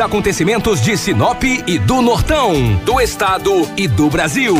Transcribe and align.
Acontecimentos 0.00 0.80
de 0.80 0.96
Sinop 0.96 1.44
e 1.44 1.78
do 1.78 2.00
Nortão, 2.00 2.76
do 2.76 2.98
estado 2.98 3.68
e 3.76 3.86
do 3.86 4.08
Brasil. 4.08 4.54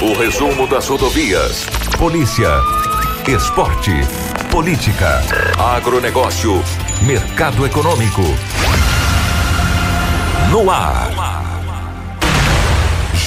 O 0.00 0.14
resumo 0.16 0.64
das 0.68 0.86
rodovias, 0.86 1.66
polícia, 1.98 2.48
esporte, 3.26 3.90
política, 4.48 5.20
agronegócio, 5.58 6.62
mercado 7.02 7.66
econômico. 7.66 8.22
No 10.52 10.70
ar. 10.70 11.45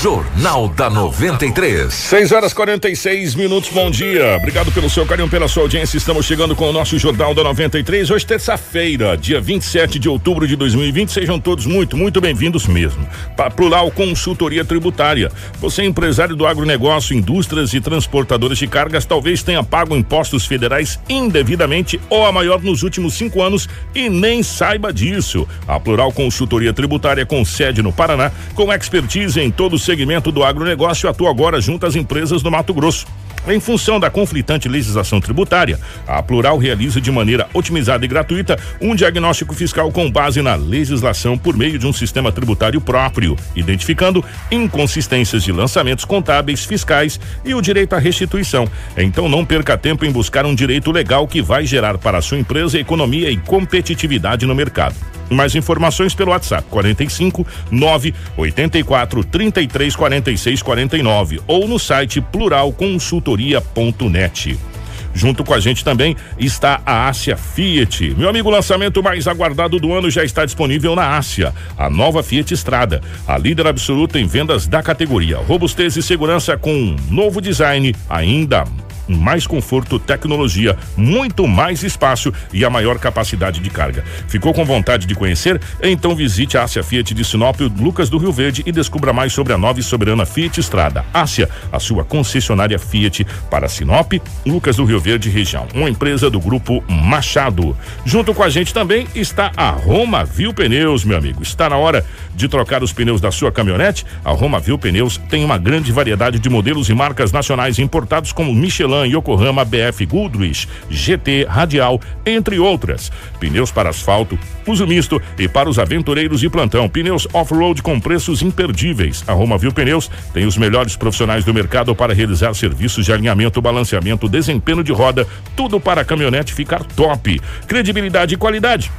Jornal 0.01 0.69
da 0.69 0.89
93. 0.89 1.93
6 1.93 2.31
horas 2.31 2.53
46 2.53 3.35
minutos, 3.35 3.69
bom 3.69 3.91
dia. 3.91 4.37
Obrigado 4.37 4.71
pelo 4.71 4.89
seu 4.89 5.05
carinho, 5.05 5.27
pela 5.27 5.45
sua 5.49 5.63
audiência. 5.63 5.97
Estamos 5.97 6.25
chegando 6.25 6.55
com 6.55 6.69
o 6.69 6.71
nosso 6.71 6.97
Jornal 6.97 7.33
da 7.33 7.43
93. 7.43 8.09
Hoje, 8.09 8.25
terça-feira, 8.25 9.17
dia 9.17 9.41
27 9.41 9.99
de 9.99 10.07
outubro 10.07 10.47
de 10.47 10.55
2020. 10.55 11.11
Sejam 11.11 11.37
todos 11.37 11.65
muito, 11.65 11.97
muito 11.97 12.21
bem-vindos 12.21 12.65
mesmo. 12.65 13.05
Para 13.35 13.51
Plural 13.51 13.91
Consultoria 13.91 14.63
Tributária. 14.63 15.29
Você, 15.59 15.81
é 15.81 15.85
empresário 15.85 16.33
do 16.33 16.47
agronegócio, 16.47 17.13
indústrias 17.13 17.73
e 17.73 17.81
transportadores 17.81 18.57
de 18.57 18.67
cargas, 18.67 19.03
talvez 19.03 19.43
tenha 19.43 19.65
pago 19.65 19.97
impostos 19.97 20.45
federais 20.45 20.97
indevidamente 21.09 21.99
ou 22.09 22.25
a 22.25 22.31
maior 22.31 22.61
nos 22.61 22.83
últimos 22.83 23.15
cinco 23.15 23.41
anos 23.41 23.67
e 23.93 24.07
nem 24.07 24.43
saiba 24.43 24.93
disso. 24.93 25.45
A 25.67 25.77
Plural 25.77 26.13
Consultoria 26.13 26.71
Tributária, 26.71 27.25
com 27.25 27.43
sede 27.43 27.83
no 27.83 27.91
Paraná, 27.91 28.31
com 28.55 28.71
expertise 28.71 29.41
em 29.41 29.51
todos 29.51 29.88
segmento 29.89 30.31
do 30.31 30.43
agronegócio 30.43 31.09
atua 31.09 31.31
agora 31.31 31.59
junto 31.59 31.83
às 31.83 31.95
empresas 31.95 32.43
do 32.43 32.51
Mato 32.51 32.75
Grosso. 32.75 33.07
Em 33.47 33.59
função 33.59 33.99
da 33.99 34.07
conflitante 34.07 34.69
legislação 34.69 35.19
tributária, 35.19 35.79
a 36.05 36.21
Plural 36.21 36.59
realiza 36.59 37.01
de 37.01 37.11
maneira 37.11 37.49
otimizada 37.55 38.05
e 38.05 38.07
gratuita 38.07 38.55
um 38.79 38.93
diagnóstico 38.93 39.55
fiscal 39.55 39.91
com 39.91 40.11
base 40.11 40.43
na 40.43 40.53
legislação 40.53 41.39
por 41.39 41.57
meio 41.57 41.79
de 41.79 41.87
um 41.87 41.93
sistema 41.93 42.31
tributário 42.31 42.79
próprio, 42.79 43.35
identificando 43.55 44.23
inconsistências 44.51 45.41
de 45.41 45.51
lançamentos 45.51 46.05
contábeis, 46.05 46.63
fiscais 46.65 47.19
e 47.43 47.55
o 47.55 47.61
direito 47.61 47.93
à 47.93 47.97
restituição. 47.97 48.69
Então 48.95 49.27
não 49.27 49.43
perca 49.43 49.75
tempo 49.75 50.05
em 50.05 50.11
buscar 50.11 50.45
um 50.45 50.53
direito 50.53 50.91
legal 50.91 51.27
que 51.27 51.41
vai 51.41 51.65
gerar 51.65 51.97
para 51.97 52.19
a 52.19 52.21
sua 52.21 52.37
empresa 52.37 52.77
economia 52.77 53.31
e 53.31 53.37
competitividade 53.37 54.45
no 54.45 54.53
mercado. 54.53 54.95
Mais 55.29 55.53
informações 55.55 56.15
pelo 56.15 56.31
WhatsApp 56.31 56.67
45 56.69 57.45
9 57.69 58.13
84 58.35 59.23
33 59.23 59.69
46 59.95 60.61
49 60.61 61.41
ou 61.47 61.67
no 61.67 61.79
site 61.79 62.21
pluralconsultoria.net. 62.21 64.78
Junto 65.19 65.43
com 65.43 65.53
a 65.53 65.59
gente 65.59 65.83
também 65.83 66.15
está 66.37 66.81
a 66.85 67.09
Ásia 67.09 67.35
Fiat. 67.35 68.15
Meu 68.17 68.29
amigo, 68.29 68.47
o 68.47 68.51
lançamento 68.53 69.03
mais 69.03 69.27
aguardado 69.27 69.77
do 69.77 69.93
ano 69.93 70.09
já 70.09 70.23
está 70.23 70.45
disponível 70.45 70.95
na 70.95 71.17
Ásia. 71.17 71.53
A 71.77 71.89
nova 71.89 72.23
Fiat 72.23 72.53
Estrada, 72.53 73.01
a 73.27 73.37
líder 73.37 73.67
absoluta 73.67 74.17
em 74.17 74.25
vendas 74.25 74.65
da 74.65 74.81
categoria. 74.81 75.37
Robustez 75.37 75.97
e 75.97 76.01
segurança 76.01 76.55
com 76.55 76.73
um 76.73 76.95
novo 77.09 77.41
design 77.41 77.93
ainda 78.09 78.63
mais 79.09 79.47
conforto, 79.47 79.97
tecnologia, 79.97 80.77
muito 80.95 81.47
mais 81.47 81.83
espaço 81.83 82.31
e 82.53 82.63
a 82.63 82.69
maior 82.69 82.99
capacidade 82.99 83.59
de 83.59 83.69
carga. 83.69 84.03
Ficou 84.27 84.53
com 84.53 84.63
vontade 84.63 85.05
de 85.05 85.15
conhecer? 85.15 85.59
Então 85.81 86.15
visite 86.15 86.57
a 86.57 86.63
Ásia 86.63 86.83
Fiat 86.83 87.13
de 87.13 87.25
Sinop, 87.25 87.59
Lucas 87.79 88.09
do 88.09 88.17
Rio 88.17 88.31
Verde 88.31 88.63
e 88.65 88.71
descubra 88.71 89.11
mais 89.11 89.33
sobre 89.33 89.53
a 89.53 89.57
nova 89.57 89.79
e 89.79 89.83
soberana 89.83 90.25
Fiat 90.25 90.59
Estrada. 90.59 91.03
Ásia, 91.13 91.49
a 91.71 91.79
sua 91.79 92.03
concessionária 92.03 92.77
Fiat 92.77 93.25
para 93.49 93.67
Sinop, 93.67 94.13
Lucas 94.45 94.75
do 94.75 94.85
Rio 94.85 94.99
Verde 94.99 95.08
região. 95.17 95.67
Uma 95.73 95.89
empresa 95.89 96.29
do 96.29 96.39
grupo 96.39 96.83
Machado. 96.87 97.75
Junto 98.05 98.33
com 98.33 98.43
a 98.43 98.49
gente 98.49 98.73
também 98.73 99.07
está 99.15 99.51
a 99.55 99.69
Roma 99.69 100.23
Viu 100.23 100.53
Pneus, 100.53 101.03
meu 101.03 101.17
amigo. 101.17 101.41
Está 101.41 101.69
na 101.69 101.77
hora 101.77 102.05
de 102.35 102.47
trocar 102.47 102.83
os 102.83 102.93
pneus 102.93 103.19
da 103.19 103.31
sua 103.31 103.51
caminhonete? 103.51 104.05
A 104.23 104.31
Roma 104.31 104.59
Viu 104.59 104.77
Pneus 104.77 105.17
tem 105.29 105.43
uma 105.43 105.57
grande 105.57 105.91
variedade 105.91 106.39
de 106.39 106.49
modelos 106.49 106.89
e 106.89 106.93
marcas 106.93 107.31
nacionais 107.31 107.79
importados 107.79 108.31
como 108.31 108.53
Michelin 108.53 109.07
Yokohama, 109.07 109.65
BF 109.65 110.05
Goodrich, 110.05 110.67
GT, 110.89 111.45
Radial, 111.49 111.99
entre 112.25 112.59
outras. 112.59 113.11
Pneus 113.39 113.71
para 113.71 113.89
asfalto, 113.89 114.37
uso 114.67 114.85
misto 114.85 115.21
e 115.37 115.47
para 115.47 115.69
os 115.69 115.79
aventureiros 115.79 116.39
de 116.39 116.49
plantão. 116.49 116.87
Pneus 116.87 117.27
off-road 117.33 117.81
com 117.81 117.99
preços 117.99 118.41
imperdíveis. 118.41 119.23
A 119.27 119.33
Roma 119.33 119.57
Viu 119.57 119.71
Pneus 119.71 120.09
tem 120.33 120.45
os 120.45 120.57
melhores 120.57 120.95
profissionais 120.95 121.43
do 121.43 121.53
mercado 121.53 121.95
para 121.95 122.13
realizar 122.13 122.53
serviços 122.53 123.05
de 123.05 123.13
alinhamento, 123.13 123.61
balanceamento, 123.61 124.29
desempenho 124.29 124.83
de 124.83 124.88
roda, 124.91 125.27
tudo 125.55 125.79
para 125.79 126.01
a 126.01 126.05
caminhonete 126.05 126.53
ficar 126.53 126.83
top. 126.83 127.41
Credibilidade 127.67 128.33
e 128.33 128.37
qualidade 128.37 128.91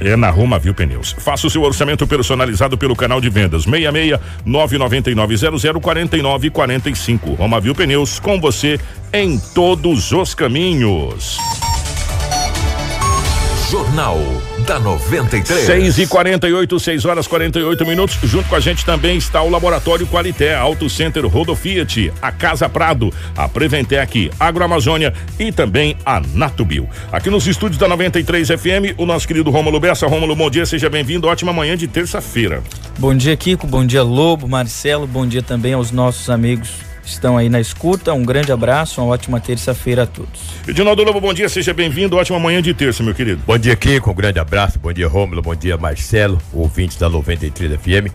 é 0.00 0.16
na 0.16 0.30
Roma 0.30 0.58
Viu 0.58 0.74
Pneus. 0.74 1.14
Faça 1.18 1.46
o 1.46 1.50
seu 1.50 1.62
orçamento 1.62 2.06
personalizado 2.06 2.78
pelo 2.78 2.94
canal 2.94 3.20
de 3.20 3.28
vendas 3.28 3.64
66 3.64 4.18
999 4.44 5.36
00 5.36 5.80
49 5.80 6.50
45. 6.50 7.34
Roma 7.34 7.60
Viu 7.60 7.74
Pneus 7.74 8.20
com 8.20 8.40
você 8.40 8.78
em 9.12 9.38
todos 9.38 10.12
os 10.12 10.34
caminhos. 10.34 11.38
Jornal 13.70 14.18
da 14.68 14.78
93. 14.78 15.64
6 15.64 15.98
e 15.98 16.06
48, 16.06 16.78
6 16.78 17.04
horas 17.06 17.26
48 17.26 17.86
minutos. 17.86 18.18
Junto 18.22 18.50
com 18.50 18.54
a 18.54 18.60
gente 18.60 18.84
também 18.84 19.16
está 19.16 19.40
o 19.40 19.48
Laboratório 19.48 20.06
Qualité, 20.06 20.54
Auto 20.54 20.90
Center 20.90 21.26
Rodo 21.26 21.56
Fiat, 21.56 22.12
a 22.20 22.30
Casa 22.30 22.68
Prado, 22.68 23.10
a 23.34 23.48
Preventec, 23.48 24.30
Agroamazônia 24.38 25.14
e 25.38 25.50
também 25.50 25.96
a 26.04 26.20
Natubio. 26.34 26.86
Aqui 27.10 27.30
nos 27.30 27.46
estúdios 27.46 27.78
da 27.78 27.88
93 27.88 28.48
FM, 28.48 28.98
o 28.98 29.06
nosso 29.06 29.26
querido 29.26 29.50
Rômulo 29.50 29.80
Bessa. 29.80 30.06
Rômulo, 30.06 30.36
bom 30.36 30.50
dia, 30.50 30.66
seja 30.66 30.90
bem-vindo. 30.90 31.26
Ótima 31.26 31.50
manhã 31.50 31.74
de 31.74 31.88
terça-feira. 31.88 32.62
Bom 32.98 33.14
dia, 33.14 33.34
Kiko. 33.38 33.66
Bom 33.66 33.86
dia, 33.86 34.02
Lobo, 34.02 34.46
Marcelo. 34.46 35.06
Bom 35.06 35.26
dia 35.26 35.42
também 35.42 35.72
aos 35.72 35.90
nossos 35.90 36.28
amigos 36.28 36.87
estão 37.10 37.36
aí 37.36 37.48
na 37.48 37.60
escuta. 37.60 38.12
Um 38.12 38.24
grande 38.24 38.52
abraço, 38.52 39.00
uma 39.00 39.12
ótima 39.12 39.40
terça-feira 39.40 40.02
a 40.02 40.06
todos. 40.06 40.40
Edinaldo 40.66 41.02
Lobo, 41.02 41.20
bom 41.20 41.34
dia, 41.34 41.48
seja 41.48 41.72
bem-vindo. 41.72 42.16
Ótima 42.16 42.38
manhã 42.38 42.60
de 42.62 42.74
terça, 42.74 43.02
meu 43.02 43.14
querido. 43.14 43.42
Bom 43.46 43.58
dia, 43.58 43.74
Kiko. 43.76 44.10
Um 44.10 44.14
grande 44.14 44.38
abraço. 44.38 44.78
Bom 44.78 44.92
dia, 44.92 45.08
Rômulo. 45.08 45.42
Bom 45.42 45.54
dia, 45.54 45.76
Marcelo, 45.76 46.38
ouvintes 46.52 46.96
da 46.96 47.08
93 47.08 47.80
FM. 47.80 48.12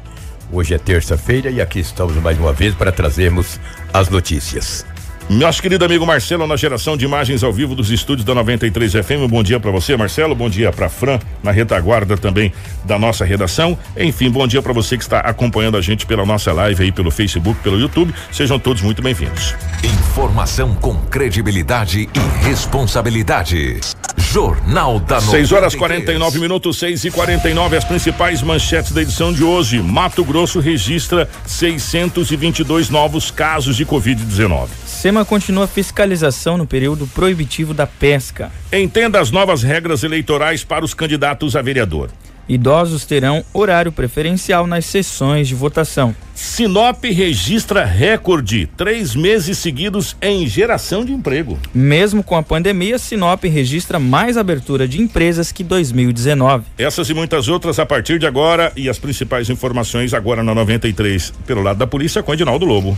Hoje 0.52 0.74
é 0.74 0.78
terça-feira 0.78 1.50
e 1.50 1.60
aqui 1.60 1.80
estamos 1.80 2.16
mais 2.18 2.38
uma 2.38 2.54
vez 2.54 2.76
para 2.76 2.92
trazermos 2.92 3.60
as 3.92 4.10
notícias. 4.10 4.86
Nosso 5.30 5.62
querido 5.62 5.86
amigo 5.86 6.06
Marcelo, 6.06 6.46
na 6.46 6.58
geração 6.58 6.98
de 6.98 7.06
imagens 7.06 7.44
ao 7.44 7.54
vivo 7.54 7.74
dos 7.74 7.90
estúdios 7.90 8.26
da 8.26 8.36
93 8.36 8.92
FM. 8.92 9.30
Bom 9.30 9.42
dia 9.42 9.60
para 9.60 9.72
você, 9.72 9.96
Marcelo. 9.96 10.36
Bom 10.36 10.50
dia 10.50 10.72
para 10.72 10.90
Fran, 10.90 11.18
na 11.42 11.50
retaguarda 11.50 12.18
também 12.18 12.52
da 12.84 13.00
nossa 13.00 13.24
redação. 13.24 13.78
Enfim, 13.98 14.30
bom 14.30 14.46
dia 14.46 14.62
para 14.62 14.74
você 14.74 14.98
que 14.98 15.04
está 15.04 15.20
acompanhando 15.20 15.78
a 15.78 15.82
gente 15.82 16.06
pela 16.06 16.26
nossa 16.26 16.52
live 16.52 16.84
aí 16.84 16.92
pelo 16.92 17.10
Facebook, 17.10 17.60
pelo 17.64 17.80
YouTube. 17.80 18.14
Sejam 18.32 18.60
todos 18.60 18.82
muito 18.82 19.02
bem-vindos. 19.02 19.56
Informação 19.84 20.76
com 20.76 20.96
credibilidade 21.06 22.10
e 22.14 22.46
responsabilidade. 22.46 23.80
Jornal 24.18 25.00
da 25.00 25.16
93. 25.16 25.32
6 25.32 25.52
horas 25.52 25.76
49 25.76 26.40
minutos, 26.40 26.78
6 26.78 27.06
e 27.06 27.12
49 27.12 27.78
as 27.78 27.84
principais 27.84 28.42
manchetes 28.42 28.92
da 28.92 29.02
edição 29.02 29.32
de 29.32 29.44
hoje. 29.44 29.82
Mato 29.82 30.24
Grosso 30.24 30.60
registra 30.60 31.30
622 31.46 32.90
novos 32.90 33.32
casos 33.32 33.78
de 33.78 33.86
Covid-19. 33.86 34.83
SEMA 35.04 35.26
continua 35.26 35.68
fiscalização 35.68 36.58
no 36.58 36.66
período 36.66 37.06
proibitivo 37.08 37.74
da 37.74 37.86
pesca. 37.86 38.50
Entenda 38.72 39.20
as 39.20 39.32
novas 39.32 39.62
regras 39.62 40.02
eleitorais 40.02 40.64
para 40.64 40.86
os 40.86 40.94
candidatos 40.94 41.58
a 41.58 41.62
vereador. 41.62 42.10
Idosos 42.48 43.04
terão 43.04 43.44
horário 43.54 43.92
preferencial 43.92 44.66
nas 44.66 44.86
sessões 44.86 45.50
de 45.50 45.56
votação. 45.56 46.16
Sinop 46.34 47.04
registra 47.04 47.84
recorde, 47.84 48.70
três 48.78 49.14
meses 49.14 49.58
seguidos 49.58 50.16
em 50.22 50.48
geração 50.48 51.04
de 51.04 51.12
emprego. 51.12 51.60
Mesmo 51.74 52.24
com 52.24 52.38
a 52.38 52.42
pandemia, 52.42 52.98
Sinop 52.98 53.44
registra 53.44 54.00
mais 54.00 54.38
abertura 54.38 54.88
de 54.88 55.02
empresas 55.02 55.52
que 55.52 55.66
2019. 55.66 56.64
Essas 56.78 57.10
e 57.10 57.14
muitas 57.14 57.50
outras 57.50 57.78
a 57.78 57.86
partir 57.86 58.20
de 58.20 58.26
agora 58.26 58.72
e 58.74 58.88
as 58.88 59.00
principais 59.00 59.50
informações 59.50 60.14
agora 60.14 60.42
na 60.42 60.56
93 60.56 61.34
pelo 61.46 61.62
lado 61.62 61.76
da 61.76 61.88
polícia 61.88 62.24
com 62.24 62.34
Edinaldo 62.34 62.66
Lobo. 62.66 62.98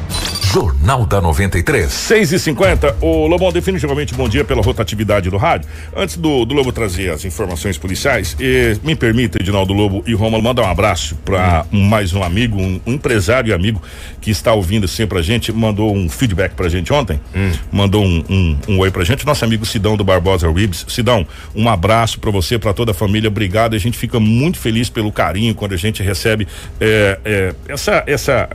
Jornal 0.51 1.05
da 1.05 1.21
93. 1.21 1.89
6 1.89 2.33
e 2.33 2.37
50 2.39 2.97
O 2.99 3.25
Lobão, 3.25 3.53
definitivamente 3.53 4.13
bom 4.13 4.27
dia 4.27 4.43
pela 4.43 4.61
rotatividade 4.61 5.29
do 5.29 5.37
rádio. 5.37 5.69
Antes 5.95 6.17
do, 6.17 6.43
do 6.43 6.53
Lobo 6.53 6.73
trazer 6.73 7.09
as 7.09 7.23
informações 7.23 7.77
policiais, 7.77 8.35
eh, 8.37 8.75
me 8.83 8.93
permita, 8.93 9.41
Edinaldo 9.41 9.71
Lobo 9.71 10.03
e 10.05 10.13
Romulo, 10.13 10.43
mandar 10.43 10.63
um 10.63 10.69
abraço 10.69 11.15
para 11.23 11.65
um, 11.71 11.81
mais 11.81 12.13
um 12.13 12.21
amigo, 12.21 12.59
um, 12.61 12.81
um, 12.85 12.93
empresário 12.95 13.51
e 13.51 13.53
amigo 13.53 13.81
que 14.19 14.29
está 14.29 14.51
ouvindo 14.53 14.89
sempre 14.89 15.19
a 15.19 15.21
gente. 15.21 15.53
Mandou 15.53 15.95
um 15.95 16.09
feedback 16.09 16.51
pra 16.53 16.67
gente 16.67 16.91
ontem. 16.91 17.17
Hum. 17.33 17.51
Mandou 17.71 18.03
um, 18.03 18.21
um, 18.29 18.57
um 18.73 18.79
oi 18.79 18.91
pra 18.91 19.05
gente. 19.05 19.25
Nosso 19.25 19.45
amigo 19.45 19.65
Sidão 19.65 19.95
do 19.95 20.03
Barbosa 20.03 20.51
Ribs. 20.51 20.85
Sidão, 20.89 21.25
um 21.55 21.69
abraço 21.69 22.19
para 22.19 22.29
você, 22.29 22.59
para 22.59 22.73
toda 22.73 22.91
a 22.91 22.93
família. 22.93 23.29
Obrigado. 23.29 23.73
A 23.73 23.79
gente 23.79 23.97
fica 23.97 24.19
muito 24.19 24.57
feliz 24.57 24.89
pelo 24.89 25.13
carinho 25.13 25.55
quando 25.55 25.71
a 25.71 25.77
gente 25.77 26.03
recebe 26.03 26.45
eh, 26.81 27.19
eh, 27.23 27.55
essa, 27.69 28.03
essa 28.05 28.49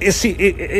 esse, 0.00 0.36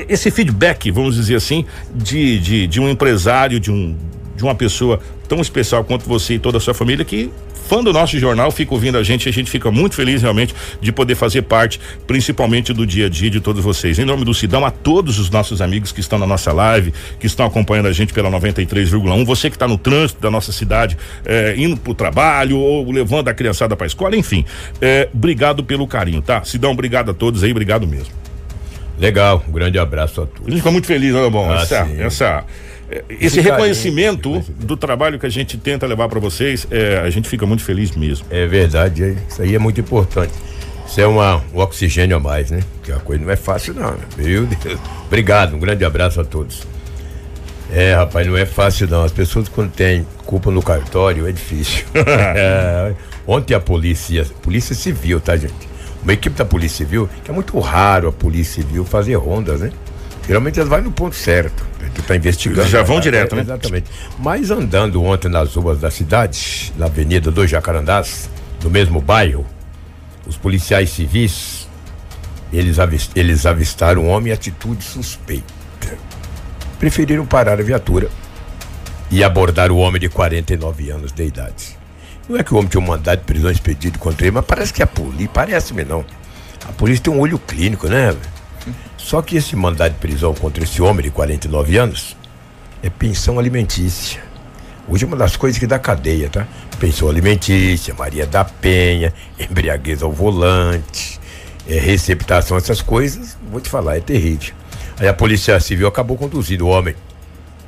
esse 0.09 0.31
feedback, 0.31 0.91
vamos 0.91 1.17
dizer 1.17 1.37
assim, 1.37 1.65
de, 1.95 2.39
de, 2.39 2.67
de 2.67 2.81
um 2.81 2.89
empresário, 2.89 3.59
de 3.59 3.71
um 3.71 3.97
de 4.39 4.45
uma 4.45 4.55
pessoa 4.55 5.01
tão 5.27 5.41
especial 5.41 5.83
quanto 5.83 6.09
você 6.09 6.35
e 6.35 6.39
toda 6.39 6.59
a 6.59 6.61
sua 6.61 6.73
família 6.73 7.05
que 7.05 7.29
fã 7.69 7.85
do 7.85 7.93
nosso 7.93 8.19
jornal, 8.19 8.51
fica 8.51 8.73
ouvindo 8.73 8.97
a 8.97 9.03
gente, 9.03 9.29
a 9.29 9.33
gente 9.33 9.51
fica 9.51 9.71
muito 9.71 9.95
feliz 9.95 10.23
realmente 10.23 10.55
de 10.81 10.91
poder 10.91 11.15
fazer 11.15 11.43
parte, 11.43 11.79
principalmente 12.07 12.73
do 12.73 12.87
dia 12.87 13.07
a 13.07 13.09
dia 13.11 13.29
de 13.29 13.41
todos 13.41 13.63
vocês. 13.63 13.99
Em 13.99 14.07
nome 14.07 14.25
do 14.25 14.33
Sidão, 14.33 14.65
a 14.65 14.71
todos 14.71 15.19
os 15.19 15.29
nossos 15.29 15.61
amigos 15.61 15.93
que 15.93 16.01
estão 16.01 16.19
na 16.19 16.27
nossa 16.27 16.51
live, 16.51 16.95
que 17.21 17.27
estão 17.27 17.45
acompanhando 17.45 17.87
a 17.87 17.93
gente 17.93 18.15
pela 18.15 18.31
93,1, 18.31 19.23
você 19.27 19.51
que 19.51 19.57
está 19.57 19.69
no 19.69 19.77
trânsito 19.77 20.19
da 20.19 20.31
nossa 20.31 20.51
cidade, 20.51 20.97
eh, 21.27 21.57
indo 21.59 21.77
para 21.77 21.91
o 21.91 21.95
trabalho 21.95 22.59
ou 22.59 22.91
levando 22.91 23.29
a 23.29 23.35
criançada 23.35 23.77
para 23.77 23.85
a 23.85 23.89
escola, 23.89 24.17
enfim, 24.17 24.47
eh, 24.81 25.11
obrigado 25.13 25.63
pelo 25.63 25.87
carinho, 25.87 26.23
tá? 26.23 26.43
Sidão, 26.45 26.71
obrigado 26.71 27.11
a 27.11 27.15
todos 27.15 27.45
aí, 27.45 27.51
obrigado 27.51 27.87
mesmo. 27.87 28.28
Legal, 28.99 29.45
um 29.49 29.53
grande 29.53 29.79
abraço 29.79 30.23
a 30.23 30.27
todos. 30.27 30.47
A 30.47 30.51
gente 30.51 30.59
fica 30.59 30.71
muito 30.71 30.87
feliz, 30.87 31.15
né, 31.15 31.31
bom? 31.31 31.51
Ah, 31.51 31.63
essa, 31.63 31.89
essa 31.99 32.45
esse 33.09 33.41
reconhecimento 33.41 34.41
do 34.59 34.77
trabalho 34.77 35.19
que 35.19 35.27
a 35.27 35.29
gente 35.29 35.59
tenta 35.59 35.87
levar 35.87 36.09
para 36.09 36.19
vocês, 36.19 36.67
é, 36.71 36.99
a 36.99 37.11
gente 37.11 37.29
fica 37.29 37.45
muito 37.45 37.63
feliz 37.63 37.95
mesmo. 37.95 38.27
É 38.31 38.47
verdade, 38.47 39.05
é, 39.05 39.17
isso 39.29 39.43
aí 39.43 39.55
é 39.55 39.59
muito 39.59 39.81
importante. 39.81 40.33
Isso 40.87 40.99
é 41.01 41.07
uma, 41.07 41.45
um 41.53 41.59
oxigênio 41.59 42.17
a 42.17 42.21
mais, 42.21 42.51
né? 42.51 42.61
Que 42.83 42.91
a 42.91 42.97
coisa 42.97 43.23
não 43.23 43.31
é 43.31 43.37
fácil, 43.37 43.75
não. 43.75 43.95
Meu 44.17 44.47
Deus. 44.47 44.81
Obrigado, 45.07 45.55
um 45.55 45.59
grande 45.59 45.85
abraço 45.85 46.19
a 46.19 46.25
todos. 46.25 46.67
É, 47.71 47.95
rapaz, 47.95 48.27
não 48.27 48.39
é 48.39 48.47
fácil, 48.47 48.89
não. 48.89 49.05
As 49.05 49.13
pessoas, 49.13 49.49
quando 49.51 49.71
têm 49.71 50.07
culpa 50.25 50.51
no 50.51 50.63
cartório, 50.63 51.29
é 51.29 51.33
difícil. 51.33 51.85
é, 51.95 52.95
ontem 53.27 53.53
a 53.53 53.61
polícia, 53.61 54.25
polícia 54.43 54.75
civil, 54.75 55.21
tá, 55.21 55.37
gente? 55.37 55.69
Uma 56.03 56.13
equipe 56.13 56.37
da 56.37 56.45
Polícia 56.45 56.79
Civil, 56.79 57.09
que 57.25 57.31
é 57.31 57.35
muito 57.35 57.59
raro 57.59 58.09
a 58.09 58.13
Polícia 58.13 58.63
Civil 58.63 58.85
fazer 58.85 59.15
rondas, 59.15 59.61
né? 59.61 59.73
Geralmente 60.27 60.59
elas 60.59 60.69
vão 60.69 60.83
no 60.83 60.93
ponto 60.93 61.17
certo. 61.17 61.67
Tu 61.95 62.03
tá 62.03 62.15
investigando. 62.15 62.69
Já 62.69 62.83
vão 62.83 62.97
tá, 62.97 63.03
direto, 63.03 63.35
né? 63.35 63.43
Exatamente. 63.43 63.91
Mas 64.19 64.51
andando 64.51 65.03
ontem 65.03 65.29
nas 65.29 65.55
ruas 65.55 65.81
da 65.81 65.91
cidade, 65.91 66.73
na 66.77 66.85
Avenida 66.85 67.31
dos 67.31 67.51
Jacarandás, 67.51 68.29
no 68.63 68.69
mesmo 68.69 69.01
bairro, 69.01 69.47
os 70.27 70.37
policiais 70.37 70.91
civis, 70.91 71.67
eles, 72.53 72.79
avist, 72.79 73.13
eles 73.17 73.47
avistaram 73.47 74.05
um 74.05 74.09
homem 74.09 74.31
em 74.31 74.35
atitude 74.35 74.85
suspeita. 74.85 75.55
Preferiram 76.79 77.25
parar 77.25 77.59
a 77.59 77.63
viatura 77.63 78.11
e 79.11 79.25
abordar 79.25 79.73
o 79.73 79.79
homem 79.79 80.01
de 80.01 80.11
49 80.11 80.91
anos 80.91 81.11
de 81.11 81.25
idade. 81.25 81.78
Não 82.29 82.37
é 82.37 82.45
que 82.45 82.53
o 82.53 82.59
homem 82.59 82.69
tinha 82.69 82.81
um 82.81 82.87
mandado 82.87 83.21
de 83.21 83.25
prisão 83.25 83.51
expedido 83.51 83.99
contra 83.99 84.27
ele, 84.27 84.33
mas 84.33 84.45
parece 84.45 84.73
que 84.73 84.83
a 84.83 84.87
polícia, 84.87 85.31
parece-me 85.33 85.83
não. 85.83 86.05
A 86.69 86.73
polícia 86.73 87.05
tem 87.05 87.13
um 87.13 87.21
olho 87.21 87.39
clínico, 87.39 87.89
né? 87.89 88.15
Só 88.99 89.23
que 89.23 89.37
esse 89.37 89.57
mandado 89.57 89.93
de 89.93 89.99
prisão 89.99 90.35
contra 90.35 90.63
esse 90.63 90.83
homem 90.83 91.03
de 91.03 91.11
49 91.11 91.79
anos 91.79 92.15
é 92.83 92.91
pensão 92.91 93.39
alimentícia. 93.39 94.21
Hoje 94.87 95.05
é 95.05 95.07
uma 95.07 95.17
das 95.17 95.37
coisas 95.37 95.59
que 95.59 95.67
dá 95.67 95.79
cadeia, 95.79 96.29
tá? 96.29 96.47
Pensão 96.79 97.09
alimentícia, 97.09 97.95
Maria 97.95 98.27
da 98.27 98.45
Penha, 98.45 99.15
embriaguez 99.41 100.03
ao 100.03 100.13
volante, 100.13 101.19
é, 101.67 101.79
receptação, 101.79 102.59
essas 102.59 102.83
coisas, 102.83 103.39
vou 103.51 103.61
te 103.61 103.71
falar, 103.71 103.97
é 103.97 104.01
terrível. 104.01 104.55
Aí 104.99 105.09
a 105.09 105.15
Polícia 105.15 105.59
Civil 105.61 105.89
acabou 105.89 106.17
conduzindo 106.17 106.67
o 106.67 106.69
homem 106.69 106.95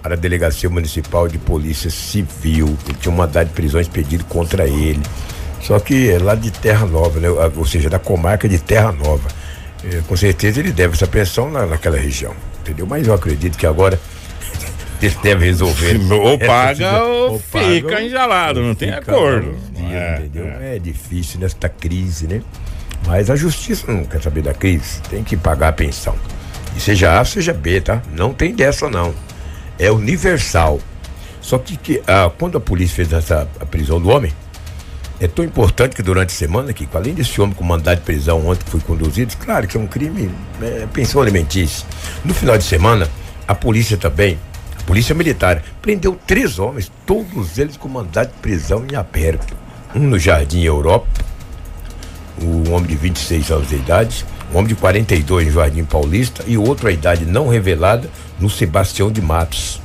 para 0.03 0.15
a 0.15 0.17
Delegacia 0.17 0.69
Municipal 0.69 1.29
de 1.29 1.39
Polícia 1.39 1.91
Civil, 1.91 2.77
que 2.85 2.95
tinha 2.95 3.13
um 3.13 3.17
mandado 3.17 3.49
de 3.49 3.55
prisão 3.55 3.81
expedido 3.81 4.25
contra 4.25 4.67
ele. 4.67 5.01
Só 5.61 5.79
que 5.79 6.11
é 6.11 6.19
lá 6.19 6.35
de 6.35 6.51
Terra 6.51 6.87
Nova, 6.87 7.21
né? 7.21 7.29
ou 7.29 7.67
seja, 7.67 7.91
da 7.91 7.99
comarca 7.99 8.49
de 8.49 8.59
Terra 8.59 8.93
Nova. 8.93 9.29
É, 9.85 10.03
com 10.07 10.17
certeza 10.17 10.61
ele 10.61 10.73
deve 10.73 10.95
essa 10.95 11.07
pensão 11.07 11.51
na, 11.51 11.67
naquela 11.67 11.97
região, 11.97 12.35
entendeu? 12.61 12.87
Mas 12.87 13.07
eu 13.07 13.15
acredito 13.15 13.57
que 13.57 13.67
agora 13.67 13.99
ele 15.01 15.17
deve 15.23 15.45
resolver. 15.47 16.01
Ou 16.13 16.39
paga 16.39 17.03
ou, 17.03 17.33
ou 17.33 17.39
fica 17.39 17.89
paga, 17.89 18.03
enjalado, 18.03 18.63
não 18.63 18.75
tem 18.75 18.91
acordo. 18.91 19.55
Dia, 19.75 19.97
é, 19.97 20.17
entendeu? 20.19 20.47
É. 20.61 20.77
é 20.77 20.79
difícil 20.79 21.41
nesta 21.41 21.69
crise, 21.69 22.27
né? 22.27 22.43
Mas 23.07 23.31
a 23.31 23.37
justiça 23.37 23.91
não 23.91 24.05
quer 24.05 24.21
saber 24.21 24.43
da 24.43 24.53
crise, 24.53 25.01
tem 25.09 25.25
que 25.25 25.37
pagar 25.37 25.69
a 25.69 25.73
pensão. 25.73 26.15
E 26.77 26.81
seja 26.81 27.19
A, 27.19 27.25
seja 27.25 27.53
B, 27.53 27.81
tá? 27.81 28.03
Não 28.15 28.33
tem 28.33 28.55
dessa 28.55 28.89
não. 28.89 29.15
É 29.81 29.91
universal. 29.91 30.79
Só 31.41 31.59
que, 31.59 31.77
que 31.77 32.03
ah, 32.07 32.31
quando 32.39 32.59
a 32.59 32.61
polícia 32.61 32.97
fez 32.97 33.13
essa 33.13 33.49
a 33.59 33.65
prisão 33.65 34.01
do 34.01 34.11
homem, 34.11 34.33
é 35.19 35.27
tão 35.27 35.45
importante 35.45 35.97
que 35.97 36.03
durante 36.03 36.31
a 36.31 36.35
semana, 36.35 36.73
que 36.73 36.89
além 36.95 37.13
desse 37.13 37.41
homem 37.41 37.55
com 37.55 37.65
mandado 37.65 37.99
de 37.99 38.05
prisão 38.05 38.47
ontem 38.47 38.65
que 38.65 38.71
foi 38.71 38.81
conduzido, 38.81 39.35
claro 39.39 39.67
que 39.67 39.77
é 39.77 39.81
um 39.81 39.87
crime, 39.87 40.31
é, 40.63 40.87
pensão 40.93 41.21
alimentícia. 41.21 41.87
No 42.25 42.33
final 42.33 42.57
de 42.57 42.65
semana, 42.65 43.09
a 43.47 43.55
polícia 43.55 43.97
também, 43.97 44.39
a 44.79 44.83
polícia 44.85 45.15
militar, 45.15 45.63
prendeu 45.83 46.19
três 46.27 46.59
homens, 46.59 46.91
todos 47.05 47.59
eles 47.59 47.77
com 47.77 47.89
mandado 47.89 48.29
de 48.29 48.39
prisão 48.39 48.85
em 48.91 48.97
aberto. 48.97 49.55
Um 49.95 50.01
no 50.01 50.19
Jardim 50.19 50.63
Europa, 50.63 51.09
um 52.43 52.73
homem 52.73 52.89
de 52.89 52.97
26 52.97 53.51
anos 53.51 53.69
de 53.69 53.77
idade, 53.77 54.25
um 54.53 54.57
homem 54.57 54.69
de 54.69 54.75
42 54.75 55.49
no 55.49 55.53
Jardim 55.53 55.85
Paulista 55.85 56.45
e 56.47 56.57
outro 56.57 56.89
a 56.89 56.93
idade 56.93 57.27
não 57.27 57.49
revelada 57.49 58.09
no 58.41 58.49
Sebastião 58.49 59.11
de 59.11 59.21
Matos. 59.21 59.81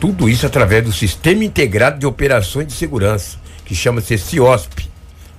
Tudo 0.00 0.28
isso 0.28 0.46
através 0.46 0.84
do 0.84 0.92
Sistema 0.92 1.44
Integrado 1.44 1.98
de 1.98 2.06
Operações 2.06 2.66
de 2.66 2.74
Segurança 2.74 3.38
que 3.66 3.74
chama-se 3.74 4.16
CIOSP. 4.16 4.88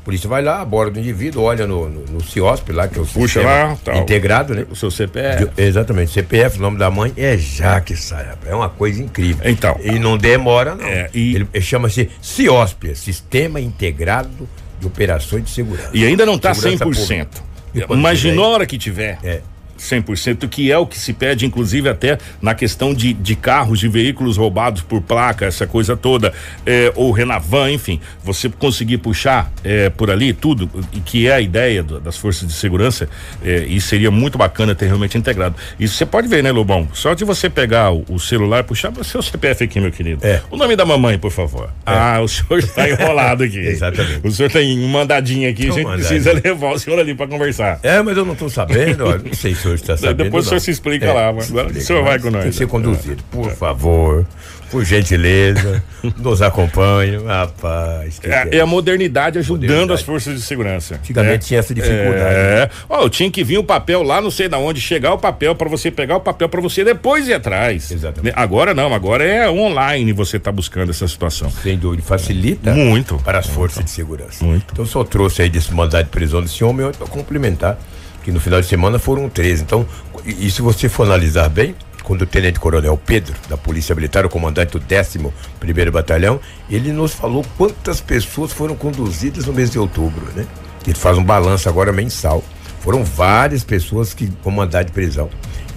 A 0.02 0.06
polícia 0.08 0.30
vai 0.30 0.42
lá, 0.42 0.62
aborda 0.62 0.98
o 0.98 1.02
indivíduo, 1.02 1.44
olha 1.44 1.68
no, 1.68 1.90
no, 1.90 2.06
no 2.06 2.24
CIOSP 2.24 2.72
lá, 2.72 2.88
que 2.88 2.98
é 2.98 3.02
o 3.02 3.06
Puxa 3.06 3.42
lá, 3.42 3.78
tal. 3.84 3.98
integrado, 3.98 4.54
né? 4.54 4.66
O 4.70 4.76
seu 4.76 4.90
CPF. 4.90 5.46
De, 5.46 5.62
exatamente, 5.62 6.12
CPF, 6.12 6.60
o 6.60 6.62
nome 6.62 6.78
da 6.78 6.90
mãe 6.90 7.12
é 7.18 7.38
Jaque 7.38 7.96
Saia. 7.96 8.38
É 8.46 8.56
uma 8.56 8.70
coisa 8.70 9.02
incrível. 9.02 9.50
Então. 9.50 9.78
E 9.84 10.00
não 10.00 10.18
demora, 10.18 10.76
não. 10.76 10.86
É, 10.86 11.10
e... 11.14 11.36
Ele, 11.36 11.48
ele 11.54 11.64
chama-se 11.64 12.10
CIOSP, 12.22 12.96
Sistema 12.96 13.60
Integrado 13.60 14.48
de 14.80 14.88
Operações 14.88 15.44
de 15.44 15.50
Segurança. 15.50 15.90
E 15.94 16.06
ainda 16.06 16.26
não 16.26 16.36
está 16.36 16.52
100%. 16.52 16.80
Pública. 16.80 17.94
Imaginou 17.94 18.46
a 18.46 18.50
hora 18.50 18.66
que 18.66 18.78
tiver. 18.78 19.20
É. 19.24 19.42
100%, 19.78 20.48
que 20.48 20.72
é 20.72 20.78
o 20.78 20.86
que 20.86 20.98
se 20.98 21.14
pede, 21.14 21.46
inclusive, 21.46 21.90
até 21.90 22.18
na 22.42 22.54
questão 22.56 22.94
de, 22.94 23.14
de 23.14 23.36
carros, 23.36 23.80
de 23.80 23.88
veículos 23.88 24.38
roubados 24.38 24.82
por 24.82 25.02
placa, 25.02 25.46
essa 25.46 25.66
coisa 25.68 25.96
toda, 25.96 26.34
é, 26.66 26.92
ou 26.96 27.12
Renavan, 27.12 27.72
enfim, 27.72 28.00
você 28.24 28.50
conseguir 28.50 28.98
puxar 28.98 29.52
é, 29.64 29.90
por 29.90 30.10
ali 30.10 30.34
tudo, 30.34 30.70
e 30.94 31.00
que 31.00 31.28
é 31.28 31.34
a 31.34 31.42
ideia 31.42 31.84
do, 31.84 32.00
das 32.00 32.18
forças 32.18 32.48
de 32.48 32.54
segurança, 32.54 33.10
é, 33.44 33.66
e 33.68 33.80
seria 33.80 34.12
muito 34.12 34.38
bacana 34.38 34.76
ter 34.76 34.88
realmente 34.88 35.18
integrado. 35.18 35.56
Isso 35.80 35.96
você 35.96 36.06
pode 36.06 36.28
ver, 36.28 36.44
né, 36.44 36.52
Lobão? 36.52 36.88
Só 36.94 37.14
de 37.14 37.24
você 37.24 37.50
pegar 37.50 37.92
o, 37.92 38.04
o 38.10 38.20
celular, 38.20 38.64
puxar 38.64 38.92
o 38.92 39.04
seu 39.04 39.22
CPF 39.22 39.64
aqui, 39.64 39.80
meu 39.80 39.92
querido. 39.92 40.26
É. 40.26 40.42
O 40.50 40.58
nome 40.58 40.76
da 40.76 40.86
mamãe, 40.86 41.18
por 41.18 41.32
favor. 41.32 41.70
É. 41.86 41.92
Ah, 41.92 42.20
o 42.22 42.28
senhor 42.28 42.60
está 42.60 42.88
enrolado 42.90 43.44
aqui. 43.44 43.60
Exatamente. 43.60 44.28
O 44.28 44.32
senhor 44.32 44.52
tem 44.52 44.80
um 44.80 44.88
mandadinho 44.88 45.50
aqui, 45.50 45.70
a 45.70 45.72
gente 45.72 45.88
precisa 45.88 46.34
levar 46.34 46.74
o 46.74 46.80
senhor 46.80 47.00
ali 47.00 47.14
para 47.14 47.28
conversar. 47.28 47.80
É, 47.84 48.02
mas 48.02 48.18
eu 48.18 48.26
não 48.26 48.34
estou 48.34 48.50
sabendo, 48.50 49.06
ó, 49.06 49.18
não 49.18 49.34
sei 49.34 49.54
se 49.56 49.67
senhor 49.68 49.76
está 49.76 49.98
sabendo. 49.98 50.24
Depois 50.24 50.46
o 50.46 50.50
senhor 50.50 50.60
se 50.60 50.72
explica 50.72 51.06
é, 51.06 51.14
lá, 51.14 51.34
mas 51.34 51.50
agora 51.50 51.68
o 51.68 51.82
senhor 51.82 52.04
vai 52.04 52.20
com 52.20 52.32
nós. 52.32 52.44
Tem 52.44 52.52
que 52.52 52.58
ser 52.58 52.68
conduzido, 52.68 53.24
por 53.32 53.52
favor. 53.52 54.26
Por 54.70 54.84
gentileza, 54.84 55.82
nos 56.20 56.42
acompanhe, 56.42 57.18
rapaz. 57.24 58.20
É, 58.22 58.58
é, 58.58 58.60
a 58.60 58.66
modernidade 58.66 59.40
ajudando 59.40 59.62
modernidade. 59.62 59.94
as 59.94 60.02
forças 60.02 60.36
de 60.36 60.42
segurança. 60.42 60.96
Antigamente 60.96 61.36
é. 61.36 61.48
tinha 61.48 61.60
essa 61.62 61.74
dificuldade. 61.74 62.36
É. 62.36 62.56
Né? 62.66 62.70
Oh, 62.90 63.10
tinha 63.10 63.32
que 63.32 63.46
vir 63.46 63.58
o 63.58 63.64
papel 63.64 64.04
lá, 64.04 64.20
não 64.20 64.30
sei 64.30 64.50
da 64.50 64.58
onde, 64.58 64.82
chegar 64.82 65.14
o 65.14 65.18
papel 65.18 65.56
para 65.56 65.70
você 65.70 65.90
pegar 65.90 66.18
o 66.18 66.20
papel 66.20 66.50
para 66.50 66.60
você 66.60 66.84
depois 66.84 67.30
ir 67.30 67.34
atrás. 67.34 67.90
Exatamente. 67.92 68.34
Agora 68.36 68.74
não, 68.74 68.94
agora 68.94 69.24
é 69.24 69.50
online 69.50 70.12
você 70.12 70.38
tá 70.38 70.52
buscando 70.52 70.90
essa 70.90 71.08
situação. 71.08 71.50
Sem 71.50 71.78
dúvida, 71.78 72.04
facilita 72.04 72.74
muito 72.74 73.18
para 73.20 73.40
as 73.40 73.46
muito. 73.46 73.56
forças 73.56 73.86
de 73.86 73.92
segurança. 73.92 74.44
Muito. 74.44 74.66
Então 74.74 74.86
só 74.86 75.02
trouxe 75.06 75.44
aí 75.44 75.50
desse 75.50 75.74
mandado 75.74 76.04
de 76.04 76.12
prisão 76.12 76.42
desse 76.42 76.62
homem 76.62 76.92
para 76.92 77.08
complementar 77.08 77.80
que 78.28 78.32
no 78.34 78.42
final 78.42 78.60
de 78.60 78.68
semana 78.68 79.00
foram 79.00 79.30
13. 79.30 79.64
Então, 79.64 79.88
e, 80.26 80.52
se 80.52 80.62
você 80.62 80.90
for 80.90 81.04
analisar 81.04 81.48
bem, 81.48 81.74
quando 82.04 82.24
o 82.24 82.26
Tenente 82.26 82.60
Coronel 82.60 82.98
Pedro, 82.98 83.34
da 83.48 83.56
Polícia 83.56 83.96
Militar, 83.96 84.26
o 84.26 84.30
comandante 84.30 84.78
do 84.78 84.80
11 84.80 85.90
Batalhão, 85.92 86.38
ele 86.70 86.92
nos 86.92 87.14
falou 87.14 87.46
quantas 87.58 88.02
pessoas 88.02 88.52
foram 88.52 88.76
conduzidas 88.76 89.46
no 89.46 89.54
mês 89.54 89.72
de 89.72 89.80
outubro, 89.80 90.28
né? 90.36 90.46
Ele 90.86 90.94
faz 90.94 91.18
um 91.18 91.24
balanço 91.24 91.70
agora 91.70 91.94
mensal. 91.94 92.44
Foram 92.82 93.02
várias 93.02 93.64
pessoas 93.64 94.14
que 94.14 94.30
com 94.44 94.52
mandado 94.52 94.88
de 94.88 94.92
prisão. 94.92 95.30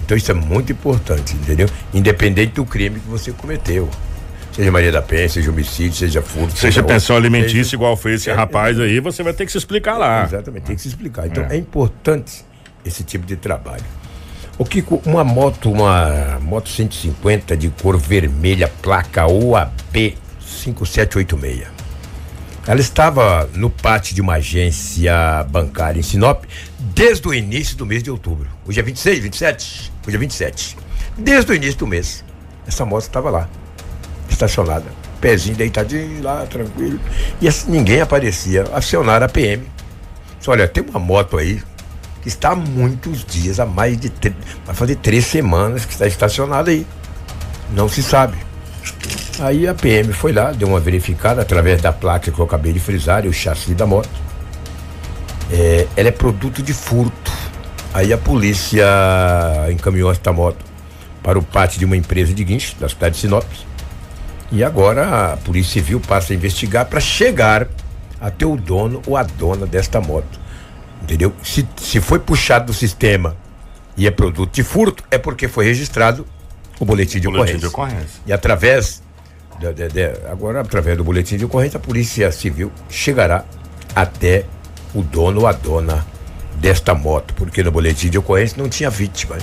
Então 0.03 0.17
isso 0.17 0.29
é 0.29 0.33
muito 0.33 0.73
importante, 0.73 1.33
entendeu? 1.35 1.69
Independente 1.93 2.55
do 2.55 2.65
crime 2.65 2.99
que 2.99 3.07
você 3.07 3.31
cometeu. 3.31 3.89
Seja 4.51 4.69
Maria 4.69 4.91
da 4.91 5.01
Penha, 5.01 5.29
seja 5.29 5.49
homicídio, 5.49 5.93
seja 5.93 6.21
furto. 6.21 6.57
Seja 6.57 6.83
pensão 6.83 7.15
alimentícia, 7.15 7.63
seja... 7.63 7.75
igual 7.75 7.95
foi 7.95 8.15
esse 8.15 8.29
é, 8.29 8.33
rapaz 8.33 8.77
aí, 8.79 8.99
você 8.99 9.23
vai 9.23 9.33
ter 9.33 9.45
que 9.45 9.51
se 9.51 9.57
explicar 9.57 9.97
lá. 9.97 10.25
Exatamente, 10.25 10.63
tem 10.63 10.75
que 10.75 10.81
se 10.81 10.89
explicar. 10.89 11.25
Então 11.27 11.45
é, 11.45 11.55
é 11.55 11.57
importante 11.57 12.43
esse 12.85 13.03
tipo 13.03 13.25
de 13.25 13.37
trabalho. 13.37 13.83
O 14.57 14.65
Kiko, 14.65 15.01
uma 15.05 15.23
moto, 15.23 15.71
uma 15.71 16.37
moto 16.41 16.67
150 16.67 17.55
de 17.55 17.69
cor 17.69 17.97
vermelha, 17.97 18.67
placa 18.81 19.25
OAB 19.25 20.15
5786. 20.41 21.67
Ela 22.67 22.79
estava 22.79 23.49
no 23.55 23.69
pátio 23.69 24.13
de 24.13 24.21
uma 24.21 24.33
agência 24.33 25.43
bancária 25.49 25.99
em 25.99 26.03
Sinop 26.03 26.43
desde 26.77 27.27
o 27.27 27.33
início 27.33 27.75
do 27.77 27.85
mês 27.85 28.03
de 28.03 28.11
outubro. 28.11 28.47
Hoje 28.67 28.79
é 28.79 28.83
26, 28.83 29.19
27? 29.19 29.91
Hoje 30.05 30.15
é 30.15 30.19
27. 30.19 30.77
Desde 31.17 31.51
o 31.51 31.55
início 31.55 31.79
do 31.79 31.87
mês. 31.87 32.23
Essa 32.67 32.85
moto 32.85 33.01
estava 33.01 33.31
lá 33.31 33.49
estacionada. 34.45 34.85
pezinho 35.19 35.55
deitadinho 35.55 36.23
lá, 36.23 36.45
tranquilo. 36.45 36.99
E 37.39 37.47
assim, 37.47 37.71
ninguém 37.71 38.01
aparecia. 38.01 38.65
Acionaram 38.73 39.25
a 39.25 39.29
PM. 39.29 39.63
Disse, 40.37 40.49
olha, 40.49 40.67
tem 40.67 40.83
uma 40.83 40.99
moto 40.99 41.37
aí 41.37 41.61
que 42.21 42.27
está 42.27 42.49
há 42.49 42.55
muitos 42.55 43.23
dias, 43.25 43.59
há 43.59 43.65
mais 43.65 43.99
de. 43.99 44.11
Vai 44.65 44.75
fazer 44.75 44.95
três 44.95 45.25
semanas 45.25 45.85
que 45.85 45.93
está 45.93 46.07
estacionada 46.07 46.71
aí. 46.71 46.85
Não 47.71 47.87
se 47.87 48.01
sabe. 48.01 48.37
Aí 49.39 49.67
a 49.67 49.73
PM 49.73 50.11
foi 50.13 50.31
lá, 50.31 50.51
deu 50.51 50.67
uma 50.67 50.79
verificada 50.79 51.41
através 51.41 51.81
da 51.81 51.91
placa 51.91 52.31
que 52.31 52.39
eu 52.39 52.45
acabei 52.45 52.73
de 52.73 52.79
frisar 52.79 53.25
e 53.25 53.27
o 53.27 53.33
chassi 53.33 53.73
da 53.73 53.85
moto. 53.85 54.09
É, 55.51 55.87
ela 55.95 56.09
é 56.09 56.11
produto 56.11 56.61
de 56.61 56.73
furto. 56.73 57.31
Aí 57.93 58.13
a 58.13 58.17
polícia 58.17 58.85
encaminhou 59.69 60.11
esta 60.11 60.31
moto 60.31 60.63
para 61.21 61.37
o 61.37 61.43
pátio 61.43 61.77
de 61.79 61.85
uma 61.85 61.97
empresa 61.97 62.33
de 62.33 62.43
guincho 62.43 62.75
da 62.79 62.87
cidade 62.87 63.15
de 63.15 63.21
Sinop. 63.21 63.45
E 64.51 64.63
agora 64.63 65.33
a 65.33 65.37
Polícia 65.37 65.73
Civil 65.73 65.99
passa 65.99 66.33
a 66.33 66.35
investigar 66.35 66.85
para 66.85 66.99
chegar 66.99 67.67
até 68.19 68.45
o 68.45 68.57
dono 68.57 69.01
ou 69.07 69.15
a 69.15 69.23
dona 69.23 69.65
desta 69.65 70.01
moto. 70.01 70.39
Entendeu? 71.01 71.33
Se, 71.41 71.67
se 71.77 72.01
foi 72.01 72.19
puxado 72.19 72.67
do 72.67 72.73
sistema 72.73 73.35
e 73.95 74.05
é 74.05 74.11
produto 74.11 74.53
de 74.53 74.63
furto, 74.63 75.03
é 75.09 75.17
porque 75.17 75.47
foi 75.47 75.65
registrado 75.65 76.27
o 76.79 76.85
boletim 76.85 77.19
de, 77.19 77.27
boletim 77.27 77.41
ocorrência. 77.41 77.59
de 77.59 77.67
ocorrência. 77.67 78.21
E 78.27 78.33
através 78.33 79.01
de, 79.59 79.73
de, 79.73 79.87
de, 79.87 80.05
agora, 80.29 80.61
através 80.61 80.97
do 80.97 81.03
boletim 81.03 81.37
de 81.37 81.45
ocorrência, 81.45 81.77
a 81.77 81.81
Polícia 81.81 82.31
Civil 82.31 82.71
chegará 82.89 83.45
até 83.95 84.45
o 84.93 85.01
dono 85.01 85.41
ou 85.41 85.47
a 85.47 85.51
dona 85.51 86.05
desta 86.55 86.93
moto, 86.93 87.33
porque 87.35 87.63
no 87.63 87.71
boletim 87.71 88.09
de 88.09 88.17
ocorrência 88.17 88.61
não 88.61 88.69
tinha 88.69 88.89
vítima. 88.89 89.37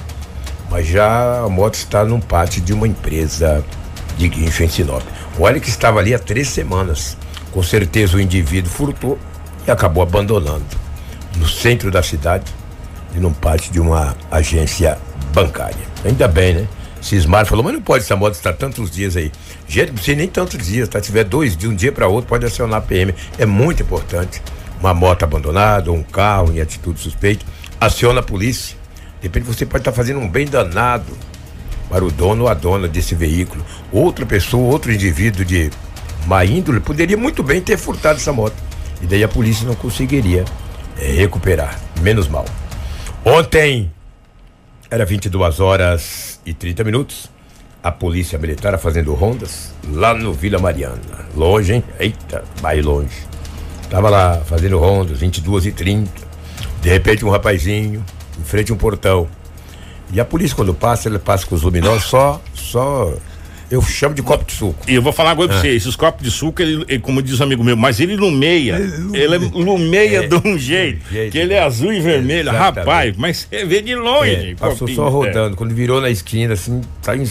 Mas 0.70 0.86
já 0.86 1.40
a 1.40 1.48
moto 1.48 1.74
está 1.74 2.04
num 2.04 2.20
pátio 2.20 2.60
de 2.60 2.72
uma 2.72 2.86
empresa 2.86 3.64
de 4.18 4.28
guincho 4.28 4.64
em 4.64 4.68
Sinop. 4.68 5.02
Olha 5.38 5.60
que 5.60 5.68
estava 5.68 6.00
ali 6.00 6.12
há 6.12 6.18
três 6.18 6.48
semanas. 6.48 7.16
Com 7.52 7.62
certeza 7.62 8.16
o 8.16 8.20
indivíduo 8.20 8.70
furtou 8.70 9.18
e 9.66 9.70
acabou 9.70 10.02
abandonando 10.02 10.66
no 11.36 11.48
centro 11.48 11.90
da 11.90 12.02
cidade 12.02 12.52
e 13.14 13.18
num 13.18 13.32
pátio 13.32 13.72
de 13.72 13.80
uma 13.80 14.16
agência 14.30 14.98
bancária. 15.32 15.78
Ainda 16.04 16.28
bem, 16.28 16.54
né? 16.54 16.68
Cismar 17.00 17.46
falou, 17.46 17.64
mas 17.64 17.74
não 17.74 17.80
pode 17.80 18.02
essa 18.02 18.16
moto 18.16 18.34
estar 18.34 18.52
tantos 18.52 18.90
dias 18.90 19.16
aí. 19.16 19.30
Gente, 19.68 19.88
não 19.88 19.94
precisa 19.94 20.16
nem 20.16 20.28
tantos 20.28 20.66
dias, 20.66 20.88
tá? 20.88 20.98
Se 20.98 21.06
tiver 21.06 21.24
dois 21.24 21.56
de 21.56 21.68
um 21.68 21.74
dia 21.74 21.92
para 21.92 22.08
outro, 22.08 22.28
pode 22.28 22.44
acionar 22.44 22.80
a 22.80 22.82
PM. 22.82 23.14
É 23.38 23.46
muito 23.46 23.82
importante. 23.82 24.42
Uma 24.80 24.92
moto 24.92 25.22
abandonada, 25.22 25.92
um 25.92 26.02
carro 26.02 26.52
em 26.52 26.60
atitude 26.60 27.00
suspeita, 27.00 27.44
aciona 27.80 28.20
a 28.20 28.22
polícia. 28.22 28.76
De 29.20 29.26
repente 29.26 29.44
você 29.44 29.64
pode 29.64 29.82
estar 29.82 29.92
fazendo 29.92 30.20
um 30.20 30.28
bem 30.28 30.46
danado 30.46 31.16
para 31.88 32.04
o 32.04 32.10
dono 32.10 32.44
ou 32.44 32.48
a 32.48 32.54
dona 32.54 32.86
desse 32.86 33.14
veículo. 33.14 33.64
Outra 33.92 34.26
pessoa, 34.26 34.70
outro 34.72 34.92
indivíduo 34.92 35.44
de 35.44 35.70
má 36.26 36.44
índole 36.44 36.80
poderia 36.80 37.16
muito 37.16 37.42
bem 37.42 37.60
ter 37.60 37.76
furtado 37.76 38.18
essa 38.18 38.32
moto. 38.32 38.56
E 39.00 39.06
daí 39.06 39.22
a 39.22 39.28
polícia 39.28 39.66
não 39.66 39.74
conseguiria 39.74 40.44
é, 40.98 41.12
recuperar. 41.12 41.78
Menos 42.00 42.28
mal. 42.28 42.44
Ontem, 43.24 43.90
era 44.90 45.04
22 45.04 45.60
horas 45.60 46.40
e 46.44 46.52
30 46.52 46.84
minutos. 46.84 47.30
A 47.82 47.92
polícia 47.92 48.38
militar 48.38 48.76
fazendo 48.78 49.14
rondas 49.14 49.72
lá 49.92 50.12
no 50.12 50.32
Vila 50.32 50.58
Mariana. 50.58 50.98
Longe, 51.34 51.74
hein? 51.74 51.84
Eita, 51.98 52.44
vai 52.60 52.80
longe. 52.80 53.26
Tava 53.88 54.10
lá 54.10 54.40
fazendo 54.44 54.78
rondas, 54.78 55.18
22 55.18 55.66
e 55.66 55.72
30. 55.72 56.10
De 56.82 56.88
repente, 56.88 57.24
um 57.24 57.30
rapazinho 57.30 58.04
em 58.38 58.44
frente 58.44 58.72
a 58.72 58.74
um 58.74 58.78
portão. 58.78 59.28
E 60.12 60.20
a 60.20 60.24
polícia, 60.24 60.56
quando 60.56 60.72
passa, 60.72 61.08
ele 61.08 61.18
passa 61.18 61.46
com 61.46 61.54
os 61.54 61.62
luminosos 61.62 62.04
só, 62.04 62.40
só 62.54 63.14
eu 63.70 63.82
chamo 63.82 64.14
de 64.14 64.22
copo 64.22 64.44
de 64.44 64.52
suco. 64.52 64.78
E 64.88 64.94
eu 64.94 65.02
vou 65.02 65.12
falar 65.12 65.32
agora 65.32 65.50
ah. 65.50 65.52
pra 65.52 65.60
você, 65.60 65.68
esses 65.68 65.94
copos 65.94 66.22
de 66.22 66.30
suco, 66.30 66.62
ele, 66.62 66.84
ele, 66.88 66.98
como 67.00 67.22
diz 67.22 67.38
um 67.38 67.44
amigo 67.44 67.62
meu, 67.62 67.76
mas 67.76 68.00
ele 68.00 68.16
lumeia. 68.16 68.76
Ele, 68.76 69.18
ele 69.18 69.36
lumeia 69.36 70.24
é, 70.24 70.26
de 70.26 70.34
um 70.36 70.58
jeito, 70.58 71.04
jeito, 71.10 71.32
que 71.32 71.38
ele 71.38 71.52
é 71.52 71.62
azul 71.62 71.92
e 71.92 72.00
vermelho. 72.00 72.48
Exatamente. 72.48 72.78
Rapaz, 72.78 73.16
mas 73.16 73.46
você 73.48 73.64
vê 73.66 73.82
de 73.82 73.94
longe. 73.94 74.52
É, 74.52 74.54
passou 74.54 74.88
só 74.88 75.08
rodando. 75.08 75.54
É. 75.54 75.56
Quando 75.56 75.74
virou 75.74 76.00
na 76.00 76.08
esquina, 76.08 76.54
assim, 76.54 76.80
tá 77.02 77.14
em, 77.14 77.28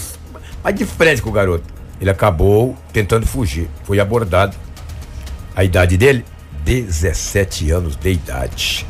mais 0.63 0.75
de 0.75 0.85
frente 0.85 1.21
com 1.21 1.29
o 1.29 1.33
garoto. 1.33 1.63
Ele 1.99 2.11
acabou 2.11 2.77
tentando 2.93 3.25
fugir. 3.25 3.67
Foi 3.83 3.99
abordado. 3.99 4.55
A 5.55 5.63
idade 5.63 5.97
dele? 5.97 6.23
17 6.63 7.71
anos 7.71 7.95
de 7.95 8.11
idade. 8.11 8.85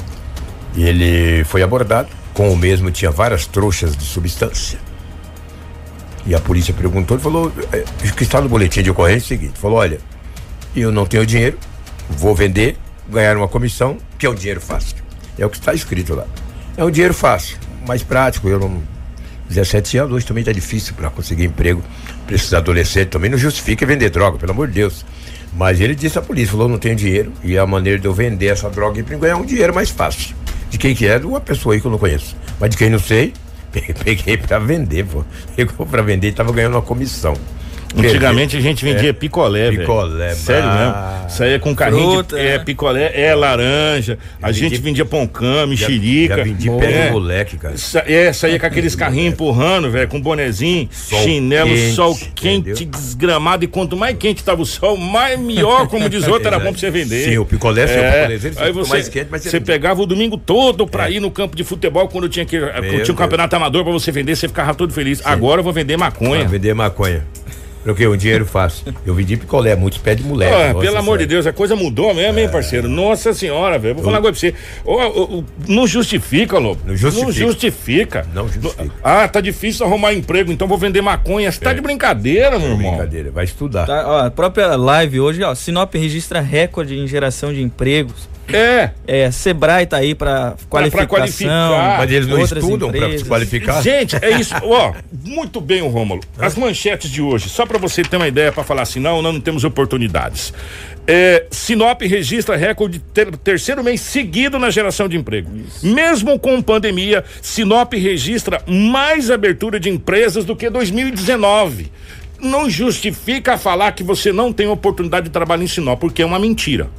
E 0.76 0.84
ele 0.84 1.46
foi 1.46 1.62
abordado. 1.62 2.10
Com 2.38 2.54
o 2.54 2.56
mesmo 2.56 2.92
tinha 2.92 3.10
várias 3.10 3.48
trouxas 3.48 3.98
de 3.98 4.04
substância. 4.04 4.78
E 6.24 6.36
a 6.36 6.40
polícia 6.40 6.72
perguntou, 6.72 7.18
ele 7.18 7.24
falou, 7.24 7.52
é, 7.74 7.84
que 8.12 8.22
está 8.22 8.40
no 8.40 8.48
boletim 8.48 8.84
de 8.84 8.92
ocorrência 8.92 9.34
é 9.34 9.38
o 9.38 9.40
seguinte, 9.40 9.58
falou, 9.58 9.80
olha, 9.80 9.98
eu 10.76 10.92
não 10.92 11.08
tenho 11.08 11.26
dinheiro, 11.26 11.58
vou 12.08 12.36
vender, 12.36 12.78
ganhar 13.10 13.36
uma 13.36 13.48
comissão, 13.48 13.98
que 14.20 14.28
é 14.28 14.30
um 14.30 14.36
dinheiro 14.36 14.62
fácil. 14.62 14.98
É 15.36 15.48
o 15.48 15.50
que 15.50 15.58
está 15.58 15.74
escrito 15.74 16.14
lá. 16.14 16.28
É 16.78 16.84
um 16.84 16.92
dinheiro 16.92 17.16
fácil, 17.16 17.58
mais 17.88 18.04
prático, 18.04 18.48
eu 18.48 18.60
não. 18.60 18.84
17 19.50 19.98
anos, 19.98 20.14
hoje 20.14 20.26
também 20.28 20.42
está 20.42 20.52
difícil 20.52 20.94
para 20.94 21.10
conseguir 21.10 21.46
emprego 21.46 21.82
para 22.28 22.36
esses 22.36 22.54
adolescentes, 22.54 23.10
também 23.10 23.32
não 23.32 23.38
justifica 23.40 23.84
vender 23.84 24.12
droga, 24.12 24.38
pelo 24.38 24.52
amor 24.52 24.68
de 24.68 24.76
Deus. 24.76 25.04
Mas 25.54 25.82
ele 25.82 25.96
disse 25.96 26.20
à 26.20 26.22
polícia, 26.22 26.52
falou, 26.52 26.70
não 26.70 26.78
tenho 26.78 26.96
dinheiro, 26.96 27.34
e 27.44 27.58
a 27.58 27.66
maneira 27.66 27.98
de 27.98 28.06
eu 28.06 28.14
vender 28.14 28.50
essa 28.50 28.70
droga 28.70 29.04
para 29.04 29.18
ganhar 29.18 29.38
um 29.38 29.46
dinheiro 29.46 29.74
mais 29.74 29.90
fácil. 29.90 30.36
De 30.70 30.78
quem 30.78 30.96
que 30.96 31.08
é? 31.08 31.18
Uma 31.18 31.40
pessoa 31.40 31.76
aí 31.76 31.82
que 31.82 31.88
eu 31.88 31.92
não 31.92 31.98
conheço. 31.98 32.36
Mas 32.60 32.70
de 32.70 32.78
quem 32.78 32.90
não 32.90 33.00
sei, 33.00 33.34
Peguei 34.04 34.38
pra 34.38 34.60
vender, 34.60 35.06
pô. 35.06 35.24
Pegou 35.56 35.86
pra 35.86 36.02
vender 36.02 36.30
e 36.30 36.32
tava 36.32 36.52
ganhando 36.52 36.74
uma 36.74 36.82
comissão. 36.82 37.34
Antigamente 37.98 38.58
a 38.58 38.62
gente 38.62 38.84
vendia 38.84 39.10
é, 39.10 39.14
picolé, 39.14 39.72
Picolé, 39.72 40.36
Sério 40.36 40.70
mesmo. 40.70 41.30
Saía 41.30 41.60
com 41.60 41.76
carrinho 41.76 42.14
Fruta, 42.14 42.36
de 42.36 42.42
é, 42.42 42.58
né? 42.58 42.64
picolé, 42.64 43.12
é 43.14 43.36
laranja. 43.36 44.18
a 44.42 44.52
gente 44.52 44.78
vendia 44.78 45.06
pão 45.06 45.30
mexerica. 45.68 46.36
Já, 46.36 46.38
já 46.38 46.44
vendi 46.44 46.70
pé 46.70 47.08
é, 47.08 47.12
moleque, 47.12 47.58
cara. 47.58 47.78
Sa, 47.78 48.04
é, 48.06 48.32
saía 48.32 48.60
com 48.60 48.66
aqueles 48.66 48.96
carrinhos 48.96 49.34
empurrando, 49.34 49.90
velho, 49.90 50.08
com 50.08 50.22
bonezinho, 50.22 50.88
sol 50.92 51.22
chinelo, 51.24 51.70
quente, 51.70 51.94
sol 51.94 52.18
quente, 52.36 52.70
entendeu? 52.70 52.92
desgramado. 52.92 53.64
E 53.66 53.68
quanto 53.68 53.98
mais 53.98 54.18
quente 54.18 54.44
tava 54.44 54.62
o 54.62 54.66
sol, 54.66 54.98
mais 54.98 55.40
melhor, 55.40 55.88
como 55.88 56.10
diz 56.10 56.26
outro, 56.28 56.48
era 56.48 56.60
bom 56.60 56.72
pra 56.72 56.80
você 56.80 56.90
vender. 56.90 57.26
Sim, 57.26 57.38
o 57.38 57.46
picolé, 57.46 57.84
é, 57.84 58.38
sim, 58.40 58.50
o 58.50 58.62
aí 58.62 58.72
você, 58.72 58.90
mais 58.90 59.10
quente, 59.10 59.28
mas 59.30 59.42
você, 59.42 59.50
você 59.50 59.60
pegava 59.60 60.02
o 60.02 60.06
domingo 60.06 60.38
todo 60.38 60.88
pra 60.88 61.10
é. 61.10 61.14
ir 61.14 61.20
no 61.20 61.32
campo 61.32 61.56
de 61.56 61.64
futebol 61.64 62.08
quando 62.08 62.30
tinha 62.30 62.46
que 62.46 62.60
Meu 62.60 63.04
tinha 63.04 63.14
um 63.14 63.18
campeonato 63.18 63.56
amador 63.56 63.84
pra 63.84 63.92
você 63.92 64.12
vender, 64.12 64.36
você 64.36 64.48
ficava 64.48 64.74
todo 64.74 64.94
feliz. 64.94 65.20
Sim. 65.20 65.24
Agora 65.26 65.60
eu 65.60 65.64
vou 65.64 65.74
vender 65.74 65.98
maconha. 65.98 66.42
Vou 66.42 66.50
vender 66.50 66.74
maconha. 66.74 67.24
Porque 67.84 68.08
um 68.08 68.18
dinheiro 68.18 68.46
fácil. 68.46 68.94
Eu 69.06 69.14
vendi 69.14 69.38
picolé, 69.38 69.76
muitos 69.76 70.00
pés 70.00 70.18
de 70.18 70.24
moleque. 70.24 70.54
Ah, 70.54 70.76
pelo 70.76 70.98
amor 70.98 71.18
de 71.18 71.26
Deus, 71.26 71.48
a 71.48 71.54
coisa 71.54 71.76
mudou 71.76 72.14
mesmo, 72.14 72.38
é. 72.38 72.44
hein, 72.44 72.50
parceiro? 72.50 72.90
Nossa 72.90 73.34
senhora, 73.34 73.80
velho. 73.80 73.96
Vou 73.96 74.04
falar 74.04 74.18
agora 74.18 74.34
pra 74.34 74.40
você. 74.40 74.54
Oh, 74.84 74.96
oh, 74.96 75.38
oh, 75.38 75.44
não 75.68 75.88
justifica, 75.88 76.58
Lobo. 76.58 76.82
Não 76.86 76.96
justifica. 76.96 77.26
Não 77.26 77.32
justifica. 77.32 78.28
Não 78.34 78.48
justifica. 78.48 78.92
Ah, 79.04 79.28
tá 79.28 79.40
difícil 79.40 79.86
arrumar 79.86 80.14
emprego, 80.14 80.52
então 80.52 80.68
vou 80.68 80.78
vender 80.78 81.02
maconha. 81.02 81.52
Você 81.52 81.60
tá 81.60 81.72
é. 81.72 81.74
de 81.74 81.82
brincadeira, 81.82 82.60
meu 82.60 82.72
irmão. 82.72 82.92
Brincadeira, 82.92 83.32
vai 83.32 83.46
estudar. 83.46 83.86
Tá, 83.86 84.04
ó, 84.06 84.26
a 84.26 84.32
própria 84.32 84.76
live 84.76 85.20
hoje, 85.20 85.44
ó, 85.44 85.56
Sinop 85.56 85.94
registra 85.96 86.42
recorde 86.42 86.98
em 86.98 87.08
geração 87.08 87.54
de 87.54 87.62
empregos. 87.62 88.28
É. 88.52 88.92
É, 89.06 89.32
Sebrae 89.32 89.86
tá 89.86 89.98
aí 89.98 90.16
para 90.16 90.56
qualificação. 90.70 91.08
Pra 91.08 91.18
qualificar. 91.18 91.98
Mas 91.98 92.12
eles 92.12 92.28
não 92.28 92.42
estudam 92.42 92.92
para 92.92 93.18
se 93.18 93.26
qualificar? 93.26 93.82
Gente, 93.82 94.16
é 94.22 94.40
isso. 94.40 94.54
Ó, 94.64 94.94
muito 95.26 95.60
bem, 95.60 95.82
o 95.82 95.88
Rômulo. 95.88 96.22
As 96.38 96.56
manchetes 96.56 97.10
de 97.10 97.22
hoje, 97.22 97.50
só 97.50 97.66
para 97.66 97.78
você 97.78 98.02
ter 98.02 98.18
uma 98.18 98.28
ideia 98.28 98.52
para 98.52 98.64
falar 98.64 98.84
assim, 98.84 99.00
não, 99.00 99.22
não 99.22 99.40
temos 99.40 99.64
oportunidades. 99.64 100.54
É, 101.06 101.46
Sinop 101.50 102.02
registra 102.02 102.58
recorde 102.58 103.00
ter, 103.00 103.36
terceiro 103.38 103.82
mês 103.82 104.02
seguido 104.02 104.60
na 104.60 104.70
geração 104.70 105.08
de 105.08 105.16
emprego. 105.16 105.50
Isso. 105.56 105.86
Mesmo 105.86 106.38
com 106.38 106.62
pandemia, 106.62 107.24
Sinop 107.42 107.94
registra 107.94 108.62
mais 108.68 109.32
abertura 109.32 109.80
de 109.80 109.90
empresas 109.90 110.44
do 110.44 110.56
que 110.56 110.70
2019. 110.70 111.92
Não 112.40 112.70
justifica 112.70 113.58
falar 113.58 113.94
que 113.94 114.04
você 114.04 114.32
não 114.32 114.54
tem 114.54 114.68
oportunidade 114.68 115.28
de 115.28 115.32
trabalhar 115.32 115.64
em 115.64 115.68
Sinop, 115.68 116.00
porque 116.00 116.22
é 116.22 116.26
uma 116.26 116.38
mentira 116.38 116.90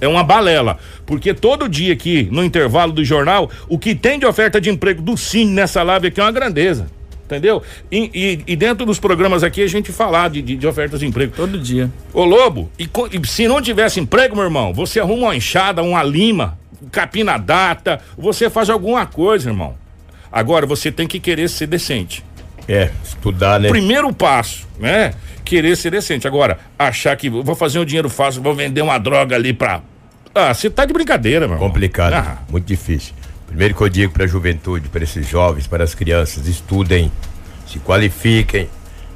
é 0.00 0.08
uma 0.08 0.24
balela. 0.24 0.78
Porque 1.04 1.34
todo 1.34 1.68
dia 1.68 1.92
aqui, 1.92 2.28
no 2.30 2.44
intervalo 2.44 2.92
do 2.92 3.04
jornal, 3.04 3.50
o 3.68 3.78
que 3.78 3.94
tem 3.94 4.18
de 4.18 4.26
oferta 4.26 4.60
de 4.60 4.70
emprego 4.70 5.02
do 5.02 5.16
Cine 5.16 5.52
nessa 5.52 5.82
live 5.82 6.08
aqui 6.08 6.20
é 6.20 6.24
uma 6.24 6.32
grandeza. 6.32 6.86
Entendeu? 7.24 7.62
E, 7.92 8.10
e, 8.12 8.52
e 8.52 8.56
dentro 8.56 8.84
dos 8.84 8.98
programas 8.98 9.44
aqui 9.44 9.62
a 9.62 9.68
gente 9.68 9.92
falar 9.92 10.30
de, 10.30 10.42
de, 10.42 10.56
de, 10.56 10.66
ofertas 10.66 10.98
de 10.98 11.06
emprego. 11.06 11.32
Todo 11.36 11.58
dia. 11.58 11.88
Ô 12.12 12.24
Lobo, 12.24 12.68
e, 12.76 12.84
e, 13.12 13.26
se 13.28 13.46
não 13.46 13.62
tivesse 13.62 14.00
emprego, 14.00 14.34
meu 14.34 14.44
irmão, 14.44 14.74
você 14.74 14.98
arruma 14.98 15.28
uma 15.28 15.36
enxada, 15.36 15.80
uma 15.80 16.02
lima, 16.02 16.58
capina 16.90 17.38
data, 17.38 18.00
você 18.18 18.50
faz 18.50 18.68
alguma 18.68 19.06
coisa, 19.06 19.48
irmão. 19.48 19.76
Agora 20.32 20.66
você 20.66 20.90
tem 20.90 21.06
que 21.06 21.20
querer 21.20 21.48
ser 21.48 21.68
decente. 21.68 22.24
É, 22.72 22.90
estudar, 23.04 23.58
né? 23.58 23.68
Primeiro 23.68 24.12
passo, 24.12 24.68
né? 24.78 25.12
Querer 25.44 25.76
ser 25.76 25.90
decente. 25.90 26.28
Agora, 26.28 26.58
achar 26.78 27.16
que 27.16 27.28
vou 27.28 27.56
fazer 27.56 27.80
um 27.80 27.84
dinheiro 27.84 28.08
fácil, 28.08 28.40
vou 28.42 28.54
vender 28.54 28.80
uma 28.80 28.96
droga 28.98 29.34
ali 29.34 29.52
pra 29.52 29.82
ah, 30.34 30.54
você 30.54 30.70
tá 30.70 30.84
de 30.84 30.92
brincadeira, 30.92 31.48
meu. 31.48 31.58
Complicado, 31.58 32.14
ah. 32.14 32.38
muito 32.48 32.66
difícil. 32.66 33.12
Primeiro 33.46 33.74
que 33.74 33.80
eu 33.80 33.88
digo 33.88 34.12
para 34.12 34.24
a 34.24 34.28
juventude, 34.28 34.88
para 34.88 35.02
esses 35.02 35.28
jovens, 35.28 35.66
para 35.66 35.82
as 35.82 35.92
crianças, 35.92 36.46
estudem, 36.46 37.10
se 37.66 37.80
qualifiquem, 37.80 38.68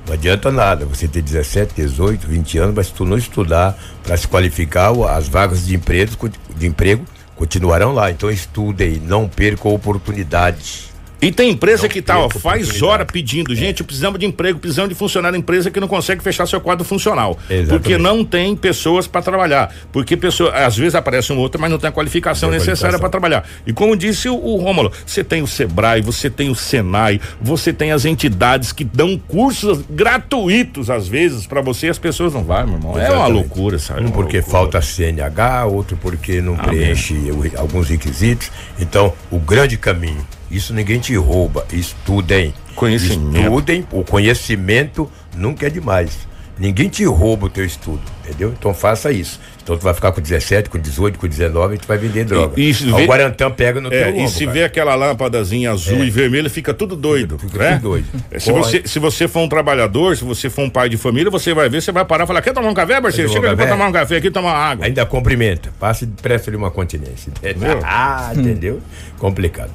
Não 0.06 0.14
adianta 0.14 0.50
nada 0.50 0.84
você 0.84 1.06
ter 1.06 1.22
17, 1.22 1.72
18, 1.76 2.26
20 2.26 2.58
anos, 2.58 2.74
mas 2.74 2.86
se 2.88 2.94
tu 2.94 3.04
não 3.04 3.16
estudar 3.16 3.78
para 4.02 4.16
se 4.16 4.26
qualificar, 4.26 4.90
as 5.08 5.28
vagas 5.28 5.64
de 5.64 5.76
emprego, 5.76 6.28
de 6.56 6.66
emprego 6.66 7.04
continuarão 7.36 7.92
lá. 7.92 8.10
Então 8.10 8.28
estudem, 8.28 9.00
não 9.00 9.28
percam 9.28 9.70
a 9.70 9.74
oportunidade. 9.74 10.93
E 11.20 11.32
tem 11.32 11.50
empresa 11.50 11.84
não 11.84 11.88
que 11.88 12.02
tá, 12.02 12.18
ó, 12.18 12.28
faz 12.28 12.82
hora 12.82 13.04
pedindo, 13.04 13.52
é. 13.52 13.56
gente, 13.56 13.82
precisamos 13.82 14.18
de 14.18 14.26
emprego, 14.26 14.58
precisamos 14.58 14.88
de 14.88 14.94
funcionário, 14.94 15.38
empresa 15.38 15.70
que 15.70 15.80
não 15.80 15.88
consegue 15.88 16.22
fechar 16.22 16.46
seu 16.46 16.60
quadro 16.60 16.84
funcional. 16.84 17.38
Exatamente. 17.48 17.68
Porque 17.68 17.98
não 17.98 18.24
tem 18.24 18.54
pessoas 18.54 19.06
para 19.06 19.22
trabalhar. 19.22 19.74
Porque 19.92 20.16
pessoa, 20.16 20.52
às 20.52 20.76
vezes 20.76 20.94
aparece 20.94 21.32
um 21.32 21.38
outro, 21.38 21.60
mas 21.60 21.70
não 21.70 21.78
tem 21.78 21.88
a 21.88 21.92
qualificação 21.92 22.50
tem 22.50 22.58
necessária 22.58 22.98
para 22.98 23.08
trabalhar. 23.08 23.48
E 23.66 23.72
como 23.72 23.96
disse 23.96 24.28
o, 24.28 24.34
o 24.34 24.56
Rômulo, 24.56 24.92
você 25.06 25.24
tem 25.24 25.42
o 25.42 25.46
Sebrae, 25.46 26.02
você 26.02 26.28
tem 26.28 26.50
o 26.50 26.54
Senai, 26.54 27.20
você 27.40 27.72
tem 27.72 27.92
as 27.92 28.04
entidades 28.04 28.72
que 28.72 28.84
dão 28.84 29.18
cursos 29.18 29.82
gratuitos 29.88 30.90
às 30.90 31.08
vezes 31.08 31.46
para 31.46 31.60
você, 31.60 31.88
as 31.88 31.98
pessoas 31.98 32.34
não 32.34 32.44
vão, 32.44 32.66
meu 32.66 32.76
irmão. 32.76 32.92
Exatamente. 32.92 33.14
É 33.14 33.16
uma 33.16 33.26
loucura, 33.26 33.78
sabe? 33.78 34.02
Um 34.02 34.10
porque 34.10 34.38
loucura. 34.38 34.58
falta 34.58 34.82
CNH, 34.82 35.66
outro 35.66 35.96
porque 35.96 36.40
não 36.40 36.54
ah, 36.54 36.64
preenche 36.64 37.14
alguns 37.56 37.88
requisitos. 37.88 38.50
Então, 38.78 39.12
o 39.30 39.38
grande 39.38 39.76
caminho 39.76 40.24
isso 40.54 40.72
ninguém 40.72 40.98
te 40.98 41.14
rouba. 41.16 41.66
Estudem. 41.72 42.54
Conhecimento. 42.74 43.38
Estudem. 43.38 43.86
O 43.90 44.04
conhecimento 44.04 45.10
nunca 45.36 45.66
é 45.66 45.70
demais. 45.70 46.26
Ninguém 46.56 46.88
te 46.88 47.04
rouba 47.04 47.46
o 47.46 47.50
teu 47.50 47.64
estudo, 47.64 48.00
entendeu? 48.24 48.54
Então 48.56 48.72
faça 48.72 49.10
isso. 49.10 49.40
Então 49.60 49.76
tu 49.76 49.82
vai 49.82 49.92
ficar 49.92 50.12
com 50.12 50.20
17, 50.20 50.70
com 50.70 50.78
18, 50.78 51.18
com 51.18 51.26
19 51.26 51.74
e 51.74 51.78
tu 51.78 51.88
vai 51.88 51.98
vender 51.98 52.24
droga. 52.24 52.52
E, 52.56 52.68
e 52.68 52.72
vê, 52.72 52.92
o 52.92 53.06
Guarantã 53.06 53.50
pega 53.50 53.80
no 53.80 53.92
é, 53.92 54.12
teu 54.12 54.22
E 54.22 54.28
se 54.28 54.40
cara. 54.40 54.52
vê 54.52 54.64
aquela 54.64 54.94
lâmpadazinha 54.94 55.72
azul 55.72 55.98
é. 55.98 56.04
e 56.04 56.10
vermelha, 56.10 56.48
fica 56.48 56.72
tudo 56.72 56.94
doido. 56.94 57.38
Fica, 57.38 57.58
né? 57.58 57.72
tudo 57.72 57.82
doido. 57.82 58.06
É, 58.30 58.38
se, 58.38 58.52
você, 58.52 58.82
se 58.84 58.98
você 59.00 59.26
for 59.26 59.40
um 59.40 59.48
trabalhador, 59.48 60.16
se 60.16 60.22
você 60.22 60.48
for 60.48 60.62
um 60.62 60.70
pai 60.70 60.88
de 60.88 60.96
família, 60.96 61.28
você 61.28 61.52
vai 61.52 61.68
ver, 61.68 61.82
você 61.82 61.90
vai 61.90 62.04
parar 62.04 62.22
e 62.22 62.26
falar, 62.28 62.40
quer 62.40 62.52
tomar 62.52 62.68
um 62.68 62.74
café, 62.74 63.00
parceiro? 63.00 63.32
Chega 63.32 63.48
aqui 63.48 63.56
pra 63.56 63.66
tomar 63.66 63.88
um 63.88 63.92
café 63.92 64.16
aqui, 64.18 64.30
tomar 64.30 64.52
água. 64.52 64.86
Ainda 64.86 65.04
cumprimenta. 65.04 65.72
Passe 65.80 66.04
e 66.04 66.08
presta-lhe 66.08 66.56
uma 66.56 66.70
continência. 66.70 67.32
ah, 67.82 68.30
entendeu? 68.36 68.80
Complicado. 69.18 69.72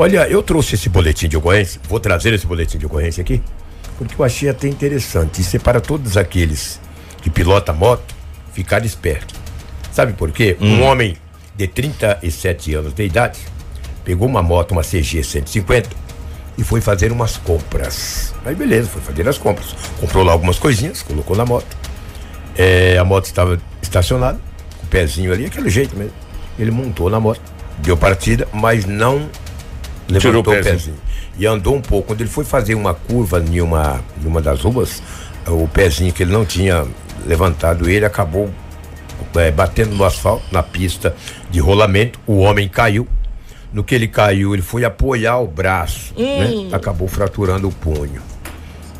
Olha, 0.00 0.26
eu 0.30 0.42
trouxe 0.42 0.76
esse 0.76 0.88
boletim 0.88 1.28
de 1.28 1.36
ocorrência, 1.36 1.78
vou 1.86 2.00
trazer 2.00 2.32
esse 2.32 2.46
boletim 2.46 2.78
de 2.78 2.86
ocorrência 2.86 3.20
aqui, 3.20 3.42
porque 3.98 4.14
eu 4.18 4.24
achei 4.24 4.48
até 4.48 4.66
interessante. 4.66 5.42
Isso 5.42 5.56
é 5.56 5.58
para 5.58 5.78
todos 5.78 6.16
aqueles 6.16 6.80
que 7.20 7.28
pilotam 7.28 7.74
moto 7.74 8.14
ficar 8.50 8.82
esperto. 8.82 9.34
Sabe 9.92 10.14
por 10.14 10.32
quê? 10.32 10.56
Hum. 10.58 10.78
Um 10.78 10.84
homem 10.84 11.18
de 11.54 11.66
37 11.66 12.76
anos 12.76 12.94
de 12.94 13.04
idade 13.04 13.40
pegou 14.02 14.26
uma 14.26 14.42
moto, 14.42 14.72
uma 14.72 14.80
CG 14.80 15.22
150 15.22 15.90
e 16.56 16.64
foi 16.64 16.80
fazer 16.80 17.12
umas 17.12 17.36
compras. 17.36 18.34
Aí 18.46 18.54
beleza, 18.54 18.88
foi 18.88 19.02
fazer 19.02 19.28
as 19.28 19.36
compras. 19.36 19.76
Comprou 20.00 20.24
lá 20.24 20.32
algumas 20.32 20.58
coisinhas, 20.58 21.02
colocou 21.02 21.36
na 21.36 21.44
moto. 21.44 21.76
É, 22.56 22.96
a 22.96 23.04
moto 23.04 23.26
estava 23.26 23.60
estacionada, 23.82 24.40
com 24.78 24.86
o 24.86 24.88
pezinho 24.88 25.30
ali, 25.30 25.44
aquele 25.44 25.68
jeito 25.68 25.94
mesmo. 25.94 26.14
Ele 26.58 26.70
montou 26.70 27.10
na 27.10 27.20
moto, 27.20 27.42
deu 27.80 27.98
partida, 27.98 28.48
mas 28.50 28.86
não 28.86 29.28
levantou 30.12 30.54
o 30.54 30.62
pezinho. 30.62 30.96
E 31.38 31.46
andou 31.46 31.74
um 31.74 31.80
pouco. 31.80 32.08
Quando 32.08 32.20
ele 32.20 32.30
foi 32.30 32.44
fazer 32.44 32.74
uma 32.74 32.94
curva 32.94 33.40
em 33.40 33.60
uma, 33.60 34.00
em 34.22 34.26
uma 34.26 34.40
das 34.40 34.60
ruas, 34.60 35.02
o 35.46 35.66
pezinho 35.68 36.12
que 36.12 36.22
ele 36.22 36.32
não 36.32 36.44
tinha 36.44 36.86
levantado, 37.26 37.88
ele 37.88 38.04
acabou 38.04 38.50
é, 39.36 39.50
batendo 39.50 39.94
no 39.94 40.04
asfalto, 40.04 40.44
na 40.50 40.62
pista 40.62 41.14
de 41.50 41.60
rolamento. 41.60 42.18
O 42.26 42.38
homem 42.38 42.68
caiu. 42.68 43.06
No 43.72 43.84
que 43.84 43.94
ele 43.94 44.08
caiu, 44.08 44.52
ele 44.52 44.62
foi 44.62 44.84
apoiar 44.84 45.38
o 45.38 45.46
braço, 45.46 46.12
né? 46.18 46.46
hum. 46.46 46.68
né? 46.70 46.76
Acabou 46.76 47.06
fraturando 47.06 47.68
o 47.68 47.72
punho. 47.72 48.20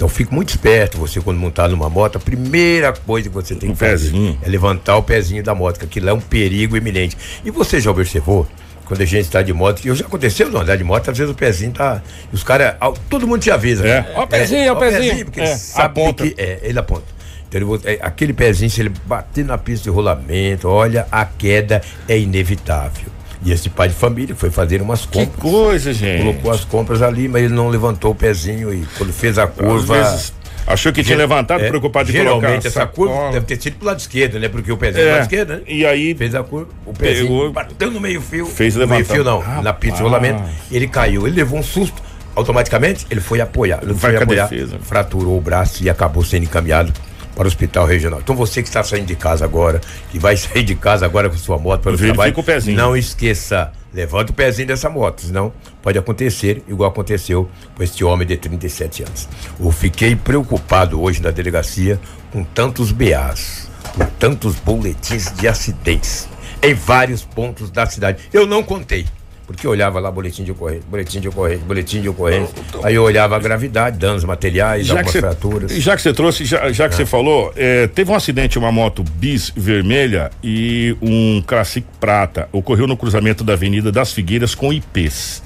Então 0.00 0.08
fique 0.08 0.32
muito 0.32 0.48
esperto, 0.48 0.96
você 0.96 1.20
quando 1.20 1.36
montar 1.36 1.68
numa 1.68 1.90
moto, 1.90 2.16
a 2.16 2.18
primeira 2.18 2.90
coisa 2.90 3.28
que 3.28 3.34
você 3.34 3.54
tem 3.54 3.72
que 3.72 3.76
fazer 3.76 4.38
é 4.40 4.48
levantar 4.48 4.96
o 4.96 5.02
pezinho 5.02 5.42
da 5.42 5.54
moto, 5.54 5.78
que 5.78 5.84
aquilo 5.84 6.08
é 6.08 6.12
um 6.14 6.20
perigo 6.20 6.74
iminente. 6.74 7.18
E 7.44 7.50
você 7.50 7.78
já 7.78 7.90
observou 7.90 8.46
quando 8.90 9.02
a 9.02 9.04
gente 9.04 9.26
está 9.26 9.40
de 9.40 9.52
moto, 9.52 9.86
eu 9.86 9.94
já 9.94 10.04
aconteceu 10.04 10.50
não 10.50 10.62
andar 10.62 10.74
de 10.74 10.82
moto, 10.82 11.12
às 11.12 11.16
vezes 11.16 11.32
o 11.32 11.36
pezinho 11.36 11.70
tá. 11.70 12.02
Os 12.32 12.42
caras. 12.42 12.74
Todo 13.08 13.24
mundo 13.24 13.40
te 13.40 13.48
avisa. 13.48 13.86
É. 13.86 14.12
Ó 14.16 14.24
o 14.24 14.26
pezinho, 14.26 14.62
é, 14.62 14.72
ó 14.72 14.74
o 14.74 14.78
pezinho. 14.80 15.00
pezinho 15.02 15.24
porque 15.26 15.40
é, 15.40 15.44
ele 15.44 15.54
sabe 15.54 16.00
aponta. 16.00 16.26
que. 16.26 16.34
É, 16.36 16.58
ele 16.64 16.76
aponta. 16.76 17.04
Então, 17.48 17.60
ele, 17.60 17.80
é, 17.84 18.00
aquele 18.02 18.32
pezinho, 18.32 18.68
se 18.68 18.80
ele 18.80 18.92
bater 19.06 19.44
na 19.44 19.56
pista 19.56 19.84
de 19.84 19.90
rolamento, 19.90 20.66
olha, 20.68 21.06
a 21.08 21.24
queda 21.24 21.80
é 22.08 22.18
inevitável. 22.18 23.06
E 23.44 23.52
esse 23.52 23.70
pai 23.70 23.86
de 23.86 23.94
família 23.94 24.34
foi 24.34 24.50
fazer 24.50 24.82
umas 24.82 25.06
compras. 25.06 25.28
Que 25.36 25.40
coisa, 25.40 25.92
gente. 25.92 26.24
Colocou 26.24 26.50
as 26.50 26.64
compras 26.64 27.00
ali, 27.00 27.28
mas 27.28 27.44
ele 27.44 27.54
não 27.54 27.68
levantou 27.68 28.10
o 28.10 28.14
pezinho 28.14 28.74
e 28.74 28.84
quando 28.98 29.12
fez 29.12 29.38
a 29.38 29.46
curva. 29.46 30.00
Às 30.00 30.10
vezes 30.10 30.32
Achou 30.66 30.92
que 30.92 31.02
tinha 31.02 31.16
levantado, 31.16 31.62
é, 31.62 31.68
preocupado 31.68 32.06
de 32.06 32.12
geralmente 32.12 32.62
colocar. 32.62 32.68
essa 32.68 32.86
curva 32.86 33.32
deve 33.32 33.46
ter 33.46 33.60
sido 33.60 33.76
pro 33.76 33.86
lado 33.86 33.98
esquerdo, 33.98 34.38
né? 34.38 34.48
Porque 34.48 34.70
o 34.70 34.76
pezinho 34.76 35.08
é, 35.08 35.12
lado 35.12 35.22
esquerdo, 35.22 35.50
né? 35.54 35.60
E 35.66 35.84
aí. 35.84 36.14
Fez 36.14 36.34
a 36.34 36.42
curva, 36.42 36.70
o 36.86 36.92
pezinho 36.92 37.26
pegou, 37.26 37.52
bateu 37.52 37.90
no 37.90 38.00
meio-fio. 38.00 38.46
Fez 38.46 38.76
levantar. 38.76 38.94
meio 38.94 39.06
fio 39.06 39.24
não, 39.24 39.40
Rapaz. 39.40 39.64
na 39.64 39.72
pista 39.72 39.96
de 39.98 40.02
rolamento. 40.02 40.42
Ele 40.70 40.86
caiu, 40.86 41.26
ele 41.26 41.36
levou 41.36 41.58
um 41.58 41.62
susto. 41.62 42.02
Automaticamente, 42.34 43.06
ele 43.10 43.20
foi 43.20 43.40
apoiar. 43.40 43.80
Ele 43.82 43.94
foi 43.94 44.16
apoiar, 44.16 44.46
defesa. 44.46 44.78
fraturou 44.80 45.36
o 45.36 45.40
braço 45.40 45.82
e 45.82 45.90
acabou 45.90 46.24
sendo 46.24 46.44
encaminhado 46.44 46.92
para 47.34 47.44
o 47.44 47.48
hospital 47.48 47.86
regional. 47.86 48.20
Então 48.22 48.36
você 48.36 48.62
que 48.62 48.68
está 48.68 48.82
saindo 48.82 49.06
de 49.06 49.16
casa 49.16 49.44
agora, 49.44 49.80
que 50.10 50.18
vai 50.18 50.36
sair 50.38 50.62
de 50.62 50.74
casa 50.74 51.04
agora 51.04 51.28
com 51.28 51.36
sua 51.36 51.58
moto 51.58 51.82
para 51.82 51.92
o 51.92 51.98
trabalho, 51.98 52.34
o 52.36 52.42
pezinho. 52.42 52.76
não 52.76 52.96
esqueça 52.96 53.72
Levanta 53.92 54.30
o 54.30 54.34
pezinho 54.34 54.68
dessa 54.68 54.88
moto, 54.88 55.22
senão 55.22 55.52
pode 55.82 55.98
acontecer 55.98 56.62
igual 56.68 56.90
aconteceu 56.90 57.48
com 57.74 57.82
este 57.82 58.04
homem 58.04 58.26
de 58.26 58.36
37 58.36 59.02
anos. 59.02 59.28
Eu 59.58 59.70
fiquei 59.72 60.14
preocupado 60.14 61.00
hoje 61.00 61.20
na 61.20 61.30
delegacia 61.30 62.00
com 62.32 62.44
tantos 62.44 62.92
BAs, 62.92 63.68
com 63.96 64.04
tantos 64.18 64.54
boletins 64.56 65.32
de 65.32 65.48
acidentes 65.48 66.28
em 66.62 66.74
vários 66.74 67.24
pontos 67.24 67.70
da 67.70 67.86
cidade. 67.86 68.28
Eu 68.32 68.46
não 68.46 68.62
contei. 68.62 69.06
Porque 69.50 69.66
eu 69.66 69.72
olhava 69.72 69.98
lá 69.98 70.12
boletim 70.12 70.44
de 70.44 70.52
ocorrência, 70.52 70.84
boletim 70.88 71.18
de 71.18 71.28
ocorrência, 71.28 71.64
boletim 71.66 72.00
de 72.00 72.08
ocorrência. 72.08 72.54
Aí 72.84 72.94
eu 72.94 73.02
olhava 73.02 73.34
a 73.34 73.38
gravidade, 73.40 73.98
danos 73.98 74.22
materiais, 74.22 74.86
já 74.86 74.92
algumas 74.92 75.10
cê, 75.10 75.18
fraturas. 75.18 75.72
Já 75.72 75.96
que 75.96 76.02
você 76.02 76.12
trouxe, 76.12 76.44
já, 76.44 76.70
já 76.70 76.88
que 76.88 76.94
você 76.94 77.02
ah. 77.02 77.06
falou, 77.06 77.52
é, 77.56 77.88
teve 77.88 78.12
um 78.12 78.14
acidente, 78.14 78.56
uma 78.60 78.70
moto 78.70 79.02
bis 79.02 79.52
vermelha 79.56 80.30
e 80.40 80.96
um 81.02 81.42
Classic 81.44 81.84
prata. 81.98 82.48
Ocorreu 82.52 82.86
no 82.86 82.96
cruzamento 82.96 83.42
da 83.42 83.54
Avenida 83.54 83.90
das 83.90 84.12
Figueiras 84.12 84.54
com 84.54 84.72
IPs. 84.72 85.42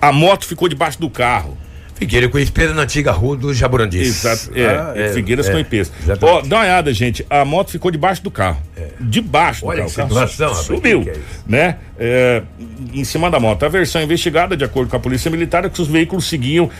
A 0.00 0.12
moto 0.12 0.46
ficou 0.46 0.68
debaixo 0.68 1.00
do 1.00 1.10
carro. 1.10 1.58
Figueira 1.98 2.28
com 2.28 2.38
espelho 2.38 2.74
na 2.74 2.82
antiga 2.82 3.10
rua 3.10 3.36
do 3.36 3.52
Jaburandis. 3.52 4.24
Exato, 4.24 4.56
é, 4.56 4.66
ah, 4.66 4.92
é 4.94 5.12
Figueiras 5.12 5.48
é, 5.48 5.52
com 5.52 5.58
IPs. 5.58 5.90
Ó, 6.22 6.42
dá 6.42 6.56
uma 6.56 6.62
olhada, 6.62 6.94
gente, 6.94 7.26
a 7.28 7.44
moto 7.44 7.70
ficou 7.72 7.90
debaixo 7.90 8.22
do 8.22 8.30
carro. 8.30 8.62
É. 8.76 8.86
Debaixo 9.00 9.66
Olha 9.66 9.84
do 9.84 9.90
carro. 9.90 10.08
Situação, 10.08 10.54
subiu, 10.54 11.02
que 11.02 11.10
é 11.10 11.16
né? 11.44 11.76
É, 11.98 12.42
em 12.94 13.02
cima 13.02 13.28
da 13.28 13.40
moto. 13.40 13.64
A 13.64 13.68
versão 13.68 14.00
investigada, 14.00 14.56
de 14.56 14.64
acordo 14.64 14.88
com 14.88 14.96
a 14.96 15.00
Polícia 15.00 15.28
Militar, 15.28 15.64
é 15.64 15.68
que 15.68 15.82
os 15.82 15.88
veículos 15.88 16.28
seguiam 16.28 16.70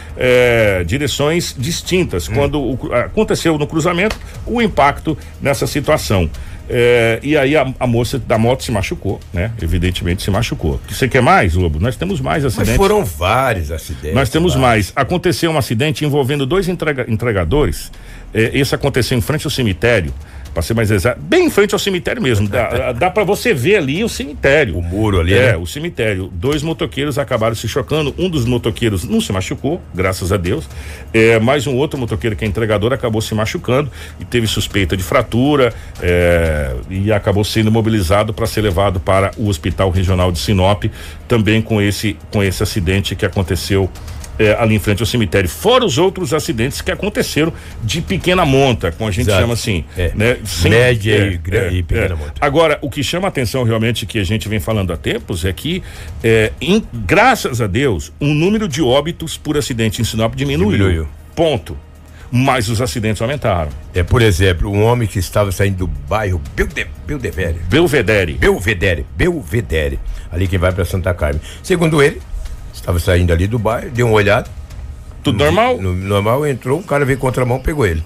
direções 0.87 1.55
distintas. 1.59 2.29
Hum. 2.29 2.35
Quando 2.35 2.61
o, 2.61 2.95
aconteceu 2.95 3.59
no 3.59 3.67
cruzamento, 3.67 4.17
o 4.47 4.63
impacto 4.63 5.19
nessa 5.43 5.67
situação. 5.67 6.31
É, 6.71 7.19
e 7.23 7.37
aí 7.37 7.57
a, 7.57 7.73
a, 7.81 7.87
moça 7.87 8.19
da 8.19 8.37
moto 8.37 8.63
se 8.63 8.71
machucou, 8.71 9.19
né? 9.33 9.51
Evidentemente 9.61 10.23
se 10.23 10.31
machucou. 10.31 10.79
Você 10.89 11.09
quer 11.09 11.23
mais, 11.23 11.55
Lobo? 11.55 11.81
Nós 11.81 11.97
temos 11.97 12.21
mais 12.21 12.45
acidentes. 12.45 12.71
Mas 12.71 12.77
foram 12.77 13.05
vários 13.05 13.71
acidentes. 13.71 14.15
Nós 14.15 14.29
temos 14.29 14.55
vários. 14.55 14.69
mais. 14.69 14.93
Aconteceu 14.95 15.51
um 15.51 15.57
acidente 15.57 16.05
envolvendo 16.05 16.45
dois 16.45 16.69
entrega, 16.69 17.07
entregadores. 17.09 17.91
É, 18.35 18.51
esse 18.53 18.75
aconteceu 18.75 19.17
em 19.17 19.21
frente 19.23 19.47
ao 19.47 19.51
cemitério 19.51 20.13
para 20.53 20.63
ser 20.63 20.75
mais 20.75 20.91
exato, 20.91 21.21
bem 21.21 21.47
em 21.47 21.51
frente 21.51 21.75
ao 21.75 21.79
cemitério 21.79 22.23
mesmo. 22.23 22.49
Dá, 22.49 22.93
dá 22.93 23.11
para 23.11 23.25
você 23.25 23.53
ver 23.55 23.77
ali 23.77 24.03
o 24.03 24.09
cemitério. 24.09 24.77
O 24.77 24.83
muro 24.83 25.21
ali. 25.21 25.35
É, 25.35 25.53
né? 25.53 25.57
o 25.57 25.67
cemitério. 25.67 26.31
Dois 26.33 26.63
motoqueiros 26.63 27.19
acabaram 27.19 27.55
se 27.55 27.69
chocando. 27.69 28.15
Um 28.19 28.29
dos 28.29 28.45
motoqueiros 28.45 29.05
não 29.05 29.21
se 29.21 29.33
machucou, 29.33 29.81
graças 29.95 30.33
a 30.33 30.37
Deus. 30.37 30.69
É, 31.13 31.39
mas 31.39 31.67
um 31.67 31.77
outro 31.77 31.99
motoqueiro 31.99 32.37
que 32.37 32.45
é 32.45 32.49
entregador 32.49 32.93
acabou 32.93 33.21
se 33.21 33.35
machucando 33.35 33.91
e 34.21 34.25
teve 34.25 34.47
suspeita 34.47 34.97
de 34.97 35.03
fratura 35.03 35.73
é, 36.01 36.75
e 36.91 37.13
acabou 37.13 37.45
sendo 37.45 37.71
mobilizado 37.71 38.33
para 38.33 38.47
ser 38.47 38.61
levado 38.61 39.01
para 39.01 39.31
o 39.37 39.49
Hospital 39.49 39.91
Regional 39.91 40.33
de 40.33 40.39
Sinop, 40.39 40.85
também 41.27 41.63
com 41.63 41.81
esse 41.81 42.17
com 42.31 42.43
esse 42.43 42.63
acidente 42.63 43.15
que 43.15 43.25
aconteceu 43.25 43.91
é, 44.39 44.57
ali 44.59 44.75
em 44.75 44.79
frente 44.79 45.03
ao 45.03 45.07
cemitério. 45.07 45.49
Fora 45.49 45.85
os 45.85 45.99
outros 45.99 46.33
acidentes 46.33 46.81
que 46.81 46.91
aconteceram 46.91 47.53
de 47.83 48.01
pequena 48.01 48.45
monta, 48.45 48.93
como 48.93 49.09
a 49.09 49.13
gente 49.13 49.29
Exato. 49.29 49.41
chama 49.41 49.55
assim. 49.55 49.85
É. 49.97 50.13
Né? 50.15 50.39
Sem, 50.45 50.71
Média 50.71 51.15
é, 51.15 51.19
e, 51.19 51.57
é, 51.57 51.73
e 51.73 51.83
pequena 51.83 52.15
é. 52.15 52.17
monta. 52.17 52.35
Agora, 52.41 52.79
o 52.81 52.91
que 52.91 53.03
chama 53.03 53.27
a 53.27 53.31
atenção 53.31 53.65
realmente 53.65 54.07
que 54.07 54.19
a 54.19 54.25
gente 54.25 54.49
vem 54.49 54.61
falando 54.61 54.93
há 54.93 54.97
tempos 54.97 55.45
é 55.45 55.53
que, 55.53 55.83
é, 56.23 56.53
em, 56.61 56.83
graças 56.93 57.61
a 57.61 57.67
Deus, 57.67 58.13
o 58.21 58.27
número 58.27 58.69
de 58.69 58.83
óbitos 58.83 59.37
por 59.37 59.57
acidente 59.57 60.01
em 60.01 60.05
Sinop 60.05 60.35
diminuiu. 60.35 60.71
diminuiu. 60.71 61.09
Ponto 61.35 61.77
mas 62.31 62.69
os 62.69 62.81
acidentes 62.81 63.23
aumentaram. 63.23 63.71
É, 63.95 64.03
por 64.03 64.21
exemplo, 64.21 64.71
um 64.71 64.85
homem 64.85 65.09
que 65.09 65.19
estava 65.19 65.51
saindo 65.51 65.79
do 65.79 65.87
bairro 65.87 66.41
Belde, 66.55 66.87
Belvedere. 67.07 67.59
Belvedere. 67.69 68.35
Belvedere. 68.35 69.07
Belvedere. 69.17 69.99
Ali 70.31 70.47
quem 70.47 70.59
vai 70.59 70.73
para 70.73 70.85
Santa 70.85 71.15
Carmen. 71.15 71.41
Segundo 71.63 72.03
ele, 72.03 72.21
Estava 72.81 72.99
saindo 72.99 73.33
ali 73.33 73.47
do 73.47 73.59
bairro, 73.59 73.91
deu 73.91 74.07
uma 74.07 74.15
olhada. 74.15 74.49
Tudo 75.23 75.39
normal? 75.39 75.79
No, 75.79 75.95
normal 75.95 76.47
entrou, 76.47 76.79
o 76.79 76.83
cara 76.83 77.05
veio 77.05 77.19
contramão, 77.19 77.59
pegou 77.59 77.85
ele. 77.85 78.03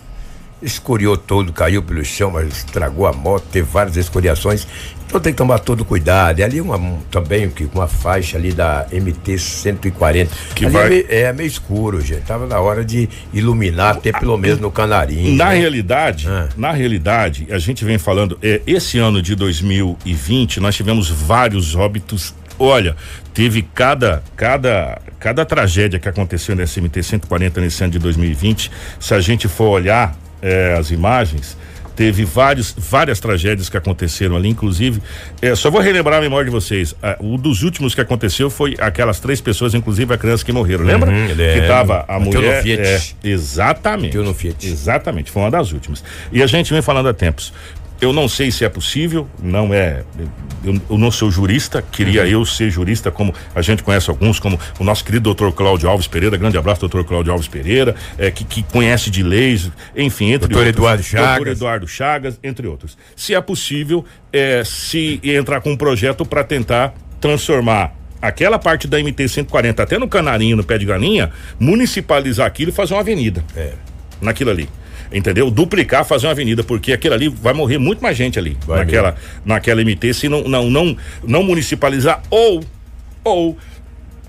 Escoriou 0.63 1.17
todo, 1.17 1.53
caiu 1.53 1.83
pelo 1.83 2.05
chão, 2.05 2.31
mas 2.31 2.49
estragou 2.59 3.07
a 3.07 3.13
moto, 3.13 3.45
teve 3.51 3.69
várias 3.69 3.97
escoriações. 3.97 4.67
Então 5.13 5.21
tem 5.21 5.33
que 5.33 5.37
tomar 5.37 5.59
todo 5.59 5.85
cuidado. 5.85 6.39
E 6.39 6.43
ali 6.43 6.59
uma, 6.59 6.99
também 7.11 7.53
uma 7.75 7.87
faixa 7.87 8.39
ali 8.39 8.51
da 8.51 8.87
MT 8.91 9.39
140. 9.39 10.35
Que 10.55 10.65
ali 10.65 10.73
vai... 10.73 10.87
é, 10.87 10.89
meio, 10.89 11.07
é, 11.11 11.33
meio, 11.35 11.47
escuro, 11.47 12.01
gente. 12.01 12.23
Tava 12.23 12.47
na 12.47 12.59
hora 12.61 12.83
de 12.83 13.11
iluminar, 13.31 13.97
até 13.97 14.11
pelo 14.11 14.39
menos 14.39 14.59
no 14.59 14.71
canarinho. 14.71 15.37
Na 15.37 15.51
né? 15.51 15.59
realidade, 15.59 16.27
ah. 16.29 16.49
na 16.57 16.73
realidade, 16.73 17.47
a 17.51 17.59
gente 17.59 17.85
vem 17.85 17.99
falando, 17.99 18.39
é, 18.43 18.63
esse 18.67 18.99
ano 18.99 19.21
de 19.21 19.35
2020, 19.35 20.61
nós 20.61 20.75
tivemos 20.75 21.11
vários 21.11 21.75
óbitos 21.75 22.35
Olha, 22.65 22.95
teve 23.35 23.63
cada 23.63 24.23
cada 24.37 25.01
cada 25.19 25.45
tragédia 25.45 25.99
que 25.99 26.09
aconteceu 26.09 26.55
nesse 26.55 26.81
MT 26.81 27.03
140 27.03 27.61
nesse 27.61 27.83
ano 27.83 27.93
de 27.93 27.99
2020. 27.99 28.71
Se 29.01 29.15
a 29.15 29.21
gente 29.21 29.49
for 29.49 29.69
olhar 29.69 30.17
é, 30.41 30.77
as 30.79 30.93
imagens, 30.93 31.57
teve 31.97 32.25
vários, 32.25 32.73
várias 32.79 33.19
tragédias 33.19 33.69
que 33.69 33.77
aconteceram 33.77 34.37
ali, 34.37 34.49
inclusive. 34.49 35.03
É, 35.41 35.57
só 35.57 35.73
vou 35.73 35.81
relembrar 35.81 36.19
a 36.19 36.23
memória 36.23 36.45
de 36.45 36.53
vocês. 36.53 36.95
um 37.21 37.37
dos 37.37 37.65
últimos 37.65 37.97
que 37.97 38.01
aconteceu 38.01 38.49
foi 38.49 38.77
aquelas 38.79 39.19
três 39.19 39.41
pessoas, 39.41 39.75
inclusive 39.75 40.15
a 40.15 40.19
criança 40.19 40.45
que 40.45 40.53
morreram. 40.53 40.85
Lembra? 40.85 41.11
Uhum, 41.11 41.29
que 41.29 41.67
tava 41.67 42.05
a 42.07 42.21
mulher. 42.21 42.63
É, 43.23 43.29
exatamente. 43.29 44.13
Exatamente, 44.69 45.33
foi 45.33 45.43
uma 45.43 45.51
das 45.51 45.73
últimas. 45.73 46.03
E 46.33 46.41
a 46.43 46.47
gente 46.47 46.73
vem 46.73 46.81
falando 46.81 47.09
há 47.09 47.15
tempos. 47.15 47.53
Eu 48.03 48.13
não 48.13 48.29
sei 48.29 48.51
se 48.51 48.65
é 48.65 48.69
possível, 48.69 49.29
não 49.41 49.73
é. 49.73 50.03
Eu, 50.65 50.75
eu 50.91 50.99
não 50.99 51.09
sou 51.09 51.31
jurista, 51.31 51.81
queria 51.81 52.23
uhum. 52.23 52.27
eu 52.27 52.45
ser 52.45 52.69
jurista, 52.69 53.13
como 53.13 53.33
a 53.55 53.63
gente 53.63 53.85
conhece 53.85 54.11
alguns, 54.11 54.41
como 54.41 54.59
o 54.81 54.83
nosso 54.83 55.05
querido 55.05 55.23
doutor 55.23 55.53
Cláudio 55.53 55.89
Alves 55.89 56.09
Pereira, 56.09 56.37
grande 56.37 56.59
abraço, 56.59 56.81
doutor 56.81 57.05
Cláudio 57.05 57.33
Alves 57.33 57.47
Pereira, 57.47 57.95
é, 58.19 58.29
que, 58.33 58.43
que 58.43 58.65
conhece 58.65 59.09
de 59.09 59.23
leis, 59.23 59.71
enfim, 59.97 60.33
entre 60.33 60.49
doutor 60.49 60.67
outros. 60.67 60.77
Eduardo 60.77 61.03
Chagas. 61.05 61.37
Doutor 61.37 61.53
Eduardo 61.53 61.87
Chagas, 61.87 62.41
entre 62.43 62.67
outros. 62.67 62.99
Se 63.15 63.37
é 63.37 63.41
possível, 63.41 64.05
é, 64.33 64.65
se 64.65 65.21
entrar 65.23 65.61
com 65.61 65.71
um 65.71 65.77
projeto 65.77 66.25
para 66.25 66.43
tentar 66.43 66.95
transformar 67.21 67.95
aquela 68.21 68.59
parte 68.59 68.89
da 68.89 68.99
MT 68.99 69.29
140 69.29 69.81
até 69.81 69.97
no 69.97 70.09
Canarinho, 70.09 70.57
no 70.57 70.65
pé 70.65 70.77
de 70.77 70.87
galinha, 70.87 71.31
municipalizar 71.57 72.49
aquilo 72.49 72.73
e 72.73 72.75
fazer 72.75 72.95
uma 72.95 73.01
avenida. 73.01 73.45
É. 73.55 73.75
Naquilo 74.21 74.51
ali 74.51 74.69
entendeu? 75.13 75.51
Duplicar, 75.51 76.05
fazer 76.05 76.27
uma 76.27 76.33
avenida, 76.33 76.63
porque 76.63 76.93
aquilo 76.93 77.15
ali 77.15 77.29
vai 77.29 77.53
morrer 77.53 77.79
muito 77.79 78.03
mais 78.03 78.17
gente 78.17 78.39
ali, 78.39 78.57
vai 78.67 78.81
naquela, 78.81 79.15
naquela 79.45 79.83
MT, 79.83 80.15
se 80.15 80.29
não, 80.29 80.43
não, 80.45 80.71
não, 80.71 80.97
não 81.23 81.43
municipalizar 81.43 82.23
ou, 82.31 82.63
ou 83.25 83.57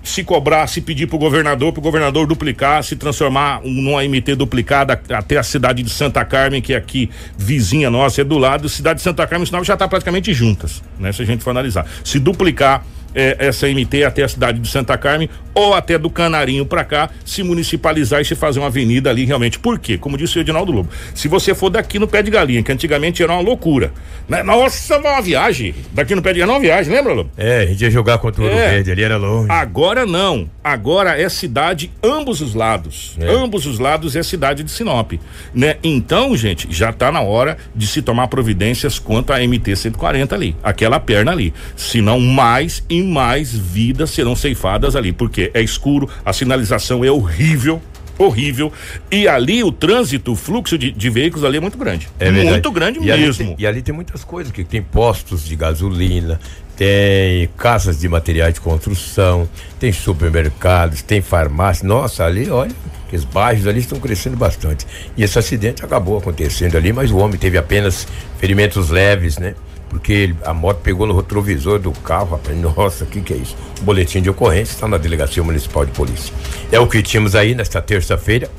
se 0.04 0.22
cobrar, 0.22 0.66
se 0.66 0.82
pedir 0.82 1.06
pro 1.06 1.16
governador, 1.16 1.72
pro 1.72 1.80
governador 1.80 2.26
duplicar, 2.26 2.84
se 2.84 2.94
transformar 2.94 3.62
numa 3.64 4.04
MT 4.04 4.36
duplicada 4.36 5.00
até 5.08 5.38
a 5.38 5.42
cidade 5.42 5.82
de 5.82 5.90
Santa 5.90 6.22
Carmen, 6.24 6.60
que 6.60 6.74
é 6.74 6.76
aqui 6.76 7.10
vizinha 7.38 7.90
nossa, 7.90 8.20
é 8.20 8.24
do 8.24 8.36
lado, 8.36 8.68
cidade 8.68 8.98
de 8.98 9.02
Santa 9.02 9.26
Carmen, 9.26 9.46
senão 9.46 9.64
já 9.64 9.76
tá 9.76 9.88
praticamente 9.88 10.32
juntas, 10.34 10.82
né? 11.00 11.10
Se 11.10 11.22
a 11.22 11.24
gente 11.24 11.42
for 11.42 11.50
analisar. 11.50 11.86
Se 12.04 12.18
duplicar 12.18 12.84
é, 13.14 13.36
essa 13.38 13.68
MT 13.68 14.04
até 14.04 14.22
a 14.22 14.28
cidade 14.28 14.58
de 14.58 14.68
Santa 14.68 14.96
Carmen 14.98 15.28
ou 15.54 15.72
até 15.72 15.96
do 15.96 16.10
Canarinho 16.10 16.66
para 16.66 16.84
cá, 16.84 17.08
se 17.24 17.42
municipalizar 17.42 18.20
e 18.20 18.24
se 18.24 18.34
fazer 18.34 18.58
uma 18.58 18.66
avenida 18.66 19.08
ali 19.08 19.24
realmente. 19.24 19.58
Por 19.58 19.78
quê? 19.78 19.96
Como 19.96 20.18
disse 20.18 20.36
o 20.36 20.40
Edinaldo 20.40 20.72
Lobo, 20.72 20.90
se 21.14 21.28
você 21.28 21.54
for 21.54 21.70
daqui 21.70 21.98
no 21.98 22.08
pé 22.08 22.22
de 22.22 22.30
galinha, 22.30 22.62
que 22.62 22.72
antigamente 22.72 23.22
era 23.22 23.32
uma 23.32 23.40
loucura, 23.40 23.92
né? 24.28 24.42
Nossa, 24.42 24.98
uma 24.98 25.20
viagem, 25.20 25.74
daqui 25.92 26.14
no 26.14 26.22
pé 26.22 26.32
de 26.32 26.40
galinha, 26.40 26.56
uma 26.56 26.60
viagem, 26.60 26.92
lembra, 26.92 27.12
Lobo? 27.12 27.30
É, 27.36 27.60
a 27.60 27.66
gente 27.66 27.82
ia 27.82 27.90
jogar 27.90 28.18
contra 28.18 28.42
o 28.42 28.48
é, 28.48 28.70
Verde, 28.70 28.90
ali 28.90 29.04
era 29.04 29.16
longe. 29.16 29.50
Agora 29.50 30.04
não, 30.04 30.50
agora 30.62 31.20
é 31.20 31.28
cidade 31.28 31.90
ambos 32.02 32.40
os 32.40 32.54
lados, 32.54 33.16
é. 33.20 33.30
ambos 33.30 33.64
os 33.66 33.78
lados 33.78 34.16
é 34.16 34.22
cidade 34.22 34.64
de 34.64 34.70
Sinop, 34.70 35.12
né? 35.54 35.76
Então, 35.84 36.36
gente, 36.36 36.66
já 36.70 36.92
tá 36.92 37.12
na 37.12 37.20
hora 37.20 37.56
de 37.74 37.86
se 37.86 38.02
tomar 38.02 38.26
providências 38.26 38.98
quanto 38.98 39.32
a 39.32 39.38
MT 39.38 39.76
140 39.76 40.34
ali, 40.34 40.56
aquela 40.62 40.98
perna 40.98 41.30
ali, 41.30 41.54
senão 41.76 42.18
mais 42.18 42.82
e 43.04 43.06
mais 43.06 43.54
vidas 43.54 44.10
serão 44.10 44.34
ceifadas 44.34 44.96
ali, 44.96 45.12
porque 45.12 45.50
é 45.54 45.60
escuro, 45.60 46.08
a 46.24 46.32
sinalização 46.32 47.04
é 47.04 47.10
horrível, 47.10 47.80
horrível. 48.18 48.72
E 49.10 49.28
ali 49.28 49.62
o 49.62 49.70
trânsito, 49.70 50.32
o 50.32 50.36
fluxo 50.36 50.78
de, 50.78 50.90
de 50.90 51.10
veículos 51.10 51.44
ali 51.44 51.58
é 51.58 51.60
muito 51.60 51.78
grande. 51.78 52.08
É 52.18 52.30
muito 52.30 52.70
grande 52.70 52.98
e 52.98 53.02
mesmo. 53.02 53.24
Ali 53.24 53.34
tem, 53.34 53.56
e 53.58 53.66
ali 53.66 53.82
tem 53.82 53.94
muitas 53.94 54.24
coisas, 54.24 54.52
que 54.52 54.64
tem 54.64 54.82
postos 54.82 55.44
de 55.44 55.54
gasolina, 55.54 56.40
tem 56.76 57.48
casas 57.56 58.00
de 58.00 58.08
materiais 58.08 58.54
de 58.54 58.60
construção, 58.60 59.48
tem 59.78 59.92
supermercados, 59.92 61.02
tem 61.02 61.20
farmácia. 61.20 61.86
Nossa, 61.86 62.24
ali, 62.24 62.50
olha, 62.50 62.72
os 63.12 63.24
bairros 63.24 63.66
ali 63.66 63.80
estão 63.80 64.00
crescendo 64.00 64.36
bastante. 64.36 64.86
E 65.16 65.22
esse 65.22 65.38
acidente 65.38 65.84
acabou 65.84 66.18
acontecendo 66.18 66.76
ali, 66.76 66.92
mas 66.92 67.10
o 67.10 67.16
homem 67.16 67.38
teve 67.38 67.56
apenas 67.56 68.06
ferimentos 68.38 68.90
leves, 68.90 69.38
né? 69.38 69.54
Porque 69.94 70.12
ele, 70.12 70.36
a 70.44 70.52
moto 70.52 70.78
pegou 70.78 71.06
no 71.06 71.14
retrovisor 71.16 71.78
do 71.78 71.92
carro, 71.92 72.32
rapaz. 72.32 72.58
Nossa, 72.58 73.04
o 73.04 73.06
que, 73.06 73.20
que 73.20 73.32
é 73.32 73.36
isso? 73.36 73.56
boletim 73.82 74.20
de 74.20 74.28
ocorrência 74.28 74.74
está 74.74 74.88
na 74.88 74.98
Delegacia 74.98 75.40
Municipal 75.40 75.86
de 75.86 75.92
Polícia. 75.92 76.34
É 76.72 76.80
o 76.80 76.86
que 76.88 77.00
tínhamos 77.00 77.36
aí 77.36 77.54
nesta 77.54 77.80
terça-feira, 77.80 78.50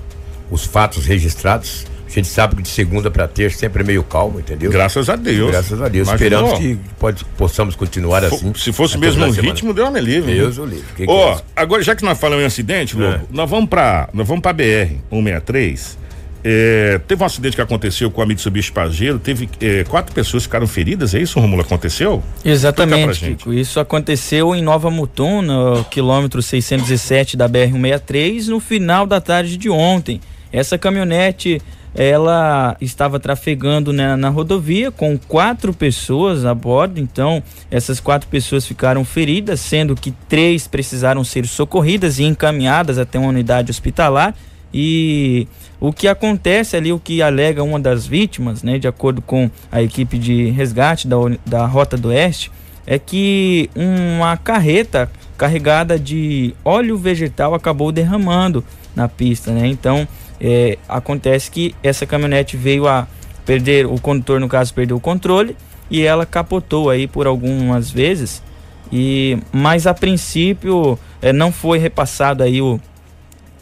os 0.49 0.65
fatos 0.65 1.05
registrados. 1.05 1.85
A 2.07 2.09
gente 2.09 2.29
sabe 2.29 2.55
que 2.55 2.61
de 2.61 2.69
segunda 2.69 3.11
para 3.11 3.27
terça 3.27 3.57
sempre 3.57 3.83
é 3.83 3.85
meio 3.85 4.01
calmo, 4.01 4.39
entendeu? 4.39 4.71
Graças 4.71 5.09
a 5.09 5.17
Deus. 5.17 5.51
Graças 5.51 5.81
a 5.81 5.89
Deus. 5.89 6.07
Esperamos 6.07 6.57
que 6.57 6.79
pode, 6.97 7.25
possamos 7.37 7.75
continuar 7.75 8.23
assim. 8.23 8.53
Se 8.55 8.71
fosse 8.71 8.97
mesmo 8.97 9.25
um 9.25 9.31
ritmo, 9.31 9.73
deu 9.73 9.85
uma 9.89 9.99
livre. 9.99 10.35
Deus 10.35 10.57
o 10.57 10.65
livre. 10.65 11.05
Ó, 11.05 11.35
oh, 11.35 11.41
agora 11.53 11.83
já 11.83 11.97
que 11.97 12.05
nós 12.05 12.17
falamos 12.17 12.43
em 12.43 12.47
acidente, 12.47 12.95
Lobo, 12.95 13.13
é. 13.13 13.21
nós 13.29 13.49
vamos 13.49 13.69
para 13.69 14.07
nós 14.13 14.25
vamos 14.25 14.41
para 14.41 14.53
BR 14.53 14.95
163 15.11 16.04
é, 16.47 17.01
teve 17.07 17.23
um 17.23 17.25
acidente 17.25 17.55
que 17.55 17.61
aconteceu 17.61 18.11
com 18.11 18.21
a 18.21 18.25
Mitsubishi 18.25 18.71
Pajero, 18.71 19.17
teve 19.17 19.49
é, 19.59 19.83
quatro 19.83 20.13
pessoas 20.13 20.43
que 20.43 20.47
ficaram 20.47 20.67
feridas, 20.67 21.15
é 21.15 21.19
isso, 21.19 21.39
Romulo? 21.39 21.63
Aconteceu? 21.63 22.21
Exatamente, 22.45 23.19
Kiko. 23.19 23.51
Isso 23.51 23.79
aconteceu 23.79 24.53
em 24.53 24.61
Nova 24.61 24.91
Mutum, 24.91 25.41
no 25.41 25.83
quilômetro 25.85 26.43
607 26.43 27.35
da 27.35 27.49
BR-163, 27.49 28.45
no 28.49 28.59
final 28.59 29.07
da 29.07 29.19
tarde 29.19 29.57
de 29.57 29.71
ontem. 29.71 30.21
Essa 30.53 30.77
caminhonete 30.77 31.59
ela 31.95 32.77
estava 32.79 33.19
trafegando 33.19 33.91
na, 33.91 34.15
na, 34.15 34.29
rodovia 34.29 34.91
com 34.91 35.17
quatro 35.17 35.73
pessoas 35.73 36.45
a 36.45 36.53
bordo, 36.53 36.99
então 36.99 37.41
essas 37.71 37.99
quatro 37.99 38.29
pessoas 38.29 38.67
ficaram 38.67 39.03
feridas, 39.03 39.61
sendo 39.61 39.95
que 39.95 40.11
três 40.29 40.67
precisaram 40.67 41.23
ser 41.23 41.47
socorridas 41.47 42.19
e 42.19 42.23
encaminhadas 42.23 42.99
até 42.99 43.17
uma 43.17 43.29
unidade 43.29 43.71
hospitalar. 43.71 44.35
E 44.77 45.47
o 45.79 45.93
que 45.93 46.05
acontece 46.05 46.75
ali, 46.75 46.91
o 46.91 46.99
que 46.99 47.21
alega 47.21 47.63
uma 47.63 47.79
das 47.79 48.05
vítimas, 48.05 48.61
né, 48.61 48.77
de 48.77 48.89
acordo 48.89 49.21
com 49.21 49.49
a 49.71 49.81
equipe 49.81 50.17
de 50.17 50.49
resgate 50.49 51.07
da, 51.07 51.15
da 51.45 51.65
Rota 51.65 51.95
do 51.95 52.09
Oeste, 52.09 52.51
é 52.85 52.99
que 52.99 53.69
uma 53.73 54.35
carreta 54.35 55.09
carregada 55.37 55.97
de 55.97 56.53
óleo 56.65 56.97
vegetal 56.97 57.53
acabou 57.53 57.89
derramando 57.89 58.65
na 58.93 59.07
pista, 59.07 59.51
né? 59.51 59.65
Então, 59.65 60.05
é, 60.41 60.77
acontece 60.89 61.49
que 61.49 61.73
essa 61.81 62.05
caminhonete 62.05 62.57
veio 62.57 62.85
a 62.85 63.07
perder, 63.45 63.85
o 63.85 63.97
condutor 63.97 64.41
no 64.41 64.49
caso 64.49 64.73
perdeu 64.73 64.97
o 64.97 64.99
controle 64.99 65.55
e 65.89 66.01
ela 66.01 66.25
capotou 66.25 66.89
aí 66.89 67.07
por 67.07 67.27
algumas 67.27 67.89
vezes 67.89 68.43
e 68.91 69.37
mas 69.53 69.87
a 69.87 69.93
princípio 69.93 70.99
é, 71.21 71.31
não 71.31 71.51
foi 71.51 71.77
repassado 71.77 72.43
aí 72.43 72.61
o, 72.61 72.79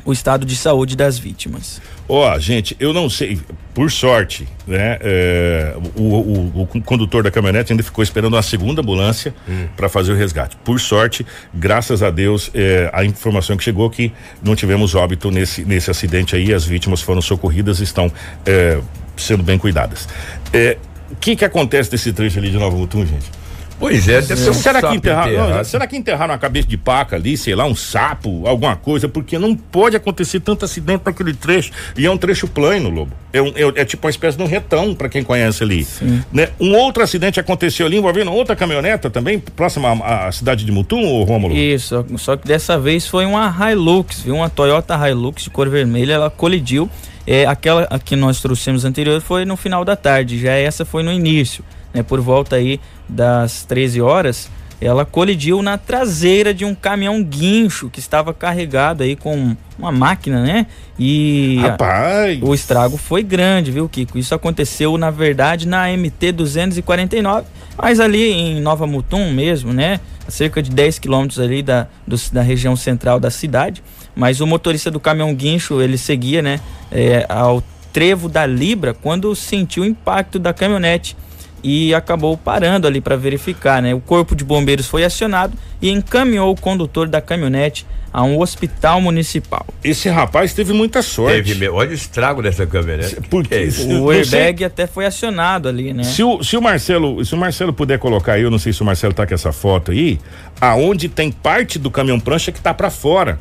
o 0.05 0.11
estado 0.11 0.45
de 0.45 0.55
saúde 0.55 0.95
das 0.95 1.17
vítimas. 1.17 1.81
Ó, 2.07 2.33
oh, 2.33 2.39
gente, 2.39 2.75
eu 2.79 2.91
não 2.93 3.09
sei, 3.09 3.39
por 3.73 3.89
sorte, 3.89 4.47
né? 4.67 4.97
É, 5.01 5.75
o, 5.95 6.01
o, 6.01 6.61
o, 6.61 6.81
condutor 6.81 7.23
da 7.23 7.31
caminhonete 7.31 7.71
ainda 7.71 7.81
ficou 7.81 8.03
esperando 8.03 8.33
uma 8.33 8.41
segunda 8.41 8.81
ambulância 8.81 9.33
hum. 9.47 9.67
para 9.75 9.87
fazer 9.87 10.11
o 10.11 10.15
resgate. 10.15 10.57
Por 10.63 10.79
sorte, 10.79 11.25
graças 11.53 12.03
a 12.03 12.09
Deus, 12.09 12.51
é, 12.53 12.89
a 12.93 13.05
informação 13.05 13.55
que 13.55 13.63
chegou 13.63 13.89
que 13.89 14.11
não 14.43 14.55
tivemos 14.55 14.95
óbito 14.95 15.31
nesse, 15.31 15.63
nesse 15.63 15.89
acidente 15.89 16.35
aí, 16.35 16.53
as 16.53 16.65
vítimas 16.65 17.01
foram 17.01 17.21
socorridas 17.21 17.79
e 17.79 17.83
estão 17.83 18.11
é, 18.45 18.81
sendo 19.15 19.41
bem 19.41 19.57
cuidadas. 19.57 20.07
É, 20.51 20.77
o 21.09 21.15
que 21.15 21.35
que 21.35 21.45
acontece 21.45 21.91
nesse 21.91 22.11
trecho 22.11 22.39
ali 22.39 22.49
de 22.49 22.57
Nova 22.57 22.75
Mutum, 22.75 23.05
gente? 23.05 23.42
Pois 23.83 24.07
é, 24.07 24.21
deve 24.21 24.37
ser 24.37 24.49
um 24.49 24.53
será 24.53 24.81
que 24.81 24.95
enterraram, 24.95 25.49
não, 25.49 25.63
será 25.65 25.85
que 25.85 25.97
enterraram 25.97 26.33
a 26.33 26.37
cabeça 26.37 26.65
de 26.69 26.77
paca 26.77 27.17
ali, 27.17 27.35
sei 27.35 27.53
lá, 27.53 27.65
um 27.65 27.75
sapo, 27.75 28.47
alguma 28.47 28.77
coisa, 28.77 29.09
porque 29.09 29.37
não 29.37 29.53
pode 29.53 29.93
acontecer 29.93 30.39
tanto 30.39 30.63
acidente 30.63 31.01
naquele 31.05 31.33
trecho, 31.33 31.69
e 31.97 32.05
é 32.05 32.09
um 32.09 32.17
trecho 32.17 32.47
plano, 32.47 32.89
Lobo. 32.89 33.11
É, 33.33 33.41
um, 33.41 33.49
é, 33.49 33.81
é 33.81 33.83
tipo 33.83 34.07
uma 34.07 34.09
espécie 34.09 34.37
de 34.37 34.43
um 34.43 34.45
retão, 34.45 34.95
para 34.95 35.09
quem 35.09 35.21
conhece 35.21 35.63
ali. 35.63 35.85
Né? 36.31 36.47
Um 36.61 36.73
outro 36.77 37.03
acidente 37.03 37.41
aconteceu 37.41 37.85
ali 37.85 37.97
envolvendo 37.97 38.31
outra 38.31 38.55
caminhoneta 38.55 39.09
também, 39.09 39.37
próxima 39.37 39.89
à, 39.89 40.27
à 40.27 40.31
cidade 40.31 40.63
de 40.63 40.71
Mutum, 40.71 41.03
ou 41.03 41.21
Rômulo? 41.25 41.53
Isso, 41.53 42.05
só 42.17 42.37
que 42.37 42.47
dessa 42.47 42.79
vez 42.79 43.05
foi 43.05 43.25
uma 43.25 43.53
Hilux, 43.69 44.21
viu? 44.21 44.35
Uma 44.35 44.49
Toyota 44.49 44.95
Hilux 44.95 45.43
de 45.43 45.49
cor 45.49 45.67
vermelha, 45.67 46.13
ela 46.13 46.29
colidiu. 46.29 46.89
É, 47.27 47.45
aquela 47.45 47.85
que 47.99 48.15
nós 48.15 48.39
trouxemos 48.39 48.85
anterior 48.85 49.19
foi 49.19 49.43
no 49.43 49.57
final 49.57 49.83
da 49.83 49.97
tarde, 49.97 50.39
já 50.39 50.53
essa 50.53 50.85
foi 50.85 51.03
no 51.03 51.11
início 51.11 51.65
né, 51.93 52.01
por 52.01 52.19
volta 52.19 52.55
aí 52.55 52.79
das 53.07 53.63
13 53.63 54.01
horas, 54.01 54.49
ela 54.81 55.05
colidiu 55.05 55.61
na 55.61 55.77
traseira 55.77 56.53
de 56.53 56.65
um 56.65 56.75
caminhão 56.75 57.23
guincho 57.23 57.89
que 57.89 57.99
estava 57.99 58.33
carregado 58.33 59.03
aí 59.03 59.15
com 59.15 59.55
uma 59.79 59.91
máquina, 59.91 60.41
né? 60.43 60.67
E 60.99 61.57
Rapaz. 61.61 62.39
O 62.41 62.53
estrago 62.53 62.97
foi 62.97 63.23
grande, 63.23 63.71
viu, 63.71 63.87
Kiko? 63.87 64.17
Isso 64.17 64.35
aconteceu, 64.35 64.97
na 64.97 65.09
verdade, 65.09 65.67
na 65.67 65.87
MT 65.87 66.33
249, 66.33 67.47
mas 67.77 67.99
ali 67.99 68.29
em 68.31 68.61
Nova 68.61 68.85
Mutum 68.85 69.31
mesmo, 69.31 69.71
né? 69.71 69.99
A 70.27 70.31
cerca 70.31 70.61
de 70.61 70.69
10 70.69 70.99
quilômetros 70.99 71.39
ali 71.39 71.63
da, 71.63 71.87
do, 72.05 72.17
da 72.31 72.41
região 72.41 72.75
central 72.75 73.19
da 73.19 73.29
cidade. 73.31 73.81
Mas 74.15 74.41
o 74.41 74.47
motorista 74.47 74.91
do 74.91 74.99
caminhão 74.99 75.33
guincho, 75.33 75.81
ele 75.81 75.97
seguia, 75.97 76.41
né? 76.41 76.59
É, 76.91 77.25
ao 77.29 77.63
trevo 77.93 78.27
da 78.27 78.45
Libra 78.45 78.93
quando 78.93 79.33
sentiu 79.35 79.83
o 79.83 79.85
impacto 79.85 80.39
da 80.39 80.51
caminhonete 80.51 81.15
e 81.63 81.95
acabou 81.95 82.35
parando 82.37 82.85
ali 82.85 82.99
para 82.99 83.15
verificar, 83.15 83.81
né? 83.81 83.93
O 83.93 84.01
corpo 84.01 84.35
de 84.35 84.43
bombeiros 84.43 84.87
foi 84.87 85.03
acionado 85.03 85.57
e 85.81 85.89
encaminhou 85.89 86.51
o 86.51 86.59
condutor 86.59 87.07
da 87.07 87.21
caminhonete 87.21 87.85
a 88.13 88.21
um 88.21 88.39
hospital 88.39 89.01
municipal. 89.01 89.65
Esse 89.83 90.07
rapaz 90.07 90.53
teve 90.53 90.71
muita 90.71 91.01
sorte. 91.01 91.41
Teve, 91.43 91.67
olha 91.67 91.89
o 91.89 91.93
estrago 91.93 92.43
dessa 92.43 92.67
câmera. 92.67 93.09
Porque 93.27 93.55
é 93.55 93.93
o 93.95 94.11
airbag 94.11 94.63
até 94.63 94.85
foi 94.85 95.07
acionado 95.07 95.67
ali, 95.67 95.91
né? 95.93 96.03
Se 96.03 96.21
o, 96.21 96.43
se 96.43 96.55
o 96.55 96.61
Marcelo, 96.61 97.25
se 97.25 97.33
o 97.33 97.37
Marcelo 97.37 97.73
puder 97.73 97.97
colocar 97.97 98.33
aí, 98.33 98.43
eu 98.43 98.51
não 98.51 98.59
sei 98.59 98.71
se 98.71 98.83
o 98.83 98.85
Marcelo 98.85 99.13
tá 99.15 99.25
com 99.25 99.33
essa 99.33 99.51
foto 99.51 99.91
aí, 99.91 100.19
aonde 100.61 101.09
tem 101.09 101.31
parte 101.31 101.79
do 101.79 101.89
caminhão 101.89 102.19
prancha 102.19 102.51
que 102.51 102.61
tá 102.61 102.71
para 102.71 102.91
fora. 102.91 103.39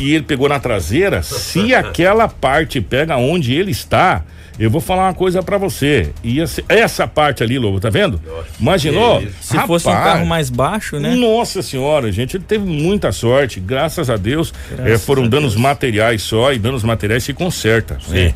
E 0.00 0.14
ele 0.14 0.24
pegou 0.24 0.48
na 0.48 0.58
traseira, 0.58 1.22
se 1.22 1.72
aquela 1.74 2.28
parte 2.28 2.80
pega 2.80 3.16
onde 3.16 3.54
ele 3.54 3.70
está, 3.70 4.24
eu 4.60 4.70
vou 4.70 4.80
falar 4.82 5.06
uma 5.06 5.14
coisa 5.14 5.42
para 5.42 5.56
você. 5.56 6.10
Ia 6.22 6.46
ser, 6.46 6.66
essa 6.68 7.08
parte 7.08 7.42
ali, 7.42 7.58
Lobo, 7.58 7.80
tá 7.80 7.88
vendo? 7.88 8.20
Nossa, 8.26 8.48
Imaginou? 8.60 9.22
Se 9.40 9.54
Rapaz, 9.54 9.66
fosse 9.66 9.88
um 9.88 9.92
carro 9.92 10.26
mais 10.26 10.50
baixo, 10.50 11.00
né? 11.00 11.14
Nossa 11.14 11.62
senhora, 11.62 12.12
gente, 12.12 12.36
ele 12.36 12.44
teve 12.46 12.66
muita 12.66 13.10
sorte. 13.10 13.58
Graças 13.58 14.10
a 14.10 14.18
Deus, 14.18 14.52
é, 14.84 14.98
foram 14.98 15.24
a 15.24 15.28
danos 15.28 15.52
Deus. 15.52 15.62
materiais 15.62 16.20
só 16.20 16.52
e 16.52 16.58
danos 16.58 16.82
materiais 16.82 17.24
se 17.24 17.32
conserta. 17.32 17.96
Sim. 18.06 18.34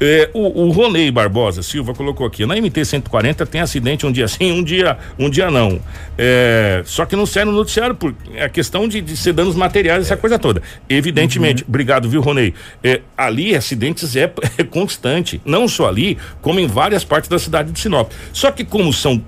É, 0.00 0.30
o, 0.32 0.62
o 0.62 0.70
Ronei 0.70 1.10
Barbosa 1.10 1.62
Silva 1.62 1.92
colocou 1.92 2.26
aqui, 2.26 2.46
na 2.46 2.54
MT 2.54 2.82
140 2.82 3.44
tem 3.44 3.60
acidente 3.60 4.06
um 4.06 4.12
dia 4.12 4.28
sim, 4.28 4.52
um 4.52 4.64
dia, 4.64 4.96
um 5.18 5.28
dia 5.28 5.50
não. 5.50 5.78
É, 6.16 6.80
só 6.86 7.04
que 7.04 7.14
não 7.14 7.26
sai 7.26 7.44
no 7.44 7.52
noticiário 7.52 7.94
por 7.94 8.14
é 8.34 8.44
a 8.44 8.48
questão 8.48 8.88
de, 8.88 9.02
de 9.02 9.14
ser 9.14 9.34
danos 9.34 9.54
materiais, 9.54 10.04
essa 10.06 10.16
coisa 10.16 10.38
toda. 10.38 10.62
Evidentemente, 10.88 11.62
uhum. 11.62 11.68
obrigado, 11.68 12.08
viu, 12.08 12.20
Ronei? 12.20 12.54
É, 12.82 13.00
ali 13.16 13.54
acidentes 13.54 14.14
é, 14.16 14.32
é 14.58 14.64
constante. 14.64 15.40
Não 15.44 15.66
só 15.66 15.88
ali, 15.88 16.16
como 16.40 16.60
em 16.60 16.66
várias 16.66 17.04
partes 17.04 17.28
da 17.28 17.38
cidade 17.38 17.72
de 17.72 17.80
Sinop. 17.80 18.10
Só 18.32 18.50
que 18.50 18.64
como 18.64 18.92
são 18.92 19.22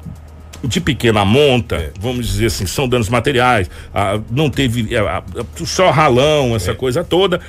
de 0.62 0.80
pequena 0.80 1.24
monta, 1.24 1.76
é. 1.76 1.92
vamos 2.00 2.26
dizer 2.26 2.46
assim, 2.46 2.66
são 2.66 2.88
danos 2.88 3.08
materiais, 3.08 3.70
ah, 3.94 4.20
não 4.30 4.50
teve 4.50 4.96
ah, 4.96 5.22
só 5.64 5.90
ralão, 5.90 6.56
essa 6.56 6.72
é. 6.72 6.74
coisa 6.74 7.04
toda. 7.04 7.40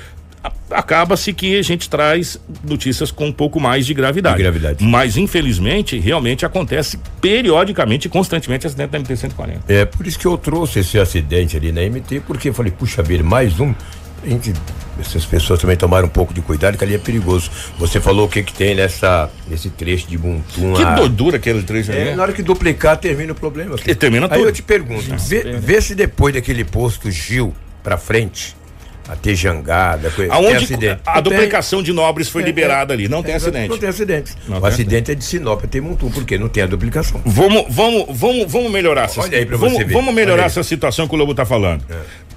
Acaba-se 0.70 1.34
que 1.34 1.58
a 1.58 1.62
gente 1.62 1.90
traz 1.90 2.40
notícias 2.64 3.10
com 3.10 3.26
um 3.26 3.32
pouco 3.32 3.60
mais 3.60 3.84
de 3.84 3.92
gravidade. 3.92 4.36
de 4.36 4.42
gravidade. 4.42 4.84
Mas, 4.84 5.18
infelizmente, 5.18 5.98
realmente 5.98 6.46
acontece 6.46 6.98
periodicamente 7.20 8.08
constantemente 8.08 8.66
acidente 8.66 8.90
da 8.90 8.98
MT-140. 9.00 9.58
É, 9.68 9.84
por 9.84 10.06
isso 10.06 10.18
que 10.18 10.26
eu 10.26 10.38
trouxe 10.38 10.78
esse 10.78 10.98
acidente 10.98 11.56
ali 11.56 11.72
na 11.72 11.82
MT, 11.82 12.20
porque 12.20 12.48
eu 12.48 12.54
falei, 12.54 12.72
puxa 12.72 13.02
vida, 13.02 13.22
mais 13.22 13.60
um 13.60 13.74
gente, 14.24 14.52
essas 15.00 15.24
pessoas 15.24 15.60
também 15.60 15.76
tomaram 15.76 16.06
um 16.06 16.10
pouco 16.10 16.34
de 16.34 16.40
cuidado, 16.40 16.76
que 16.76 16.84
ali 16.84 16.94
é 16.94 16.98
perigoso. 16.98 17.50
Você 17.78 18.00
falou 18.00 18.26
o 18.26 18.28
que 18.28 18.42
que 18.42 18.52
tem 18.52 18.74
nessa, 18.74 19.30
nesse 19.48 19.70
trecho 19.70 20.06
de 20.08 20.18
Buntum. 20.18 20.74
Que 20.74 20.82
a... 20.82 20.94
doidura 20.94 21.36
aquele 21.36 21.62
trecho 21.62 21.92
é, 21.92 22.14
Na 22.14 22.22
hora 22.22 22.32
que 22.32 22.42
duplicar, 22.42 22.96
termina 22.96 23.32
o 23.32 23.34
problema. 23.34 23.76
E 23.86 23.94
termina 23.94 24.28
tudo. 24.28 24.38
Aí 24.38 24.44
eu 24.44 24.52
te 24.52 24.62
pergunto, 24.62 25.04
vê, 25.16 25.58
vê 25.58 25.80
se 25.80 25.94
depois 25.94 26.34
daquele 26.34 26.64
posto 26.64 27.10
Gil 27.10 27.54
pra 27.82 27.96
frente, 27.96 28.54
até 29.10 29.34
jangada, 29.34 30.10
coisa. 30.10 30.32
Aonde 30.32 30.64
acidente. 30.64 31.00
a 31.04 31.20
duplicação 31.20 31.80
tem. 31.80 31.86
de 31.86 31.92
Nobres 31.92 32.28
foi 32.28 32.42
é, 32.42 32.46
liberada 32.46 32.92
é, 32.92 32.94
ali, 32.94 33.08
não 33.08 33.22
tem 33.22 33.34
acidente. 33.34 33.68
Não 33.68 33.78
tem 33.78 33.88
acidente. 33.88 34.32
Não 34.46 34.58
o 34.58 34.60
tem 34.60 34.70
acidente 34.70 35.10
é 35.10 35.14
de 35.16 35.24
Sinop 35.24 35.64
até 35.64 35.80
Montum, 35.80 36.10
porque 36.10 36.38
não 36.38 36.48
tem 36.48 36.62
a 36.62 36.66
duplicação. 36.66 37.20
Vamos, 37.24 37.66
vamos, 37.68 38.06
vamos, 38.10 38.50
vamos 38.50 38.70
melhorar 38.70 39.04
essa 39.04 39.20
Olha 39.20 39.38
aí 39.38 39.44
pra 39.44 39.56
vamos, 39.56 39.74
você 39.74 39.84
ver. 39.84 39.94
Vamos 39.94 40.14
melhorar 40.14 40.44
essa 40.44 40.62
situação 40.62 41.08
que 41.08 41.14
o 41.14 41.18
Lobo 41.18 41.34
tá 41.34 41.44
falando. 41.44 41.84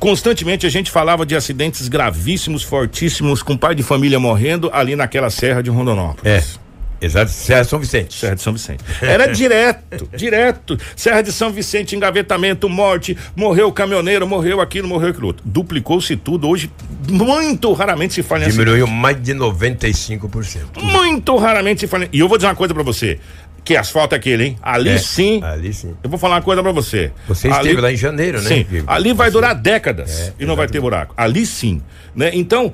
Constantemente 0.04 0.68
a 0.68 0.70
gente 0.70 0.92
falava 0.92 1.26
de 1.26 1.34
acidentes 1.34 1.88
gravíssimos, 1.88 2.62
fortíssimos, 2.62 3.42
com 3.42 3.56
pai 3.56 3.74
de 3.74 3.84
família 3.84 4.20
morrendo 4.20 4.70
ali 4.74 4.98
naquela 4.98 5.30
serra 5.30 5.64
de 5.64 5.70
Rondonópolis. 5.70 6.60
É. 6.60 6.64
Exato, 7.06 7.32
Serra 7.32 7.62
de 7.64 7.68
São 7.70 7.80
Vicente. 7.80 8.14
Serra 8.14 8.36
de 8.36 8.42
São 8.42 8.54
Vicente. 8.54 8.84
Era 9.02 9.28
direto, 9.28 10.10
direto. 10.16 10.78
Serra 10.96 11.22
de 11.22 11.32
São 11.34 11.52
Vicente, 11.52 11.96
engavetamento, 11.96 12.70
morte, 12.70 13.18
morreu 13.36 13.68
o 13.68 13.72
caminhoneiro, 13.74 14.26
morreu 14.28 14.62
aquilo, 14.62 14.88
morreu 14.88 15.10
aquilo 15.10 15.28
outro. 15.28 15.44
Duplicou-se 15.46 16.16
tudo. 16.16 16.48
Hoje, 16.50 16.72
muito 17.10 17.72
raramente 17.74 18.14
se 18.14 18.24
fala 18.24 18.46
em 18.46 18.50
Diminuiu 18.50 18.88
mais 18.88 19.22
de 19.22 19.34
95%. 19.34 20.82
Muito 20.82 21.36
raramente 21.36 21.82
se 21.82 21.88
fala. 21.88 22.08
E 22.12 22.20
eu 22.20 22.28
vou 22.28 22.38
dizer 22.38 22.48
uma 22.48 22.56
coisa 22.56 22.74
para 22.74 22.84
você. 22.84 23.20
Que 23.64 23.78
asfalto 23.78 24.14
é 24.14 24.18
aquele, 24.18 24.44
hein? 24.44 24.58
Ali 24.62 24.90
é, 24.90 24.98
sim. 24.98 25.42
Ali 25.44 25.74
sim. 25.74 25.96
Eu 26.04 26.10
vou 26.10 26.20
falar 26.20 26.36
uma 26.36 26.42
coisa 26.42 26.62
para 26.62 26.72
você. 26.72 27.12
Você 27.28 27.48
ali, 27.48 27.58
esteve 27.58 27.82
lá 27.82 27.92
em 27.92 27.96
janeiro, 27.96 28.42
né? 28.42 28.48
Sim. 28.48 28.66
Ali 28.86 29.14
vai 29.14 29.32
durar 29.32 29.56
décadas 29.56 30.20
é, 30.20 30.34
e 30.40 30.46
não 30.46 30.56
vai 30.56 30.68
ter 30.68 30.82
buraco. 30.82 31.14
Ali 31.16 31.46
sim, 31.46 31.82
né? 32.14 32.32
Então 32.34 32.74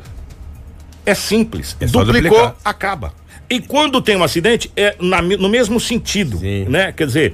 é 1.06 1.14
simples. 1.14 1.76
É 1.80 1.86
Duplicou, 1.86 2.54
acaba. 2.64 3.14
E 3.50 3.60
quando 3.60 4.00
tem 4.00 4.16
um 4.16 4.24
acidente, 4.24 4.72
é 4.76 4.96
na, 5.00 5.22
no 5.22 5.50
mesmo 5.50 5.80
sentido, 5.80 6.38
Sim. 6.38 6.66
né? 6.70 6.92
Quer 6.92 7.08
dizer, 7.08 7.34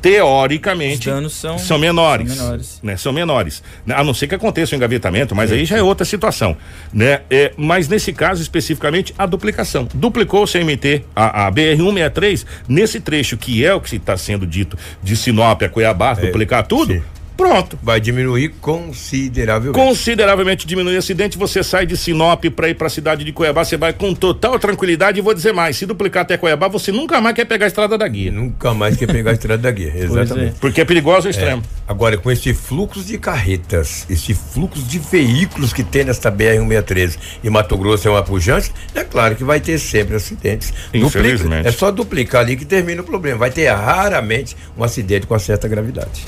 teoricamente 0.00 1.10
são, 1.30 1.58
são 1.58 1.78
menores, 1.78 2.34
são 2.34 2.44
menores. 2.44 2.80
Né? 2.82 2.96
São 2.96 3.12
menores. 3.12 3.62
A 3.88 4.04
não 4.04 4.14
ser 4.14 4.28
que 4.28 4.34
aconteça 4.36 4.72
o 4.72 4.74
um 4.74 4.78
engavetamento, 4.78 5.34
mas 5.34 5.50
Sim. 5.50 5.56
aí 5.56 5.64
já 5.64 5.76
é 5.76 5.82
outra 5.82 6.04
situação, 6.04 6.56
né? 6.92 7.22
É, 7.28 7.52
mas 7.56 7.88
nesse 7.88 8.12
caso 8.12 8.42
especificamente 8.42 9.12
a 9.18 9.26
duplicação. 9.26 9.88
Duplicou 9.92 10.44
o 10.44 10.46
CMT, 10.46 11.04
a, 11.16 11.46
a 11.46 11.50
BR 11.50 11.76
163 11.78 12.46
nesse 12.68 13.00
trecho 13.00 13.36
que 13.36 13.64
é 13.64 13.74
o 13.74 13.80
que 13.80 13.96
está 13.96 14.16
sendo 14.16 14.46
dito 14.46 14.78
de 15.02 15.16
Sinop 15.16 15.62
a 15.62 15.68
Cuiabá, 15.68 16.12
é, 16.12 16.26
duplicar 16.26 16.64
tudo. 16.64 16.94
Sim. 16.94 17.02
Pronto. 17.36 17.78
Vai 17.82 18.00
diminuir 18.00 18.50
consideravelmente. 18.60 19.78
Consideravelmente 19.78 20.66
diminuir 20.66 20.96
o 20.96 20.98
acidente. 20.98 21.36
Você 21.36 21.62
sai 21.62 21.84
de 21.86 21.96
Sinop 21.96 22.44
para 22.54 22.68
ir 22.68 22.74
para 22.74 22.86
a 22.86 22.90
cidade 22.90 23.24
de 23.24 23.32
Cuiabá, 23.32 23.64
você 23.64 23.76
vai 23.76 23.92
com 23.92 24.14
total 24.14 24.58
tranquilidade. 24.58 25.18
E 25.18 25.22
vou 25.22 25.34
dizer 25.34 25.52
mais: 25.52 25.76
se 25.76 25.86
duplicar 25.86 26.22
até 26.22 26.36
Cuiabá, 26.36 26.68
você 26.68 26.92
nunca 26.92 27.20
mais 27.20 27.34
quer 27.34 27.44
pegar 27.44 27.66
a 27.66 27.68
estrada 27.68 27.98
da 27.98 28.06
guia. 28.06 28.30
Nunca 28.30 28.72
mais 28.72 28.96
quer 28.96 29.06
pegar 29.06 29.32
a 29.32 29.34
estrada 29.34 29.62
da 29.62 29.70
guia, 29.70 29.92
exatamente. 29.96 30.56
É. 30.56 30.60
Porque 30.60 30.80
é 30.80 30.84
perigoso 30.84 31.26
o 31.26 31.30
extremo. 31.30 31.62
É. 31.62 31.84
Agora, 31.86 32.16
com 32.16 32.30
esse 32.30 32.54
fluxo 32.54 33.02
de 33.02 33.18
carretas, 33.18 34.06
esse 34.08 34.32
fluxo 34.32 34.82
de 34.82 34.98
veículos 34.98 35.72
que 35.72 35.82
tem 35.82 36.04
nesta 36.04 36.30
BR-163 36.30 37.18
e 37.42 37.50
Mato 37.50 37.76
Grosso 37.76 38.08
é 38.08 38.10
uma 38.10 38.22
pujante, 38.22 38.72
é 38.94 39.04
claro 39.04 39.34
que 39.34 39.44
vai 39.44 39.60
ter 39.60 39.78
sempre 39.78 40.16
acidentes. 40.16 40.72
Infelizmente. 40.92 41.42
Duplica, 41.42 41.68
é 41.68 41.72
só 41.72 41.90
duplicar 41.90 42.42
ali 42.42 42.56
que 42.56 42.64
termina 42.64 43.02
o 43.02 43.04
problema. 43.04 43.38
Vai 43.38 43.50
ter 43.50 43.66
raramente 43.68 44.56
um 44.78 44.84
acidente 44.84 45.26
com 45.26 45.38
certa 45.38 45.68
gravidade. 45.68 46.22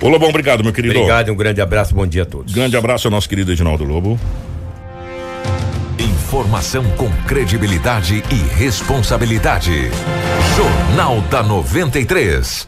Ô 0.00 0.08
Lobão, 0.08 0.30
obrigado, 0.30 0.64
meu 0.64 0.72
querido. 0.72 0.94
Obrigado, 0.94 1.30
um 1.30 1.36
grande 1.36 1.60
abraço, 1.60 1.94
bom 1.94 2.06
dia 2.06 2.22
a 2.22 2.26
todos. 2.26 2.54
Grande 2.54 2.76
abraço 2.76 3.06
ao 3.06 3.10
nosso 3.10 3.28
querido 3.28 3.52
Edinaldo 3.52 3.84
Lobo. 3.84 4.18
Informação 5.98 6.84
com 6.96 7.10
credibilidade 7.26 8.22
e 8.30 8.54
responsabilidade. 8.56 9.90
Jornal 10.56 11.20
da 11.22 11.42
93. 11.42 12.66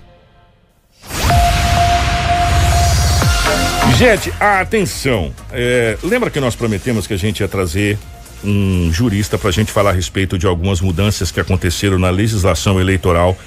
Gente, 3.96 4.32
atenção. 4.38 5.32
É, 5.52 5.96
lembra 6.02 6.28
que 6.28 6.40
nós 6.40 6.54
prometemos 6.54 7.06
que 7.06 7.14
a 7.14 7.18
gente 7.18 7.40
ia 7.40 7.48
trazer 7.48 7.96
um 8.44 8.92
jurista 8.92 9.38
para 9.38 9.48
a 9.48 9.52
gente 9.52 9.72
falar 9.72 9.90
a 9.90 9.92
respeito 9.92 10.36
de 10.36 10.46
algumas 10.46 10.80
mudanças 10.80 11.30
que 11.30 11.40
aconteceram 11.40 11.98
na 11.98 12.10
legislação 12.10 12.80
eleitoral 12.80 13.38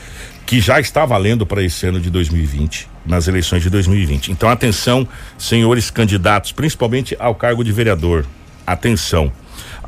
que 0.46 0.60
já 0.60 0.80
está 0.80 1.06
valendo 1.06 1.46
para 1.46 1.62
esse 1.62 1.86
ano 1.86 2.00
de 2.00 2.10
2020, 2.10 2.88
nas 3.06 3.28
eleições 3.28 3.62
de 3.62 3.70
2020. 3.70 4.32
Então, 4.32 4.50
atenção, 4.50 5.08
senhores 5.38 5.92
candidatos, 5.92 6.52
principalmente 6.52 7.16
ao 7.20 7.36
cargo 7.36 7.64
de 7.64 7.72
vereador. 7.72 8.26
Atenção. 8.66 9.32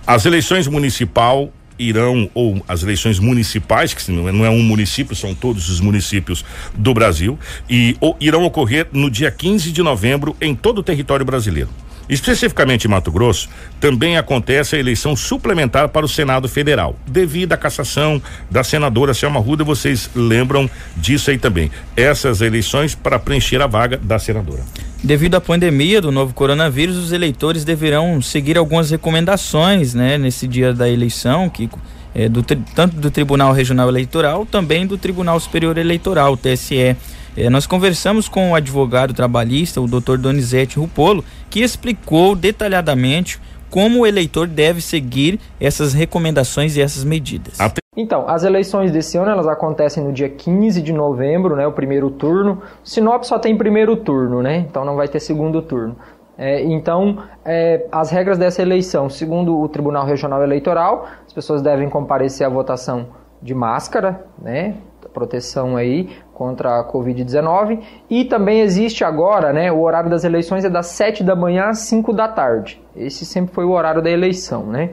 As 0.06 0.26
eleições 0.26 0.68
municipal 0.68 1.52
irão, 1.80 2.30
ou 2.34 2.64
as 2.68 2.84
eleições 2.84 3.20
municipais, 3.20 3.94
que 3.94 4.12
não 4.12 4.46
é 4.46 4.50
um 4.50 4.62
município, 4.62 5.16
são 5.16 5.34
todos 5.36 5.70
os 5.70 5.80
municípios 5.80 6.44
do 6.76 6.94
Brasil, 6.94 7.38
e 7.70 7.96
ou, 8.00 8.16
irão 8.20 8.44
ocorrer 8.44 8.88
no 8.92 9.10
dia 9.10 9.30
15 9.30 9.72
de 9.72 9.84
novembro 9.84 10.36
em 10.42 10.56
todo 10.56 10.80
o 10.80 10.84
território 10.84 11.26
brasileiro. 11.26 11.70
Especificamente 12.10 12.86
em 12.86 12.90
Mato 12.90 13.12
Grosso, 13.12 13.50
também 13.80 14.18
acontece 14.18 14.76
a 14.76 14.80
eleição 14.80 15.16
suplementar 15.16 15.90
para 15.90 16.06
o 16.06 16.10
Senado 16.10 16.48
Federal. 16.48 16.96
Devido 17.06 17.54
à 17.54 17.58
cassação 17.58 18.22
da 18.50 18.64
senadora 18.64 19.14
Selma 19.14 19.40
Ruda, 19.40 19.64
vocês 19.64 20.10
lembram 20.16 20.70
disso 20.96 21.30
aí 21.30 21.38
também. 21.38 21.70
Essas 21.96 22.42
eleições 22.42 22.96
para 22.96 23.20
preencher 23.20 23.62
a 23.62 23.68
vaga 23.68 23.98
da 23.98 24.18
senadora. 24.18 24.64
Devido 25.04 25.36
à 25.36 25.42
pandemia 25.42 26.02
do 26.02 26.12
novo 26.12 26.34
coronavírus, 26.34 26.98
os 26.98 27.12
eleitores 27.12 27.64
deverão 27.64 28.22
seguir 28.22 28.58
algumas 28.58 28.90
recomendações, 28.90 29.94
né, 29.94 30.18
nesse 30.18 30.48
dia 30.48 30.74
da 30.74 30.90
eleição, 30.90 31.50
que 31.50 31.70
é, 32.16 32.28
do, 32.28 32.42
tanto 32.42 32.96
do 32.96 33.12
Tribunal 33.12 33.54
Regional 33.54 33.88
Eleitoral, 33.90 34.44
também 34.44 34.88
do 34.88 34.98
Tribunal 34.98 35.40
Superior 35.40 35.78
Eleitoral, 35.78 36.36
TSE 36.36 36.96
É, 37.38 37.52
nós 37.52 37.68
conversamos 37.68 38.28
com 38.28 38.52
o 38.52 38.56
advogado 38.56 39.14
trabalhista, 39.14 39.80
o 39.80 39.88
Dr. 39.88 40.18
Donizete 40.18 40.80
Rupolo, 40.80 41.24
que 41.52 41.62
explicou 41.62 42.36
detalhadamente 42.36 43.40
como 43.70 44.00
o 44.00 44.08
eleitor 44.08 44.48
deve 44.48 44.82
seguir 44.82 45.40
essas 45.62 45.94
recomendações 45.94 46.76
e 46.76 46.82
essas 46.82 47.04
medidas. 47.04 47.60
Então, 47.96 48.28
as 48.28 48.44
eleições 48.44 48.92
desse 48.92 49.18
ano 49.18 49.30
elas 49.30 49.48
acontecem 49.48 50.04
no 50.04 50.12
dia 50.12 50.30
15 50.30 50.82
de 50.82 50.92
novembro, 50.92 51.56
né, 51.56 51.68
o 51.68 51.72
primeiro 51.72 52.10
turno. 52.10 52.62
Sinop 52.84 53.24
só 53.24 53.38
tem 53.38 53.56
primeiro 53.56 53.96
turno, 53.98 54.42
né? 54.42 54.58
Então 54.58 54.84
não 54.84 54.96
vai 54.96 55.08
ter 55.08 55.20
segundo 55.20 55.62
turno. 55.62 55.96
É, 56.38 56.64
então, 56.64 57.24
é, 57.44 57.86
as 57.92 58.10
regras 58.10 58.38
dessa 58.38 58.62
eleição, 58.64 59.10
segundo 59.10 59.60
o 59.60 59.68
Tribunal 59.68 60.06
Regional 60.06 60.42
Eleitoral, 60.42 61.08
as 61.26 61.34
pessoas 61.34 61.62
devem 61.62 61.90
comparecer 61.90 62.46
à 62.46 62.50
votação 62.50 63.08
de 63.42 63.54
máscara, 63.54 64.26
né? 64.40 64.76
Proteção 65.14 65.76
aí 65.76 66.10
contra 66.38 66.80
a 66.80 66.84
Covid-19. 66.84 67.80
E 68.08 68.24
também 68.26 68.62
existe 68.62 69.04
agora, 69.04 69.52
né? 69.52 69.72
O 69.72 69.82
horário 69.82 70.08
das 70.08 70.24
eleições 70.24 70.64
é 70.64 70.70
das 70.70 70.86
7 70.88 71.24
da 71.24 71.36
manhã 71.36 71.70
às 71.70 71.80
5 71.80 72.14
da 72.14 72.28
tarde. 72.28 72.80
Esse 72.96 73.26
sempre 73.26 73.56
foi 73.56 73.66
o 73.66 73.72
horário 73.72 74.04
da 74.04 74.10
eleição, 74.12 74.68
né? 74.68 74.92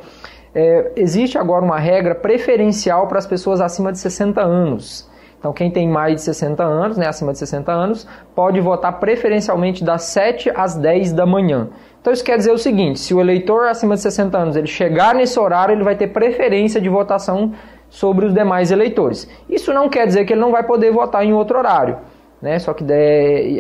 É, 0.54 0.92
existe 0.96 1.36
agora 1.36 1.62
uma 1.62 1.78
regra 1.78 2.14
preferencial 2.14 3.08
para 3.08 3.18
as 3.18 3.26
pessoas 3.26 3.60
acima 3.60 3.92
de 3.92 3.98
60 3.98 4.40
anos. 4.40 5.10
Então, 5.38 5.52
quem 5.52 5.70
tem 5.70 5.86
mais 5.86 6.14
de 6.14 6.20
60 6.22 6.64
anos, 6.64 6.96
né, 6.96 7.06
acima 7.06 7.32
de 7.32 7.38
60 7.38 7.70
anos, 7.70 8.08
pode 8.34 8.58
votar 8.62 8.98
preferencialmente 8.98 9.84
das 9.84 10.04
7 10.04 10.50
às 10.54 10.74
10 10.74 11.12
da 11.12 11.26
manhã. 11.26 11.68
Então, 12.00 12.10
isso 12.10 12.24
quer 12.24 12.38
dizer 12.38 12.52
o 12.52 12.56
seguinte: 12.56 12.98
se 12.98 13.12
o 13.12 13.20
eleitor 13.20 13.66
acima 13.66 13.94
de 13.94 14.00
60 14.00 14.38
anos 14.38 14.56
ele 14.56 14.66
chegar 14.66 15.14
nesse 15.14 15.38
horário, 15.38 15.74
ele 15.74 15.84
vai 15.84 15.96
ter 15.96 16.06
preferência 16.06 16.80
de 16.80 16.88
votação 16.88 17.52
sobre 17.94 18.26
os 18.26 18.34
demais 18.34 18.72
eleitores. 18.72 19.28
Isso 19.48 19.72
não 19.72 19.88
quer 19.88 20.04
dizer 20.04 20.24
que 20.24 20.32
ele 20.32 20.40
não 20.40 20.50
vai 20.50 20.64
poder 20.64 20.90
votar 20.90 21.24
em 21.24 21.32
outro 21.32 21.56
horário. 21.56 21.98
Né? 22.42 22.58
Só 22.58 22.74
que 22.74 22.84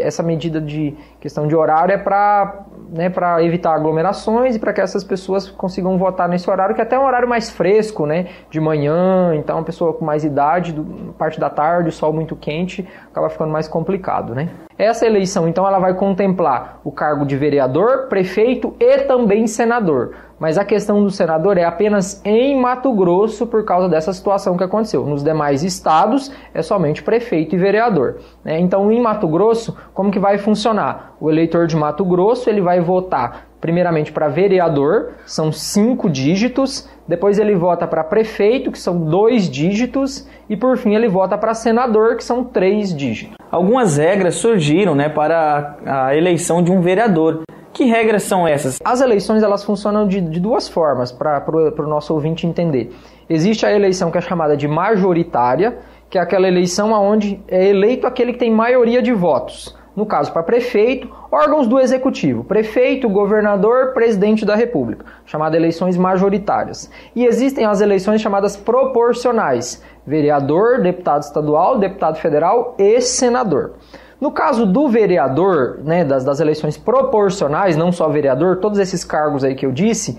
essa 0.02 0.24
medida 0.24 0.60
de 0.60 0.94
questão 1.20 1.46
de 1.46 1.54
horário 1.54 1.94
é 1.94 1.96
para 1.96 2.64
né, 2.90 3.10
evitar 3.42 3.74
aglomerações 3.74 4.56
e 4.56 4.58
para 4.58 4.72
que 4.72 4.80
essas 4.80 5.04
pessoas 5.04 5.48
consigam 5.48 5.96
votar 5.96 6.28
nesse 6.28 6.50
horário, 6.50 6.74
que 6.74 6.80
é 6.80 6.84
até 6.84 6.96
é 6.96 6.98
um 6.98 7.06
horário 7.06 7.28
mais 7.28 7.48
fresco, 7.48 8.06
né, 8.06 8.26
de 8.50 8.60
manhã, 8.60 9.34
então 9.36 9.56
uma 9.56 9.64
pessoa 9.64 9.94
com 9.94 10.04
mais 10.04 10.24
idade, 10.24 10.72
do, 10.72 11.14
parte 11.14 11.38
da 11.38 11.48
tarde, 11.48 11.88
o 11.88 11.92
sol 11.92 12.12
muito 12.12 12.36
quente, 12.36 12.86
acaba 13.10 13.30
ficando 13.30 13.52
mais 13.52 13.68
complicado, 13.68 14.34
né. 14.34 14.50
Essa 14.76 15.06
eleição, 15.06 15.46
então, 15.46 15.66
ela 15.66 15.78
vai 15.78 15.94
contemplar 15.94 16.80
o 16.82 16.90
cargo 16.90 17.24
de 17.24 17.36
vereador, 17.36 18.08
prefeito 18.08 18.74
e 18.80 18.98
também 19.02 19.46
senador. 19.46 20.14
Mas 20.38 20.58
a 20.58 20.64
questão 20.64 21.02
do 21.02 21.10
senador 21.10 21.56
é 21.56 21.64
apenas 21.64 22.20
em 22.24 22.60
Mato 22.60 22.92
Grosso 22.92 23.46
por 23.46 23.64
causa 23.64 23.88
dessa 23.88 24.12
situação 24.12 24.56
que 24.56 24.64
aconteceu. 24.64 25.06
Nos 25.06 25.22
demais 25.22 25.62
estados 25.62 26.32
é 26.52 26.62
somente 26.62 27.02
prefeito 27.02 27.54
e 27.54 27.58
vereador. 27.58 28.16
Né? 28.44 28.58
Então, 28.58 28.90
em 28.90 29.00
Mato 29.00 29.28
Grosso, 29.28 29.76
como 29.92 30.10
que 30.10 30.18
vai 30.18 30.38
funcionar? 30.38 31.14
O 31.20 31.30
eleitor 31.30 31.66
de 31.66 31.76
Mato 31.76 32.04
Grosso 32.04 32.50
ele 32.50 32.60
vai 32.60 32.80
votar 32.80 33.46
primeiramente 33.64 34.12
para 34.12 34.28
vereador, 34.28 35.12
são 35.24 35.50
cinco 35.50 36.10
dígitos, 36.10 36.86
depois 37.08 37.38
ele 37.38 37.54
vota 37.54 37.86
para 37.86 38.04
prefeito, 38.04 38.70
que 38.70 38.78
são 38.78 39.06
dois 39.06 39.48
dígitos, 39.48 40.28
e 40.50 40.54
por 40.54 40.76
fim 40.76 40.94
ele 40.94 41.08
vota 41.08 41.38
para 41.38 41.54
senador, 41.54 42.16
que 42.16 42.22
são 42.22 42.44
três 42.44 42.94
dígitos. 42.94 43.34
Algumas 43.50 43.96
regras 43.96 44.34
surgiram 44.34 44.94
né, 44.94 45.08
para 45.08 45.76
a 45.86 46.14
eleição 46.14 46.62
de 46.62 46.70
um 46.70 46.82
vereador. 46.82 47.44
Que 47.74 47.84
regras 47.84 48.22
são 48.22 48.46
essas? 48.46 48.78
As 48.84 49.00
eleições 49.00 49.42
elas 49.42 49.64
funcionam 49.64 50.06
de, 50.06 50.20
de 50.20 50.38
duas 50.38 50.68
formas 50.68 51.10
para 51.10 51.44
o 51.50 51.88
nosso 51.88 52.14
ouvinte 52.14 52.46
entender. 52.46 52.94
Existe 53.28 53.66
a 53.66 53.72
eleição 53.72 54.12
que 54.12 54.16
é 54.16 54.20
chamada 54.20 54.56
de 54.56 54.68
majoritária, 54.68 55.78
que 56.08 56.16
é 56.16 56.20
aquela 56.20 56.46
eleição 56.46 56.92
onde 56.92 57.42
é 57.48 57.66
eleito 57.66 58.06
aquele 58.06 58.32
que 58.32 58.38
tem 58.38 58.50
maioria 58.50 59.02
de 59.02 59.12
votos 59.12 59.76
no 59.96 60.04
caso 60.04 60.32
para 60.32 60.42
prefeito, 60.42 61.08
órgãos 61.30 61.68
do 61.68 61.78
executivo, 61.78 62.42
prefeito, 62.42 63.08
governador, 63.08 63.92
presidente 63.92 64.44
da 64.44 64.56
república, 64.56 65.06
chamadas 65.24 65.56
eleições 65.56 65.96
majoritárias. 65.96 66.90
E 67.14 67.24
existem 67.24 67.64
as 67.64 67.80
eleições 67.80 68.20
chamadas 68.20 68.56
proporcionais, 68.56 69.82
vereador, 70.06 70.80
deputado 70.80 71.22
estadual, 71.22 71.78
deputado 71.78 72.16
federal 72.18 72.74
e 72.76 73.00
senador. 73.00 73.74
No 74.20 74.30
caso 74.30 74.64
do 74.64 74.88
vereador, 74.88 75.80
né, 75.82 76.04
das, 76.04 76.24
das 76.24 76.40
eleições 76.40 76.76
proporcionais, 76.76 77.76
não 77.76 77.92
só 77.92 78.08
vereador, 78.08 78.56
todos 78.56 78.78
esses 78.78 79.04
cargos 79.04 79.44
aí 79.44 79.54
que 79.54 79.66
eu 79.66 79.72
disse, 79.72 80.18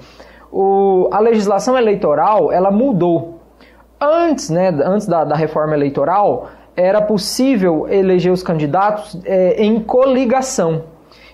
o, 0.51 1.09
a 1.11 1.19
legislação 1.19 1.77
eleitoral 1.77 2.51
ela 2.51 2.71
mudou. 2.71 3.39
Antes, 3.99 4.49
né, 4.49 4.69
antes 4.69 5.07
da, 5.07 5.23
da 5.23 5.35
reforma 5.35 5.73
eleitoral, 5.73 6.49
era 6.75 7.01
possível 7.01 7.87
eleger 7.89 8.31
os 8.31 8.43
candidatos 8.43 9.19
é, 9.25 9.63
em 9.63 9.79
coligação. 9.79 10.83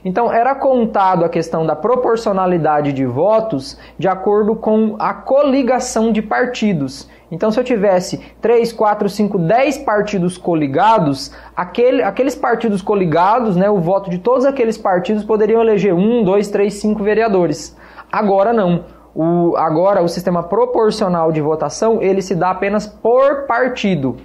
Então, 0.04 0.32
era 0.32 0.56
contado 0.56 1.24
a 1.24 1.30
questão 1.30 1.66
da 1.66 1.76
proporcionalidade 1.76 2.92
de 2.92 3.06
votos 3.06 3.78
de 3.98 4.08
acordo 4.08 4.56
com 4.56 4.96
a 4.98 5.14
coligação 5.14 6.12
de 6.12 6.22
partidos. 6.22 7.08
Então, 7.32 7.50
se 7.50 7.60
eu 7.60 7.64
tivesse 7.64 8.18
3, 8.42 8.74
4, 8.74 9.08
5, 9.08 9.40
10 9.40 9.78
partidos 9.80 10.38
coligados, 10.38 11.32
aquele, 11.56 12.04
aqueles 12.04 12.36
partidos 12.36 12.82
coligados, 12.82 13.56
né, 13.56 13.70
o 13.70 13.80
voto 13.80 14.10
de 14.10 14.20
todos 14.20 14.46
aqueles 14.46 14.78
partidos 14.78 15.24
poderiam 15.24 15.62
eleger 15.62 15.94
1, 15.94 16.24
2, 16.26 16.50
3, 16.50 16.74
5 16.74 17.02
vereadores. 17.02 17.76
Agora 18.12 18.52
não. 18.52 18.84
O, 19.16 19.56
agora, 19.56 20.02
o 20.02 20.08
sistema 20.08 20.44
proporcional 20.44 21.32
de 21.32 21.42
votação, 21.42 22.02
ele 22.02 22.22
se 22.22 22.36
dá 22.36 22.52
apenas 22.52 22.86
por 22.86 23.46
partido. 23.46 24.18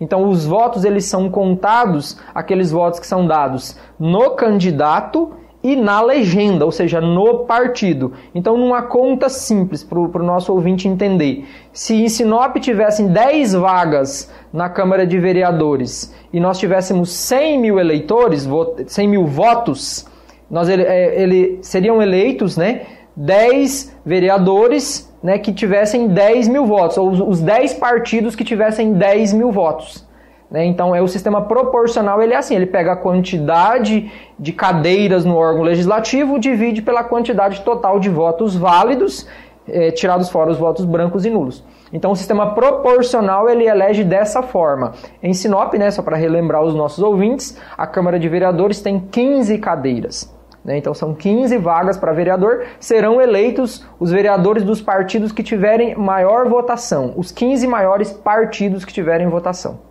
Então 0.00 0.28
os 0.28 0.46
votos 0.46 0.84
eles 0.84 1.04
são 1.04 1.28
contados, 1.28 2.18
aqueles 2.34 2.70
votos 2.70 2.98
que 2.98 3.06
são 3.06 3.26
dados 3.26 3.76
no 3.98 4.30
candidato 4.30 5.32
e 5.62 5.76
na 5.76 6.00
legenda, 6.00 6.64
ou 6.64 6.72
seja, 6.72 7.00
no 7.00 7.40
partido. 7.40 8.12
Então, 8.34 8.56
numa 8.56 8.82
conta 8.82 9.28
simples 9.28 9.84
para 9.84 9.98
o 9.98 10.24
nosso 10.24 10.52
ouvinte 10.52 10.88
entender, 10.88 11.44
se 11.72 11.94
em 11.94 12.08
Sinop 12.08 12.56
tivessem 12.56 13.08
10 13.08 13.54
vagas 13.54 14.32
na 14.52 14.68
Câmara 14.68 15.06
de 15.06 15.18
Vereadores 15.18 16.14
e 16.32 16.40
nós 16.40 16.58
tivéssemos 16.58 17.10
100 17.10 17.58
mil 17.58 17.78
eleitores, 17.78 18.48
100 18.86 19.08
mil 19.08 19.26
votos, 19.26 20.06
nós 20.50 20.68
ele, 20.68 20.82
é, 20.82 21.22
ele 21.22 21.58
seriam 21.62 22.02
eleitos 22.02 22.56
né, 22.56 22.82
10 23.14 23.96
vereadores 24.04 25.12
né, 25.22 25.38
que 25.38 25.52
tivessem 25.52 26.08
10 26.08 26.48
mil 26.48 26.64
votos, 26.64 26.96
ou 26.96 27.10
os 27.28 27.40
10 27.40 27.74
partidos 27.74 28.34
que 28.34 28.44
tivessem 28.44 28.94
10 28.94 29.34
mil 29.34 29.52
votos. 29.52 30.08
Né? 30.50 30.64
Então, 30.64 30.94
é 30.94 31.00
o 31.00 31.06
sistema 31.06 31.42
proporcional, 31.42 32.20
ele 32.20 32.34
é 32.34 32.36
assim, 32.36 32.56
ele 32.56 32.66
pega 32.66 32.92
a 32.92 32.96
quantidade 32.96 34.10
de 34.38 34.52
cadeiras 34.52 35.24
no 35.24 35.36
órgão 35.36 35.62
legislativo, 35.62 36.40
divide 36.40 36.82
pela 36.82 37.04
quantidade 37.04 37.60
total 37.60 38.00
de 38.00 38.08
votos 38.08 38.56
válidos, 38.56 39.28
é, 39.68 39.92
tirados 39.92 40.28
fora 40.28 40.50
os 40.50 40.58
votos 40.58 40.84
brancos 40.84 41.24
e 41.24 41.30
nulos. 41.30 41.62
Então, 41.92 42.10
o 42.10 42.16
sistema 42.16 42.54
proporcional, 42.54 43.48
ele 43.48 43.68
elege 43.68 44.02
dessa 44.02 44.42
forma. 44.42 44.92
Em 45.22 45.32
Sinop, 45.32 45.74
né, 45.74 45.90
só 45.90 46.02
para 46.02 46.16
relembrar 46.16 46.62
os 46.62 46.74
nossos 46.74 47.02
ouvintes, 47.02 47.56
a 47.78 47.86
Câmara 47.86 48.18
de 48.18 48.28
Vereadores 48.28 48.80
tem 48.80 48.98
15 48.98 49.58
cadeiras. 49.58 50.34
Né? 50.64 50.76
Então 50.76 50.92
são 50.92 51.14
15 51.14 51.56
vagas 51.58 51.96
para 51.96 52.12
vereador. 52.12 52.66
Serão 52.78 53.20
eleitos 53.20 53.86
os 53.98 54.10
vereadores 54.10 54.62
dos 54.62 54.80
partidos 54.82 55.32
que 55.32 55.42
tiverem 55.42 55.94
maior 55.94 56.48
votação, 56.48 57.14
os 57.16 57.30
15 57.32 57.66
maiores 57.66 58.12
partidos 58.12 58.84
que 58.84 58.92
tiverem 58.92 59.26
votação. 59.28 59.89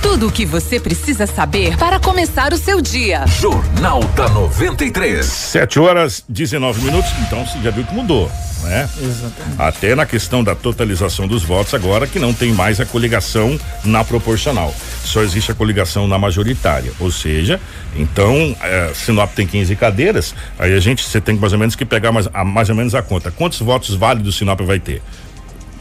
Tudo 0.00 0.28
o 0.28 0.32
que 0.32 0.46
você 0.46 0.80
precisa 0.80 1.26
saber 1.26 1.76
para 1.76 2.00
começar 2.00 2.54
o 2.54 2.56
seu 2.56 2.80
dia. 2.80 3.26
Jornal 3.26 4.02
da 4.14 4.30
93. 4.30 5.26
7 5.26 5.78
horas 5.78 6.24
19 6.26 6.80
minutos. 6.80 7.10
Então 7.20 7.46
você 7.46 7.58
já 7.60 7.70
viu 7.70 7.84
que 7.84 7.92
mudou, 7.92 8.32
né? 8.62 8.88
Exatamente. 8.98 9.56
Até 9.58 9.94
na 9.94 10.06
questão 10.06 10.42
da 10.42 10.54
totalização 10.54 11.28
dos 11.28 11.42
votos 11.42 11.74
agora 11.74 12.06
que 12.06 12.18
não 12.18 12.32
tem 12.32 12.50
mais 12.54 12.80
a 12.80 12.86
coligação 12.86 13.60
na 13.84 14.02
proporcional. 14.02 14.74
Só 15.04 15.22
existe 15.22 15.52
a 15.52 15.54
coligação 15.54 16.08
na 16.08 16.18
majoritária. 16.18 16.92
Ou 16.98 17.12
seja, 17.12 17.60
então, 17.94 18.56
é, 18.62 18.90
Sinop 18.94 19.34
tem 19.34 19.46
15 19.46 19.76
cadeiras, 19.76 20.34
aí 20.58 20.72
a 20.72 20.80
gente 20.80 21.04
você 21.04 21.20
tem 21.20 21.36
mais 21.36 21.52
ou 21.52 21.58
menos 21.58 21.76
que 21.76 21.84
pegar 21.84 22.10
mais, 22.10 22.26
a, 22.32 22.42
mais 22.42 22.70
ou 22.70 22.74
menos 22.74 22.94
a 22.94 23.02
conta. 23.02 23.30
Quantos 23.30 23.58
votos 23.58 23.94
válidos 23.94 24.36
Sinop 24.36 24.60
vai 24.62 24.80
ter? 24.80 25.02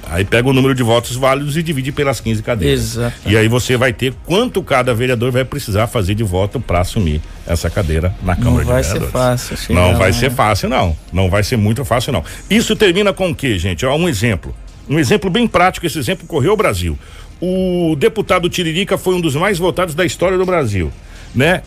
Aí 0.10 0.24
pega 0.24 0.47
o 0.47 0.53
número 0.53 0.76
de 0.76 0.84
votos 0.84 1.16
válidos 1.16 1.58
e 1.58 1.64
divide 1.64 1.91
pelas 1.91 2.20
15 2.20 2.43
cadeiras. 2.43 2.80
Exato. 2.80 3.16
E 3.26 3.36
aí 3.36 3.47
você 3.47 3.76
vai 3.76 3.91
ter 3.91 4.14
quanto 4.26 4.62
cada 4.62 4.93
vereador 4.93 5.32
vai 5.32 5.43
precisar 5.43 5.88
fazer 5.88 6.16
de 6.16 6.24
voto 6.24 6.60
para 6.60 6.80
assumir 6.80 7.22
essa 7.45 7.70
cadeira 7.70 8.14
na 8.22 8.36
Câmara 8.36 8.64
de 8.64 8.72
Vereadores. 8.72 8.93
Não 8.93 8.99
vai 8.99 9.38
ser 9.38 9.47
fácil. 9.47 9.76
Não 9.76 9.97
vai 9.97 10.14
ser 10.14 10.32
fácil, 10.32 10.70
não. 10.70 10.97
Não 11.12 11.30
vai 11.30 11.43
ser 11.43 11.58
muito 11.58 11.84
fácil, 11.84 12.14
não. 12.14 12.24
Isso 12.49 12.76
termina 12.76 13.14
com 13.14 13.30
o 13.30 13.36
quê, 13.36 13.58
gente? 13.58 13.86
Ó, 13.86 13.95
um 13.95 14.08
exemplo. 14.08 14.56
Um 14.88 14.99
exemplo 14.99 15.30
bem 15.30 15.47
prático, 15.47 15.86
esse 15.86 15.97
exemplo 15.97 16.28
correu 16.28 16.53
o 16.53 16.58
Brasil. 16.58 16.97
O 17.41 17.95
deputado 17.97 18.49
Tiririca 18.49 18.97
foi 18.97 19.16
um 19.16 19.22
dos 19.22 19.36
mais 19.36 19.58
votados 19.58 19.95
da 19.95 20.06
história 20.06 20.38
do 20.38 20.45
Brasil, 20.45 20.91
né? 21.34 21.64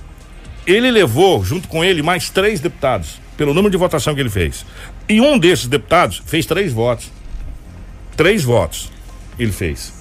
Ele 0.67 0.91
levou, 0.91 1.45
junto 1.45 1.67
com 1.67 1.85
ele, 1.85 2.03
mais 2.03 2.31
três 2.31 2.61
deputados, 2.61 3.21
pelo 3.37 3.53
número 3.53 3.71
de 3.71 3.77
votação 3.77 4.15
que 4.15 4.21
ele 4.21 4.31
fez. 4.31 4.65
E 5.09 5.21
um 5.21 5.39
desses 5.39 5.67
deputados 5.67 6.23
fez 6.27 6.47
três 6.47 6.73
votos. 6.73 7.11
Três 8.19 8.43
votos 8.43 8.91
ele 9.39 9.53
fez. 9.53 9.93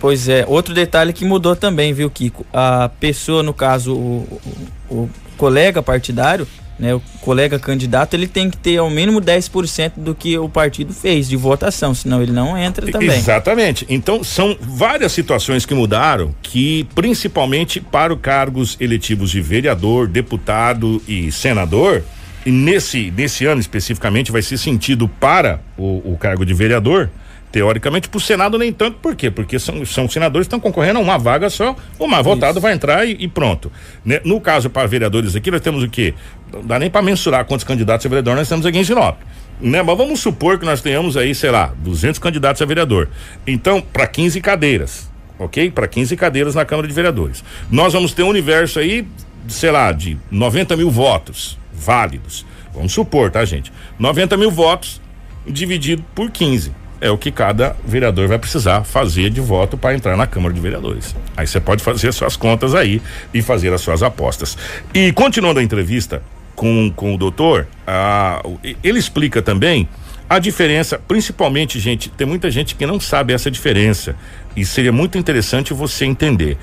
Pois 0.00 0.28
é, 0.28 0.46
outro 0.48 0.72
detalhe 0.72 1.12
que 1.12 1.26
mudou 1.26 1.54
também, 1.54 1.92
viu, 1.92 2.10
Kiko? 2.10 2.46
A 2.50 2.88
pessoa, 2.88 3.42
no 3.42 3.52
caso, 3.52 3.94
o, 3.94 4.40
o, 4.88 4.94
o 4.94 5.10
colega 5.36 5.82
partidário, 5.82 6.48
né, 6.78 6.94
o 6.94 7.00
colega 7.20 7.58
candidato, 7.58 8.14
ele 8.14 8.26
tem 8.26 8.48
que 8.48 8.56
ter 8.56 8.78
ao 8.78 8.88
mínimo 8.88 9.20
10% 9.20 9.92
do 9.98 10.14
que 10.14 10.38
o 10.38 10.48
partido 10.48 10.94
fez 10.94 11.28
de 11.28 11.36
votação, 11.36 11.94
senão 11.94 12.22
ele 12.22 12.32
não 12.32 12.56
entra 12.56 12.90
também. 12.90 13.10
Exatamente. 13.10 13.84
Então, 13.90 14.24
são 14.24 14.56
várias 14.58 15.12
situações 15.12 15.66
que 15.66 15.74
mudaram, 15.74 16.34
que 16.40 16.86
principalmente 16.94 17.78
para 17.78 18.14
os 18.14 18.20
cargos 18.20 18.76
eletivos 18.80 19.30
de 19.30 19.42
vereador, 19.42 20.08
deputado 20.08 21.02
e 21.06 21.30
senador, 21.30 22.02
e 22.46 22.50
nesse, 22.50 23.10
nesse 23.10 23.44
ano 23.44 23.60
especificamente 23.60 24.32
vai 24.32 24.40
ser 24.40 24.56
sentido 24.56 25.08
para 25.08 25.60
o, 25.76 26.12
o 26.12 26.16
cargo 26.18 26.46
de 26.46 26.54
vereador, 26.54 27.10
teoricamente, 27.56 28.10
para 28.10 28.18
o 28.18 28.20
Senado 28.20 28.58
nem 28.58 28.70
tanto, 28.70 28.98
por 28.98 29.16
quê? 29.16 29.30
Porque 29.30 29.58
são, 29.58 29.82
são 29.86 30.06
senadores 30.06 30.46
que 30.46 30.54
estão 30.54 30.60
concorrendo 30.60 30.98
a 30.98 31.02
uma 31.02 31.16
vaga 31.16 31.48
só, 31.48 31.74
o 31.98 32.06
mais 32.06 32.22
votado 32.22 32.60
vai 32.60 32.74
entrar 32.74 33.06
e, 33.06 33.16
e 33.18 33.26
pronto. 33.26 33.72
Né? 34.04 34.20
No 34.26 34.38
caso, 34.42 34.68
para 34.68 34.86
vereadores 34.86 35.34
aqui, 35.34 35.50
nós 35.50 35.62
temos 35.62 35.82
o 35.82 35.88
quê? 35.88 36.12
Não 36.52 36.60
dá 36.60 36.78
nem 36.78 36.90
para 36.90 37.00
mensurar 37.00 37.46
quantos 37.46 37.64
candidatos 37.64 38.04
a 38.04 38.10
vereador 38.10 38.36
nós 38.36 38.46
temos 38.46 38.66
aqui 38.66 38.76
em 38.76 38.84
Sinop. 38.84 39.16
Né? 39.58 39.82
Mas 39.82 39.96
vamos 39.96 40.20
supor 40.20 40.58
que 40.58 40.66
nós 40.66 40.82
tenhamos 40.82 41.16
aí, 41.16 41.34
sei 41.34 41.50
lá, 41.50 41.72
200 41.78 42.18
candidatos 42.18 42.60
a 42.60 42.66
vereador. 42.66 43.08
Então, 43.46 43.80
para 43.80 44.06
15 44.06 44.38
cadeiras, 44.42 45.10
ok? 45.38 45.70
Para 45.70 45.88
15 45.88 46.14
cadeiras 46.14 46.54
na 46.54 46.66
Câmara 46.66 46.86
de 46.86 46.92
Vereadores. 46.92 47.42
Nós 47.70 47.94
vamos 47.94 48.12
ter 48.12 48.22
um 48.22 48.28
universo 48.28 48.78
aí, 48.78 49.08
sei 49.48 49.70
lá, 49.70 49.92
de 49.92 50.18
90 50.30 50.76
mil 50.76 50.90
votos 50.90 51.58
válidos. 51.72 52.44
Vamos 52.74 52.92
supor, 52.92 53.30
tá, 53.30 53.42
gente? 53.46 53.72
90 53.98 54.36
mil 54.36 54.50
votos 54.50 55.00
dividido 55.46 56.04
por 56.14 56.30
15 56.30 56.84
é 57.00 57.10
o 57.10 57.18
que 57.18 57.30
cada 57.30 57.76
vereador 57.84 58.28
vai 58.28 58.38
precisar 58.38 58.84
fazer 58.84 59.30
de 59.30 59.40
voto 59.40 59.76
para 59.76 59.94
entrar 59.94 60.16
na 60.16 60.26
Câmara 60.26 60.54
de 60.54 60.60
Vereadores. 60.60 61.14
Aí 61.36 61.46
você 61.46 61.60
pode 61.60 61.82
fazer 61.82 62.12
suas 62.12 62.36
contas 62.36 62.74
aí 62.74 63.02
e 63.32 63.42
fazer 63.42 63.72
as 63.72 63.80
suas 63.80 64.02
apostas. 64.02 64.56
E 64.94 65.12
continuando 65.12 65.60
a 65.60 65.62
entrevista 65.62 66.22
com, 66.54 66.90
com 66.94 67.14
o 67.14 67.18
doutor, 67.18 67.66
ah, 67.86 68.42
ele 68.82 68.98
explica 68.98 69.42
também 69.42 69.88
a 70.28 70.40
diferença, 70.40 70.98
principalmente, 70.98 71.78
gente, 71.78 72.08
tem 72.10 72.26
muita 72.26 72.50
gente 72.50 72.74
que 72.74 72.84
não 72.84 72.98
sabe 72.98 73.32
essa 73.32 73.48
diferença 73.50 74.16
e 74.56 74.64
seria 74.64 74.90
muito 74.90 75.16
interessante 75.16 75.72
você 75.72 76.04
entender. 76.04 76.56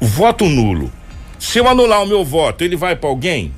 Voto 0.00 0.44
nulo. 0.44 0.92
Se 1.38 1.58
eu 1.58 1.66
anular 1.66 2.02
o 2.02 2.06
meu 2.06 2.24
voto, 2.24 2.62
ele 2.62 2.76
vai 2.76 2.94
para 2.94 3.08
alguém? 3.08 3.52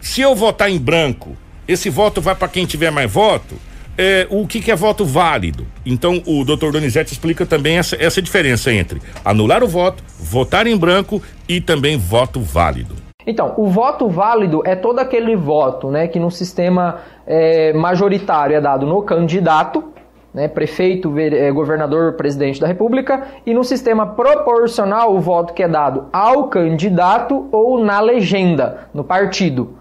Se 0.00 0.22
eu 0.22 0.34
votar 0.34 0.70
em 0.70 0.78
branco, 0.78 1.36
esse 1.68 1.90
voto 1.90 2.22
vai 2.22 2.34
para 2.34 2.48
quem 2.48 2.64
tiver 2.64 2.90
mais 2.90 3.10
voto? 3.10 3.54
É, 4.00 4.26
o 4.30 4.46
que, 4.46 4.62
que, 4.62 4.70
é 4.70 4.74
voto 4.74 5.04
válido. 5.04 5.66
Então, 5.84 6.22
o 6.26 6.42
doutor 6.42 6.72
Donizete 6.72 7.12
explica 7.12 7.44
também 7.44 7.76
essa, 7.76 8.02
essa 8.02 8.22
diferença 8.22 8.72
entre 8.72 9.02
anular 9.22 9.62
o 9.62 9.68
voto, 9.68 10.02
votar 10.18 10.66
em 10.66 10.74
branco 10.74 11.22
e 11.46 11.60
também 11.60 11.98
voto 11.98 12.40
válido. 12.40 12.94
Então, 13.26 13.52
o 13.58 13.68
voto 13.68 14.08
válido 14.08 14.62
é 14.64 14.74
todo 14.74 15.00
aquele 15.00 15.36
voto 15.36 15.90
né, 15.90 16.08
que 16.08 16.18
no 16.18 16.30
sistema 16.30 17.00
é, 17.26 17.74
majoritário 17.74 18.56
é 18.56 18.60
dado 18.60 18.86
no 18.86 19.02
candidato, 19.02 19.92
né, 20.32 20.48
prefeito, 20.48 21.12
é, 21.18 21.52
governador, 21.52 22.14
presidente 22.14 22.58
da 22.58 22.66
república, 22.66 23.24
e 23.44 23.52
no 23.52 23.62
sistema 23.62 24.06
proporcional 24.06 25.14
o 25.14 25.20
voto 25.20 25.52
que 25.52 25.62
é 25.62 25.68
dado 25.68 26.06
ao 26.10 26.44
candidato 26.44 27.48
ou 27.52 27.84
na 27.84 28.00
legenda, 28.00 28.88
no 28.94 29.04
partido. 29.04 29.78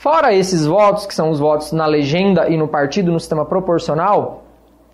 Fora 0.00 0.34
esses 0.34 0.66
votos, 0.66 1.06
que 1.06 1.14
são 1.14 1.30
os 1.30 1.38
votos 1.38 1.72
na 1.72 1.86
legenda 1.86 2.48
e 2.48 2.56
no 2.56 2.68
partido 2.68 3.10
no 3.10 3.18
sistema 3.18 3.44
proporcional, 3.44 4.44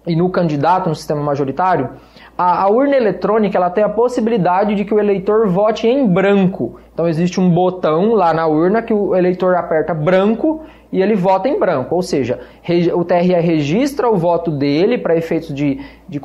e 0.07 0.17
no 0.17 0.29
candidato 0.31 0.89
no 0.89 0.95
sistema 0.95 1.23
majoritário, 1.23 1.91
a, 2.37 2.63
a, 2.63 2.69
urna 2.69 2.97
eletrônica 2.97 3.57
ela 3.57 3.71
tem 3.71 3.85
a 3.85 3.89
possibilidade 3.89 4.75
de 4.75 4.85
que 4.85 4.95
o 4.95 4.99
eleitor 4.99 5.47
vote 5.49 5.87
em 5.87 6.07
branco. 6.07 6.81
Então 6.93 7.07
existe 7.07 7.41
um 7.41 7.51
botão 7.51 8.15
lá 8.15 8.33
na 8.33 8.47
urna 8.47 8.83
que 8.83 8.93
o 8.93 9.15
eleitor 9.15 9.55
aperta 9.55 9.95
branco 9.95 10.63
e 10.91 11.01
ele 11.01 11.15
vota 11.15 11.49
em 11.49 11.59
branco. 11.59 11.95
Ou 11.95 12.03
seja, 12.03 12.41
o 12.95 13.05
TRE 13.05 13.35
registra 13.35 14.11
o 14.11 14.17
voto 14.17 14.51
dele 14.51 14.99
para 14.99 15.17
efeitos 15.17 15.55
de, 15.55 15.81
de, 16.09 16.21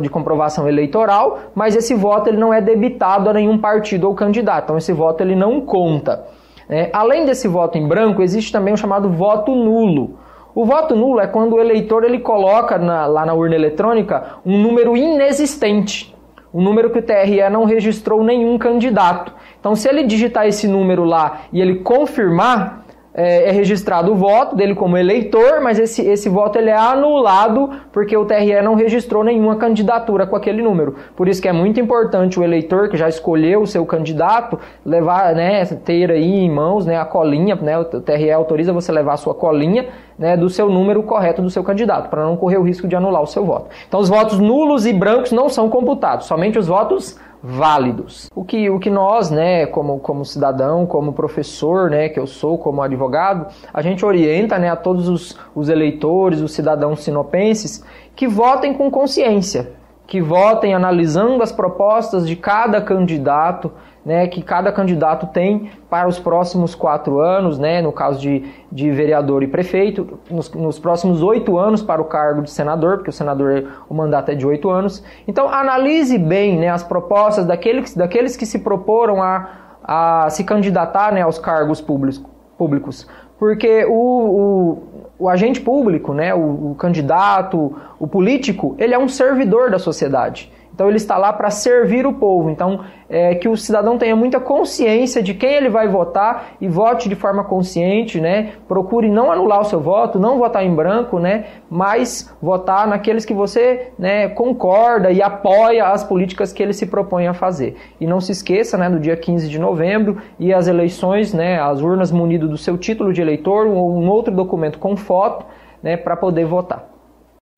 de 0.00 0.10
comprovação 0.10 0.68
eleitoral, 0.68 1.38
mas 1.54 1.74
esse 1.74 1.94
voto 1.94 2.28
ele 2.28 2.38
não 2.38 2.52
é 2.52 2.60
debitado 2.60 3.30
a 3.30 3.32
nenhum 3.32 3.58
partido 3.58 4.08
ou 4.08 4.14
candidato. 4.14 4.64
Então 4.64 4.78
esse 4.78 4.92
voto 4.92 5.22
ele 5.22 5.34
não 5.34 5.60
conta. 5.60 6.24
É, 6.68 6.90
além 6.92 7.24
desse 7.24 7.46
voto 7.46 7.78
em 7.78 7.86
branco, 7.86 8.22
existe 8.22 8.50
também 8.50 8.74
o 8.74 8.76
chamado 8.76 9.10
voto 9.10 9.54
nulo. 9.54 10.18
O 10.54 10.64
voto 10.64 10.96
nulo 10.96 11.20
é 11.20 11.26
quando 11.26 11.54
o 11.54 11.60
eleitor 11.60 12.02
ele 12.02 12.18
coloca 12.18 12.78
na, 12.78 13.06
lá 13.06 13.26
na 13.26 13.34
urna 13.34 13.54
eletrônica 13.54 14.38
um 14.44 14.58
número 14.58 14.96
inexistente, 14.96 16.16
um 16.52 16.62
número 16.62 16.90
que 16.90 16.98
o 16.98 17.02
TRE 17.02 17.50
não 17.50 17.64
registrou 17.64 18.24
nenhum 18.24 18.56
candidato. 18.56 19.34
Então, 19.60 19.76
se 19.76 19.88
ele 19.88 20.04
digitar 20.04 20.46
esse 20.46 20.66
número 20.66 21.04
lá 21.04 21.40
e 21.52 21.60
ele 21.60 21.80
confirmar, 21.80 22.85
é, 23.16 23.48
é, 23.48 23.50
registrado 23.50 24.12
o 24.12 24.14
voto 24.14 24.54
dele 24.54 24.74
como 24.74 24.94
eleitor, 24.98 25.62
mas 25.62 25.78
esse, 25.78 26.02
esse 26.02 26.28
voto 26.28 26.58
ele 26.58 26.68
é 26.68 26.76
anulado 26.76 27.70
porque 27.90 28.14
o 28.14 28.26
TRE 28.26 28.60
não 28.62 28.74
registrou 28.74 29.24
nenhuma 29.24 29.56
candidatura 29.56 30.26
com 30.26 30.36
aquele 30.36 30.60
número. 30.60 30.96
Por 31.16 31.26
isso 31.26 31.40
que 31.40 31.48
é 31.48 31.52
muito 31.52 31.80
importante 31.80 32.38
o 32.38 32.44
eleitor 32.44 32.90
que 32.90 32.96
já 32.98 33.08
escolheu 33.08 33.62
o 33.62 33.66
seu 33.66 33.86
candidato 33.86 34.58
levar, 34.84 35.34
né, 35.34 35.64
ter 35.64 36.10
aí 36.10 36.40
em 36.40 36.50
mãos, 36.50 36.84
né, 36.84 37.00
a 37.00 37.06
colinha, 37.06 37.56
né, 37.56 37.78
o 37.78 37.84
TRE 37.84 38.30
autoriza 38.30 38.70
você 38.70 38.92
levar 38.92 39.14
a 39.14 39.16
sua 39.16 39.34
colinha, 39.34 39.86
né, 40.18 40.36
do 40.36 40.50
seu 40.50 40.68
número 40.68 41.02
correto 41.02 41.40
do 41.40 41.48
seu 41.48 41.64
candidato, 41.64 42.10
para 42.10 42.22
não 42.22 42.36
correr 42.36 42.58
o 42.58 42.62
risco 42.62 42.86
de 42.86 42.94
anular 42.94 43.22
o 43.22 43.26
seu 43.26 43.46
voto. 43.46 43.70
Então 43.88 43.98
os 43.98 44.10
votos 44.10 44.38
nulos 44.38 44.84
e 44.84 44.92
brancos 44.92 45.32
não 45.32 45.48
são 45.48 45.70
computados, 45.70 46.26
somente 46.26 46.58
os 46.58 46.66
votos 46.66 47.18
válidos. 47.48 48.28
O 48.34 48.44
que, 48.44 48.68
o 48.68 48.80
que 48.80 48.90
nós, 48.90 49.30
né, 49.30 49.66
como, 49.66 50.00
como 50.00 50.24
cidadão, 50.24 50.84
como 50.84 51.12
professor, 51.12 51.88
né, 51.88 52.08
que 52.08 52.18
eu 52.18 52.26
sou, 52.26 52.58
como 52.58 52.82
advogado, 52.82 53.46
a 53.72 53.80
gente 53.80 54.04
orienta, 54.04 54.58
né, 54.58 54.68
a 54.68 54.74
todos 54.74 55.08
os, 55.08 55.38
os 55.54 55.68
eleitores, 55.68 56.40
os 56.40 56.52
cidadãos 56.52 57.04
sinopenses, 57.04 57.84
que 58.16 58.26
votem 58.26 58.74
com 58.74 58.90
consciência, 58.90 59.70
que 60.08 60.20
votem 60.20 60.74
analisando 60.74 61.40
as 61.40 61.52
propostas 61.52 62.26
de 62.26 62.34
cada 62.34 62.80
candidato, 62.80 63.70
né, 64.06 64.28
que 64.28 64.40
cada 64.40 64.70
candidato 64.70 65.26
tem 65.26 65.68
para 65.90 66.06
os 66.06 66.16
próximos 66.16 66.76
quatro 66.76 67.18
anos, 67.18 67.58
né, 67.58 67.82
no 67.82 67.90
caso 67.90 68.20
de, 68.20 68.44
de 68.70 68.88
vereador 68.92 69.42
e 69.42 69.48
prefeito, 69.48 70.20
nos, 70.30 70.48
nos 70.54 70.78
próximos 70.78 71.24
oito 71.24 71.58
anos 71.58 71.82
para 71.82 72.00
o 72.00 72.04
cargo 72.04 72.40
de 72.42 72.50
senador, 72.52 72.98
porque 72.98 73.10
o 73.10 73.12
senador, 73.12 73.66
o 73.88 73.94
mandato 73.94 74.30
é 74.30 74.36
de 74.36 74.46
oito 74.46 74.70
anos. 74.70 75.02
Então, 75.26 75.48
analise 75.48 76.16
bem 76.18 76.56
né, 76.56 76.68
as 76.68 76.84
propostas 76.84 77.44
daqueles, 77.44 77.96
daqueles 77.96 78.36
que 78.36 78.46
se 78.46 78.60
proporam 78.60 79.20
a, 79.20 79.48
a 79.82 80.30
se 80.30 80.44
candidatar 80.44 81.12
né, 81.12 81.22
aos 81.22 81.40
cargos 81.40 81.80
públicos, 81.80 82.22
públicos 82.56 83.08
porque 83.38 83.84
o, 83.84 83.92
o, 83.92 84.82
o 85.18 85.28
agente 85.28 85.60
público, 85.60 86.14
né, 86.14 86.34
o, 86.34 86.70
o 86.70 86.74
candidato, 86.76 87.76
o 87.98 88.06
político, 88.06 88.74
ele 88.78 88.94
é 88.94 88.98
um 88.98 89.08
servidor 89.08 89.70
da 89.70 89.78
sociedade. 89.78 90.50
Então 90.76 90.88
ele 90.88 90.98
está 90.98 91.16
lá 91.16 91.32
para 91.32 91.48
servir 91.50 92.06
o 92.06 92.12
povo. 92.12 92.50
Então 92.50 92.84
é, 93.08 93.34
que 93.34 93.48
o 93.48 93.56
cidadão 93.56 93.96
tenha 93.96 94.14
muita 94.14 94.38
consciência 94.38 95.22
de 95.22 95.32
quem 95.32 95.54
ele 95.54 95.70
vai 95.70 95.88
votar 95.88 96.50
e 96.60 96.68
vote 96.68 97.08
de 97.08 97.14
forma 97.14 97.42
consciente, 97.44 98.20
né? 98.20 98.52
Procure 98.68 99.08
não 99.08 99.32
anular 99.32 99.62
o 99.62 99.64
seu 99.64 99.80
voto, 99.80 100.18
não 100.18 100.36
votar 100.36 100.64
em 100.64 100.74
branco, 100.74 101.18
né? 101.18 101.46
Mas 101.70 102.30
votar 102.42 102.86
naqueles 102.86 103.24
que 103.24 103.32
você 103.32 103.90
né, 103.98 104.28
concorda 104.28 105.10
e 105.10 105.22
apoia 105.22 105.86
as 105.86 106.04
políticas 106.04 106.52
que 106.52 106.62
ele 106.62 106.74
se 106.74 106.84
propõe 106.84 107.26
a 107.26 107.32
fazer. 107.32 107.76
E 107.98 108.06
não 108.06 108.20
se 108.20 108.32
esqueça, 108.32 108.76
né, 108.76 108.90
do 108.90 109.00
dia 109.00 109.16
15 109.16 109.48
de 109.48 109.58
novembro 109.58 110.18
e 110.38 110.52
as 110.52 110.68
eleições, 110.68 111.32
né, 111.32 111.58
as 111.58 111.80
urnas 111.80 112.12
munido 112.12 112.46
do 112.46 112.58
seu 112.58 112.76
título 112.76 113.14
de 113.14 113.22
eleitor 113.22 113.66
ou 113.66 113.96
um 113.96 114.10
outro 114.10 114.34
documento 114.34 114.78
com 114.78 114.94
foto, 114.94 115.46
né, 115.82 115.96
para 115.96 116.16
poder 116.16 116.44
votar. 116.44 116.95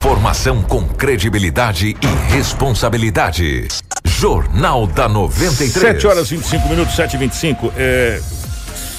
Informação 0.01 0.62
com 0.62 0.84
credibilidade 0.84 1.96
e 2.01 2.32
responsabilidade. 2.32 3.66
Jornal 4.05 4.86
da 4.86 5.09
93. 5.09 5.72
7 5.72 6.07
horas 6.07 6.30
25 6.30 6.68
minutos, 6.68 6.94
7 6.94 7.14
e 7.14 7.18
25 7.18 7.72
é, 7.76 8.20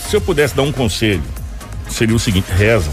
Se 0.09 0.17
eu 0.17 0.19
pudesse 0.19 0.53
dar 0.53 0.63
um 0.63 0.73
conselho, 0.73 1.23
seria 1.89 2.13
o 2.13 2.19
seguinte: 2.19 2.51
reza. 2.51 2.91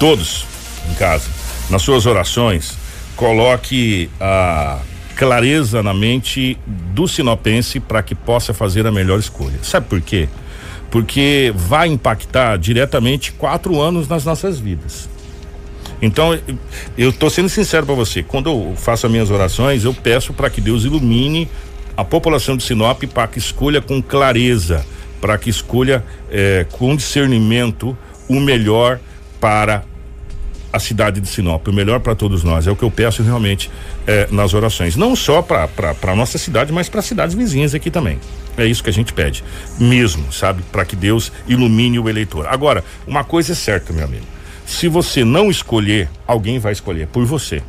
Todos 0.00 0.46
em 0.90 0.94
casa, 0.94 1.28
nas 1.68 1.82
suas 1.82 2.06
orações, 2.06 2.74
coloque 3.16 4.08
a 4.18 4.78
clareza 5.14 5.82
na 5.82 5.92
mente 5.92 6.58
do 6.66 7.06
sinopense 7.06 7.80
para 7.80 8.02
que 8.02 8.14
possa 8.14 8.54
fazer 8.54 8.86
a 8.86 8.90
melhor 8.90 9.18
escolha. 9.18 9.58
Sabe 9.62 9.88
por 9.88 10.00
quê? 10.00 10.26
Porque 10.90 11.52
vai 11.54 11.88
impactar 11.88 12.56
diretamente 12.56 13.30
quatro 13.32 13.78
anos 13.78 14.08
nas 14.08 14.24
nossas 14.24 14.58
vidas. 14.58 15.15
Então, 16.00 16.38
eu 16.96 17.10
estou 17.10 17.30
sendo 17.30 17.48
sincero 17.48 17.86
para 17.86 17.94
você. 17.94 18.22
Quando 18.22 18.50
eu 18.50 18.74
faço 18.76 19.06
as 19.06 19.12
minhas 19.12 19.30
orações, 19.30 19.84
eu 19.84 19.94
peço 19.94 20.32
para 20.32 20.50
que 20.50 20.60
Deus 20.60 20.84
ilumine 20.84 21.48
a 21.96 22.04
população 22.04 22.56
de 22.56 22.62
Sinop 22.62 23.02
para 23.04 23.26
que 23.26 23.38
escolha 23.38 23.80
com 23.80 24.02
clareza, 24.02 24.84
para 25.20 25.38
que 25.38 25.48
escolha 25.48 26.04
eh, 26.30 26.66
com 26.72 26.94
discernimento 26.94 27.96
o 28.28 28.38
melhor 28.38 29.00
para 29.40 29.84
a 30.72 30.78
cidade 30.78 31.20
de 31.20 31.28
Sinop, 31.28 31.66
o 31.68 31.72
melhor 31.72 32.00
para 32.00 32.14
todos 32.14 32.44
nós. 32.44 32.66
É 32.66 32.70
o 32.70 32.76
que 32.76 32.82
eu 32.82 32.90
peço 32.90 33.22
realmente 33.22 33.70
é, 34.06 34.28
nas 34.30 34.52
orações. 34.52 34.94
Não 34.94 35.16
só 35.16 35.40
para 35.40 35.68
a 36.02 36.14
nossa 36.14 36.36
cidade, 36.36 36.72
mas 36.72 36.88
para 36.88 37.00
cidades 37.00 37.34
vizinhas 37.34 37.74
aqui 37.74 37.90
também. 37.90 38.18
É 38.58 38.66
isso 38.66 38.82
que 38.82 38.90
a 38.90 38.92
gente 38.92 39.12
pede, 39.12 39.42
mesmo, 39.78 40.32
sabe? 40.32 40.62
Para 40.70 40.84
que 40.84 40.96
Deus 40.96 41.32
ilumine 41.46 41.98
o 41.98 42.08
eleitor. 42.08 42.46
Agora, 42.46 42.84
uma 43.06 43.24
coisa 43.24 43.52
é 43.52 43.54
certa, 43.54 43.92
meu 43.92 44.04
amigo. 44.04 44.24
Se 44.66 44.88
você 44.88 45.24
não 45.24 45.48
escolher, 45.48 46.08
alguém 46.26 46.58
vai 46.58 46.72
escolher 46.72 47.06
por 47.06 47.24
você. 47.24 47.62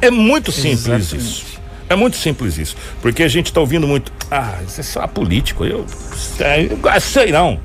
É 0.00 0.10
muito 0.10 0.50
simples 0.50 0.86
Exatamente. 0.86 1.16
isso. 1.16 1.44
É 1.88 1.94
muito 1.94 2.16
simples 2.16 2.56
isso. 2.56 2.76
Porque 3.02 3.22
a 3.22 3.28
gente 3.28 3.46
está 3.46 3.60
ouvindo 3.60 3.86
muito. 3.86 4.10
Ah, 4.30 4.58
isso 4.66 4.80
é 4.80 4.82
só 4.82 5.06
político. 5.06 5.64
Eu, 5.64 5.84
eu 5.84 7.00
sei 7.00 7.30
não. 7.30 7.60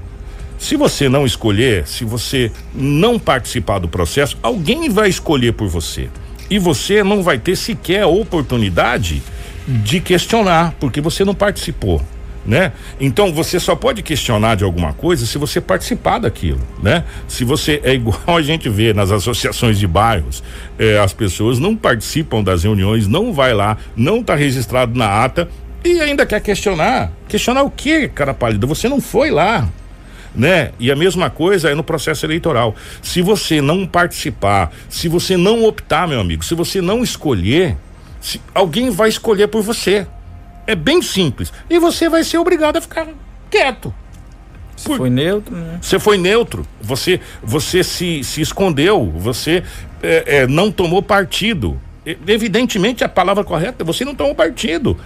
Se 0.60 0.76
você 0.76 1.08
não 1.08 1.26
escolher, 1.26 1.88
se 1.88 2.04
você 2.04 2.52
não 2.74 3.18
participar 3.18 3.80
do 3.80 3.88
processo, 3.88 4.38
alguém 4.44 4.90
vai 4.90 5.08
escolher 5.08 5.54
por 5.54 5.68
você. 5.70 6.10
E 6.50 6.60
você 6.60 7.04
não 7.04 7.24
vai 7.24 7.38
ter 7.38 7.56
sequer 7.56 8.02
a 8.04 8.08
oportunidade 8.08 9.22
de 9.68 10.00
questionar, 10.00 10.76
porque 10.80 11.00
você 11.00 11.24
não 11.24 11.36
participou. 11.36 12.02
Né? 12.48 12.72
Então 12.98 13.34
você 13.34 13.60
só 13.60 13.76
pode 13.76 14.02
questionar 14.02 14.56
de 14.56 14.64
alguma 14.64 14.94
coisa 14.94 15.26
se 15.26 15.38
você 15.38 15.60
participar 15.60 16.20
daquilo, 16.20 16.62
né? 16.82 17.04
Se 17.28 17.44
você 17.44 17.82
é 17.84 17.94
igual 17.94 18.18
a 18.26 18.42
gente 18.42 18.70
vê 18.70 18.94
nas 18.94 19.12
associações 19.12 19.78
de 19.78 19.86
bairros, 19.86 20.42
eh, 20.80 20.98
as 20.98 21.12
pessoas 21.12 21.60
não 21.60 21.76
participam 21.76 22.42
das 22.42 22.64
reuniões, 22.64 23.06
não 23.06 23.34
vai 23.34 23.54
lá, 23.54 23.76
não 23.98 24.22
está 24.22 24.34
registrado 24.34 24.98
na 24.98 25.26
ata 25.26 25.50
e 25.84 26.00
ainda 26.00 26.26
quer 26.26 26.42
questionar. 26.42 27.12
Questionar 27.28 27.64
o 27.64 27.70
que, 27.70 28.08
cara 28.08 28.34
pálida? 28.34 28.66
Você 28.66 28.88
não 28.88 29.02
foi 29.02 29.30
lá, 29.30 29.70
né? 30.36 30.72
E 30.80 30.92
a 30.92 30.96
mesma 30.96 31.30
coisa 31.30 31.70
é 31.70 31.76
no 31.76 31.84
processo 31.84 32.26
eleitoral. 32.26 32.76
Se 33.02 33.22
você 33.22 33.62
não 33.62 33.86
participar, 33.86 34.72
se 34.90 35.08
você 35.08 35.36
não 35.36 35.64
optar, 35.66 36.08
meu 36.08 36.20
amigo, 36.20 36.46
se 36.46 36.56
você 36.56 36.82
não 36.82 37.04
escolher, 37.04 37.76
se, 38.22 38.42
alguém 38.54 38.90
vai 38.90 39.10
escolher 39.10 39.48
por 39.48 39.62
você. 39.62 40.08
É 40.68 40.76
bem 40.76 41.02
simples. 41.02 41.52
E 41.70 41.80
você 41.80 42.10
vai 42.10 42.24
ser 42.24 42.38
obrigado 42.38 42.78
a 42.78 42.82
ficar 42.82 43.08
quieto. 43.50 43.94
Você 44.76 44.90
por... 44.90 44.98
foi 44.98 45.10
neutro, 45.10 45.56
né? 45.56 45.80
Você 45.82 45.98
foi 45.98 46.18
neutro. 46.18 46.68
Você, 46.80 47.20
você 47.42 47.84
se, 47.84 48.24
se 48.24 48.42
escondeu. 48.42 49.12
Você 49.16 49.64
é, 50.04 50.40
é, 50.40 50.48
não 50.48 50.72
tomou 50.72 51.02
partido. 51.02 51.80
Evidentemente, 52.28 53.04
a 53.04 53.10
palavra 53.10 53.44
correta, 53.44 53.84
você 53.84 54.06
não 54.06 54.14
tomou 54.14 54.36
partido 54.36 54.98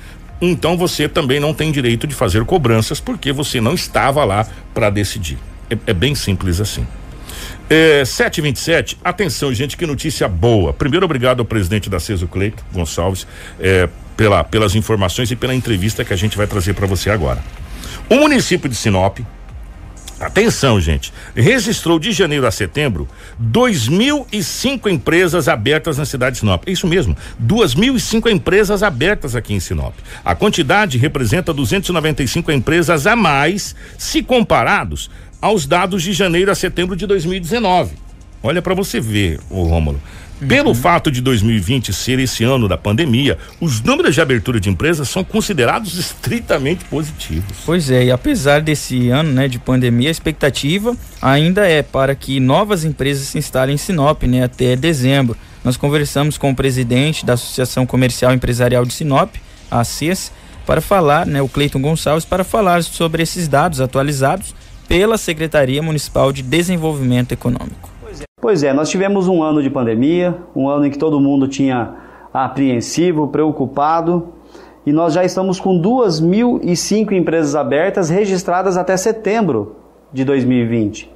então 0.42 0.76
você 0.76 1.08
também 1.08 1.40
não 1.40 1.54
tem 1.54 1.72
direito 1.72 2.08
de 2.08 2.16
fazer 2.16 2.44
cobranças 2.46 3.00
porque 3.00 3.32
você 3.32 3.62
não 3.62 3.76
estava 3.76 4.26
lá 4.26 4.48
para 4.74 4.90
decidir. 4.90 5.38
É, 5.70 5.78
é, 5.86 5.94
bem 5.94 6.16
simples 6.16 6.60
assim. 6.60 6.86
É, 7.74 8.04
727, 8.04 8.98
atenção, 9.02 9.54
gente, 9.54 9.78
que 9.78 9.86
notícia 9.86 10.28
boa. 10.28 10.74
Primeiro, 10.74 11.06
obrigado 11.06 11.40
ao 11.40 11.46
presidente 11.46 11.90
da 11.90 12.02
CESO 12.02 12.28
Cleito 12.28 12.66
Gonçalves 12.74 13.26
é, 13.62 13.88
pela, 14.18 14.44
pelas 14.44 14.76
informações 14.76 15.32
e 15.32 15.38
pela 15.38 15.56
entrevista 15.56 16.04
que 16.04 16.12
a 16.12 16.18
gente 16.18 16.36
vai 16.36 16.46
trazer 16.46 16.74
para 16.74 16.86
você 16.86 17.10
agora. 17.10 17.42
O 18.10 18.16
município 18.16 18.68
de 18.68 18.76
Sinop 18.76 19.20
Atenção, 20.22 20.80
gente. 20.80 21.12
Registrou 21.36 21.98
de 21.98 22.12
janeiro 22.12 22.46
a 22.46 22.52
setembro 22.52 23.10
2.005 23.42 24.92
empresas 24.92 25.48
abertas 25.48 25.98
na 25.98 26.06
cidade 26.06 26.36
de 26.36 26.40
Sinop. 26.42 26.64
Isso 26.68 26.86
mesmo, 26.86 27.18
2.005 27.44 28.32
empresas 28.32 28.84
abertas 28.84 29.36
aqui 29.36 29.56
em 29.56 29.60
Sinop. 29.60 29.96
A 30.24 30.36
quantidade 30.36 31.00
representa 31.00 31.52
295 31.52 32.52
empresas 32.52 33.08
a 33.08 33.16
mais 33.16 33.76
se 33.98 34.22
comparados 34.22 35.10
aos 35.42 35.66
dados 35.66 36.04
de 36.04 36.14
janeiro 36.14 36.52
a 36.52 36.56
setembro 36.56 36.96
de 36.96 37.08
2019. 37.08 37.96
Olha 38.44 38.62
para 38.62 38.76
você 38.76 39.00
ver, 39.00 39.40
o 39.50 39.64
Rômulo. 39.64 40.00
Pelo 40.48 40.70
uhum. 40.70 40.76
fato 40.76 41.12
de 41.12 41.22
2020 41.22 41.94
ser 41.94 42.18
esse 42.20 42.44
ano 42.44 42.68
da 42.68 42.78
pandemia, 42.78 43.38
os 43.60 43.82
números 43.82 44.16
de 44.16 44.22
abertura 44.22 44.60
de 44.60 44.70
empresas 44.70 45.08
são 45.08 45.24
considerados 45.24 45.98
estritamente 45.98 46.84
positivos. 46.86 47.58
Pois 47.66 47.92
é, 47.92 48.06
e 48.06 48.12
apesar 48.12 48.62
desse 48.62 49.10
ano 49.10 49.32
né, 49.32 49.48
de 49.48 49.60
pandemia, 49.60 50.10
a 50.10 50.12
expectativa 50.12 50.96
ainda 51.22 51.68
é 51.68 51.84
para 51.84 52.16
que 52.16 52.40
novas 52.40 52.84
empresas 52.84 53.28
se 53.28 53.38
instalem 53.38 53.76
em 53.76 53.78
Sinop 53.78 54.24
né, 54.24 54.44
até 54.44 54.76
dezembro. 54.76 55.38
Nós 55.64 55.78
conversamos 55.78 56.38
com 56.38 56.50
o 56.50 56.56
presidente 56.56 57.24
da 57.24 57.34
Associação 57.34 57.86
Comercial 57.86 58.34
Empresarial 58.34 58.84
de 58.84 58.94
Sinop, 58.94 59.36
a 59.70 59.82
ACES, 59.82 60.32
para 60.66 60.82
falar, 60.82 61.26
né, 61.26 61.42
o 61.42 61.48
Cleiton 61.48 61.82
Gonçalves, 61.82 62.26
para 62.26 62.44
falar 62.44 62.84
sobre 62.84 63.22
esses 63.22 63.48
dados 63.48 63.80
atualizados 63.80 64.56
pela 64.88 65.18
Secretaria 65.18 65.82
Municipal 65.84 66.34
de 66.34 66.42
Desenvolvimento 66.42 67.32
Econômico. 67.32 67.92
Pois 68.40 68.64
é, 68.64 68.74
nós 68.74 68.90
tivemos 68.90 69.28
um 69.28 69.44
ano 69.44 69.62
de 69.62 69.70
pandemia, 69.70 70.36
um 70.56 70.68
ano 70.68 70.86
em 70.86 70.90
que 70.90 70.98
todo 70.98 71.20
mundo 71.20 71.48
tinha 71.48 71.96
apreensivo, 72.34 73.28
preocupado, 73.28 74.30
e 74.86 74.92
nós 74.92 75.14
já 75.14 75.24
estamos 75.24 75.60
com 75.60 75.80
2.005 75.80 77.12
empresas 77.12 77.56
abertas 77.56 78.10
registradas 78.10 78.78
até 78.78 78.98
setembro 78.98 79.76
de 80.12 80.26
2020. 80.26 81.12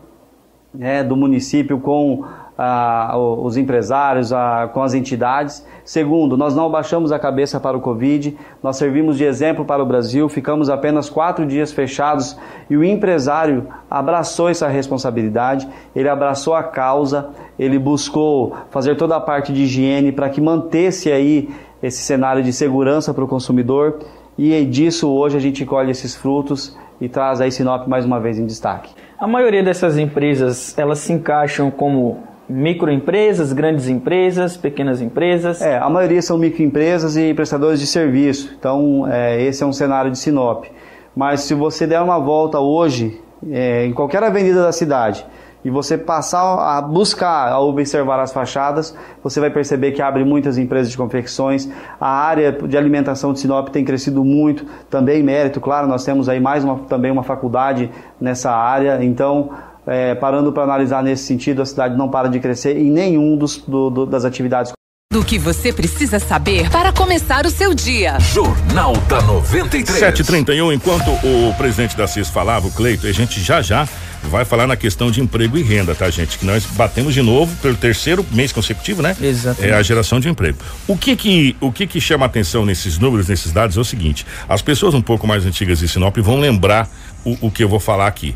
né, 0.76 1.02
do 1.02 1.16
município 1.16 1.78
com 1.80 2.24
ah, 2.58 3.14
os 3.16 3.56
empresários, 3.56 4.32
ah, 4.32 4.70
com 4.72 4.82
as 4.82 4.94
entidades. 4.94 5.64
Segundo, 5.84 6.36
nós 6.36 6.54
não 6.54 6.66
abaixamos 6.66 7.12
a 7.12 7.18
cabeça 7.18 7.60
para 7.60 7.76
o 7.76 7.80
Covid, 7.80 8.36
nós 8.62 8.76
servimos 8.76 9.16
de 9.16 9.24
exemplo 9.24 9.64
para 9.64 9.82
o 9.82 9.86
Brasil, 9.86 10.28
ficamos 10.28 10.70
apenas 10.70 11.08
quatro 11.10 11.44
dias 11.46 11.72
fechados 11.72 12.38
e 12.68 12.76
o 12.76 12.84
empresário 12.84 13.66
abraçou 13.90 14.48
essa 14.48 14.68
responsabilidade, 14.68 15.68
ele 15.94 16.08
abraçou 16.08 16.54
a 16.54 16.62
causa, 16.62 17.30
ele 17.58 17.78
buscou 17.78 18.54
fazer 18.70 18.96
toda 18.96 19.16
a 19.16 19.20
parte 19.20 19.52
de 19.52 19.62
higiene 19.62 20.12
para 20.12 20.30
que 20.30 20.40
mantesse 20.40 21.10
aí 21.12 21.48
esse 21.82 22.02
cenário 22.02 22.42
de 22.42 22.52
segurança 22.52 23.12
para 23.12 23.24
o 23.24 23.28
consumidor 23.28 23.98
e 24.38 24.64
disso 24.64 25.08
hoje 25.08 25.36
a 25.36 25.40
gente 25.40 25.64
colhe 25.64 25.90
esses 25.90 26.14
frutos 26.14 26.76
e 27.00 27.08
traz 27.08 27.40
aí 27.40 27.50
Sinop 27.50 27.86
mais 27.86 28.04
uma 28.04 28.20
vez 28.20 28.38
em 28.38 28.46
destaque. 28.46 28.94
A 29.18 29.26
maioria 29.26 29.62
dessas 29.62 29.96
empresas, 29.96 30.76
elas 30.78 30.98
se 30.98 31.12
encaixam 31.12 31.70
como 31.70 32.22
microempresas, 32.48 33.52
grandes 33.52 33.88
empresas, 33.88 34.56
pequenas 34.56 35.00
empresas? 35.00 35.60
É, 35.60 35.78
a 35.78 35.88
maioria 35.88 36.22
são 36.22 36.38
microempresas 36.38 37.16
e 37.16 37.34
prestadores 37.34 37.80
de 37.80 37.86
serviço. 37.86 38.54
Então, 38.58 39.06
é, 39.10 39.42
esse 39.42 39.62
é 39.62 39.66
um 39.66 39.72
cenário 39.72 40.10
de 40.10 40.18
Sinop. 40.18 40.66
Mas 41.14 41.40
se 41.40 41.54
você 41.54 41.86
der 41.86 42.00
uma 42.00 42.18
volta 42.18 42.60
hoje, 42.60 43.20
é, 43.50 43.86
em 43.86 43.92
qualquer 43.92 44.22
avenida 44.22 44.62
da 44.62 44.72
cidade, 44.72 45.24
e 45.64 45.70
você 45.70 45.98
passar 45.98 46.76
a 46.76 46.80
buscar, 46.80 47.50
a 47.50 47.60
observar 47.60 48.20
as 48.20 48.32
fachadas, 48.32 48.94
você 49.22 49.40
vai 49.40 49.50
perceber 49.50 49.92
que 49.92 50.00
abre 50.00 50.24
muitas 50.24 50.58
empresas 50.58 50.90
de 50.90 50.96
confecções. 50.96 51.68
A 52.00 52.08
área 52.08 52.52
de 52.52 52.76
alimentação 52.76 53.32
de 53.32 53.40
Sinop 53.40 53.68
tem 53.68 53.84
crescido 53.84 54.24
muito, 54.24 54.64
também 54.88 55.22
mérito, 55.22 55.60
claro, 55.60 55.88
nós 55.88 56.04
temos 56.04 56.28
aí 56.28 56.40
mais 56.40 56.62
uma, 56.62 56.78
também 56.80 57.10
uma 57.10 57.22
faculdade 57.22 57.90
nessa 58.20 58.50
área, 58.52 59.02
então 59.02 59.50
é, 59.86 60.14
parando 60.14 60.52
para 60.52 60.64
analisar 60.64 61.02
nesse 61.02 61.24
sentido, 61.24 61.62
a 61.62 61.66
cidade 61.66 61.96
não 61.96 62.08
para 62.08 62.28
de 62.28 62.40
crescer 62.40 62.76
em 62.76 62.90
nenhum 62.90 63.36
dos, 63.36 63.58
do, 63.58 63.90
do, 63.90 64.06
das 64.06 64.24
atividades. 64.24 64.72
Do 65.12 65.24
que 65.24 65.38
você 65.38 65.72
precisa 65.72 66.18
saber 66.18 66.68
para 66.68 66.92
começar 66.92 67.46
o 67.46 67.50
seu 67.50 67.72
dia. 67.72 68.18
Jornal 68.18 68.92
da 69.08 69.22
93. 69.22 69.98
731, 69.98 70.72
enquanto 70.72 71.08
o 71.10 71.54
presidente 71.56 71.96
da 71.96 72.06
CIS 72.06 72.28
falava, 72.28 72.66
o 72.66 72.72
Cleito, 72.72 73.06
a 73.06 73.12
gente 73.12 73.40
já 73.40 73.62
já 73.62 73.88
vai 74.26 74.44
falar 74.44 74.66
na 74.66 74.76
questão 74.76 75.10
de 75.10 75.20
emprego 75.20 75.56
e 75.56 75.62
renda, 75.62 75.94
tá, 75.94 76.08
gente? 76.10 76.38
Que 76.38 76.44
nós 76.44 76.64
batemos 76.64 77.14
de 77.14 77.22
novo 77.22 77.54
pelo 77.56 77.76
terceiro 77.76 78.24
mês 78.32 78.52
consecutivo, 78.52 79.02
né? 79.02 79.16
Exatamente. 79.20 79.72
É 79.72 79.76
a 79.76 79.82
geração 79.82 80.20
de 80.20 80.28
emprego. 80.28 80.58
O 80.86 80.96
que 80.96 81.16
que, 81.16 81.56
o 81.60 81.72
que 81.72 81.86
que 81.86 82.00
chama 82.00 82.26
atenção 82.26 82.64
nesses 82.64 82.98
números, 82.98 83.28
nesses 83.28 83.52
dados 83.52 83.76
é 83.76 83.80
o 83.80 83.84
seguinte: 83.84 84.26
as 84.48 84.62
pessoas 84.62 84.94
um 84.94 85.02
pouco 85.02 85.26
mais 85.26 85.46
antigas 85.46 85.78
de 85.78 85.88
Sinop 85.88 86.16
vão 86.18 86.38
lembrar 86.38 86.88
o, 87.24 87.46
o 87.46 87.50
que 87.50 87.64
eu 87.64 87.68
vou 87.68 87.80
falar 87.80 88.06
aqui 88.06 88.34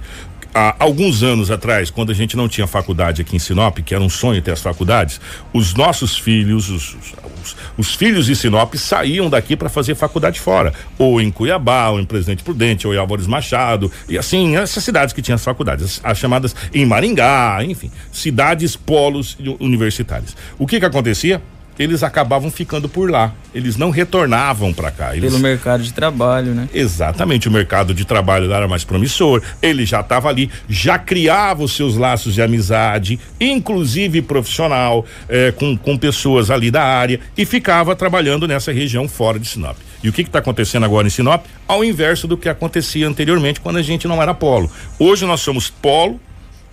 há 0.55 0.77
alguns 0.79 1.23
anos 1.23 1.51
atrás, 1.51 1.91
quando 1.91 2.11
a 2.11 2.15
gente 2.15 2.37
não 2.37 2.49
tinha 2.49 2.67
faculdade 2.67 3.23
aqui 3.23 3.37
em 3.37 3.39
Sinop, 3.39 3.79
que 3.79 3.95
era 3.95 4.03
um 4.03 4.09
sonho 4.09 4.43
ter 4.43 4.53
as 4.53 4.61
faculdades, 4.61 5.21
os 5.53 5.75
nossos 5.75 6.19
filhos, 6.19 6.69
os, 6.69 6.95
os, 6.95 7.57
os 7.77 7.95
filhos 7.95 8.27
de 8.27 8.37
Sinop 8.37 8.75
saíam 8.75 9.31
daqui 9.31 9.57
para 9.57 9.69
fazer 9.69 9.95
faculdade 9.95 10.41
fora, 10.41 10.73
ou 10.99 11.21
em 11.21 11.31
Cuiabá, 11.31 11.89
ou 11.91 12.01
em 12.01 12.05
Presidente 12.05 12.43
Prudente, 12.43 12.87
ou 12.87 12.95
em 12.95 12.99
Álvares 12.99 13.27
Machado, 13.27 13.91
e 14.09 14.19
assim, 14.19 14.57
essas 14.57 14.83
cidades 14.83 15.13
que 15.15 15.23
tinham 15.23 15.37
as 15.37 15.45
faculdades, 15.45 15.85
as, 15.85 16.01
as 16.13 16.19
chamadas 16.19 16.55
em 16.75 16.85
Maringá, 16.85 17.59
enfim, 17.65 17.91
cidades 18.13 18.77
polos 18.77 19.37
universitários. 19.59 20.37
O 20.59 20.67
que 20.67 20.79
que 20.79 20.87
acontecia? 20.87 21.41
Eles 21.81 22.03
acabavam 22.03 22.51
ficando 22.51 22.91
por 22.91 23.11
lá. 23.11 23.33
Eles 23.55 23.79
não 23.79 23.89
retornavam 23.89 24.71
para 24.71 24.91
cá. 24.91 25.17
Eles... 25.17 25.31
Pelo 25.31 25.43
mercado 25.43 25.83
de 25.83 25.95
trabalho, 25.95 26.55
né? 26.55 26.69
Exatamente, 26.75 27.49
o 27.49 27.51
mercado 27.51 27.95
de 27.95 28.05
trabalho 28.05 28.53
era 28.53 28.69
mais 28.69 28.85
promissor. 28.85 29.43
Ele 29.63 29.87
já 29.87 30.01
estava 30.01 30.29
ali, 30.29 30.51
já 30.69 30.99
criava 30.99 31.65
os 31.65 31.75
seus 31.75 31.97
laços 31.97 32.35
de 32.35 32.43
amizade, 32.43 33.19
inclusive 33.41 34.21
profissional, 34.21 35.07
eh, 35.27 35.53
com, 35.53 35.75
com 35.75 35.97
pessoas 35.97 36.51
ali 36.51 36.71
da 36.71 36.85
área 36.85 37.19
e 37.35 37.47
ficava 37.47 37.97
trabalhando 37.97 38.47
nessa 38.47 38.71
região 38.71 39.09
fora 39.09 39.39
de 39.39 39.49
Sinop. 39.49 39.79
E 40.03 40.09
o 40.11 40.13
que 40.13 40.21
está 40.21 40.39
acontecendo 40.39 40.85
agora 40.85 41.07
em 41.07 41.11
Sinop? 41.11 41.47
Ao 41.67 41.83
inverso 41.83 42.29
do 42.29 42.37
que 42.37 42.51
acontecia 42.51 43.09
anteriormente 43.09 43.59
quando 43.59 43.79
a 43.79 43.83
gente 43.83 44.07
não 44.07 44.21
era 44.21 44.35
polo. 44.35 44.71
Hoje 44.99 45.25
nós 45.25 45.41
somos 45.41 45.71
polo 45.71 46.21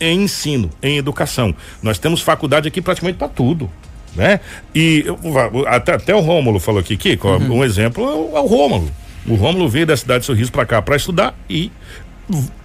em 0.01 0.23
ensino, 0.23 0.69
em 0.83 0.97
educação. 0.97 1.55
Nós 1.81 1.97
temos 1.97 2.21
faculdade 2.21 2.67
aqui 2.67 2.81
praticamente 2.81 3.17
para 3.17 3.29
tudo 3.29 3.71
né? 4.15 4.39
E 4.73 5.05
até, 5.67 5.93
até 5.93 6.15
o 6.15 6.19
Rômulo 6.19 6.59
falou 6.59 6.79
aqui, 6.79 6.97
Kiko, 6.97 7.27
uhum. 7.27 7.57
um 7.57 7.63
exemplo 7.63 8.03
é 8.03 8.39
o, 8.39 8.45
é 8.45 8.47
Rômulo. 8.47 8.91
O 9.27 9.35
Rômulo 9.35 9.67
veio 9.67 9.85
da 9.85 9.97
cidade 9.97 10.21
de 10.21 10.25
Sorriso 10.25 10.51
para 10.51 10.65
cá 10.65 10.81
para 10.81 10.95
estudar 10.95 11.35
e 11.49 11.71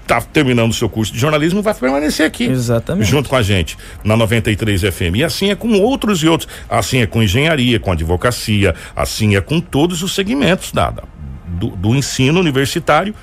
tá 0.06 0.20
terminando 0.20 0.70
o 0.70 0.74
seu 0.74 0.88
curso 0.88 1.12
de 1.12 1.18
jornalismo 1.18 1.62
vai 1.62 1.74
permanecer 1.74 2.26
aqui. 2.26 2.44
Exatamente. 2.44 3.08
Junto 3.08 3.28
com 3.28 3.36
a 3.36 3.42
gente, 3.42 3.76
na 4.04 4.16
93 4.16 4.82
FM. 4.82 5.16
E 5.16 5.24
assim 5.24 5.50
é 5.50 5.54
com 5.54 5.72
outros 5.80 6.22
e 6.22 6.28
outros. 6.28 6.48
Assim 6.68 7.00
é 7.00 7.06
com 7.06 7.22
engenharia, 7.22 7.78
com 7.80 7.90
advocacia, 7.90 8.74
assim 8.94 9.36
é 9.36 9.40
com 9.40 9.60
todos 9.60 10.02
os 10.02 10.14
segmentos 10.14 10.72
da, 10.72 10.90
da 10.90 11.02
do, 11.46 11.68
do 11.70 11.94
ensino 11.94 12.40
universitário. 12.40 13.14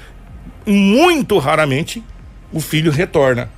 Muito 0.65 1.37
raramente 1.37 2.03
o 2.51 2.59
filho 2.59 2.91
retorna 2.91 3.49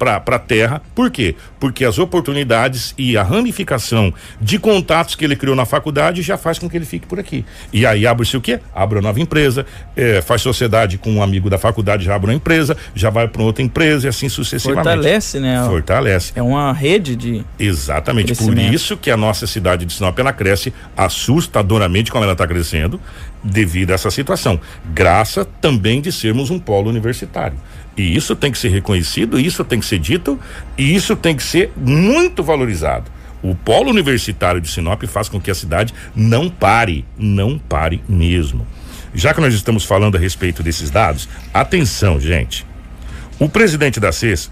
para 0.00 0.36
a 0.36 0.38
terra. 0.38 0.80
Por 0.94 1.10
quê? 1.10 1.36
Porque 1.58 1.84
as 1.84 1.98
oportunidades 1.98 2.94
e 2.96 3.18
a 3.18 3.22
ramificação 3.22 4.12
de 4.40 4.58
contatos 4.58 5.14
que 5.14 5.22
ele 5.22 5.36
criou 5.36 5.54
na 5.54 5.66
faculdade 5.66 6.22
já 6.22 6.38
faz 6.38 6.58
com 6.58 6.70
que 6.70 6.76
ele 6.76 6.86
fique 6.86 7.06
por 7.06 7.20
aqui. 7.20 7.44
E 7.70 7.84
aí 7.84 8.06
abre-se 8.06 8.34
o 8.34 8.40
quê? 8.40 8.60
Abre 8.74 8.96
uma 8.96 9.02
nova 9.02 9.20
empresa, 9.20 9.66
é, 9.94 10.22
faz 10.22 10.40
sociedade 10.40 10.96
com 10.96 11.12
um 11.12 11.22
amigo 11.22 11.50
da 11.50 11.58
faculdade, 11.58 12.04
já 12.06 12.14
abre 12.14 12.30
uma 12.30 12.36
empresa, 12.36 12.74
já 12.94 13.10
vai 13.10 13.28
para 13.28 13.42
outra 13.42 13.62
empresa 13.62 14.06
e 14.06 14.08
assim 14.08 14.30
sucessivamente. 14.30 14.84
Fortalece, 14.84 15.38
né? 15.38 15.62
Fortalece. 15.66 16.32
É 16.34 16.42
uma 16.42 16.72
rede 16.72 17.14
de. 17.14 17.44
Exatamente. 17.58 18.34
Por 18.34 18.56
isso 18.56 18.96
que 18.96 19.10
a 19.10 19.16
nossa 19.18 19.46
cidade 19.46 19.84
de 19.84 19.92
Sinop 19.92 20.18
ela 20.18 20.32
cresce 20.32 20.72
assustadoramente 20.96 22.10
como 22.10 22.24
ela 22.24 22.32
está 22.32 22.46
crescendo 22.46 22.98
devido 23.44 23.90
a 23.90 23.94
essa 23.94 24.10
situação. 24.10 24.58
Graça 24.94 25.44
também 25.44 26.00
de 26.00 26.10
sermos 26.10 26.48
um 26.50 26.58
polo 26.58 26.88
universitário. 26.88 27.58
E 27.96 28.16
isso 28.16 28.34
tem 28.36 28.52
que 28.52 28.58
ser 28.58 28.68
reconhecido, 28.68 29.38
isso 29.38 29.64
tem 29.64 29.80
que 29.80 29.86
ser 29.86 29.98
dito 29.98 30.38
e 30.78 30.94
isso 30.94 31.16
tem 31.16 31.36
que 31.36 31.42
ser 31.42 31.72
muito 31.76 32.42
valorizado. 32.42 33.10
O 33.42 33.54
polo 33.54 33.90
universitário 33.90 34.60
de 34.60 34.68
Sinop 34.68 35.02
faz 35.04 35.28
com 35.28 35.40
que 35.40 35.50
a 35.50 35.54
cidade 35.54 35.94
não 36.14 36.48
pare, 36.48 37.04
não 37.18 37.58
pare 37.58 38.02
mesmo. 38.08 38.66
Já 39.14 39.34
que 39.34 39.40
nós 39.40 39.54
estamos 39.54 39.84
falando 39.84 40.16
a 40.16 40.20
respeito 40.20 40.62
desses 40.62 40.90
dados, 40.90 41.28
atenção, 41.52 42.20
gente. 42.20 42.66
O 43.38 43.48
presidente 43.48 43.98
da 43.98 44.12
CES, 44.12 44.50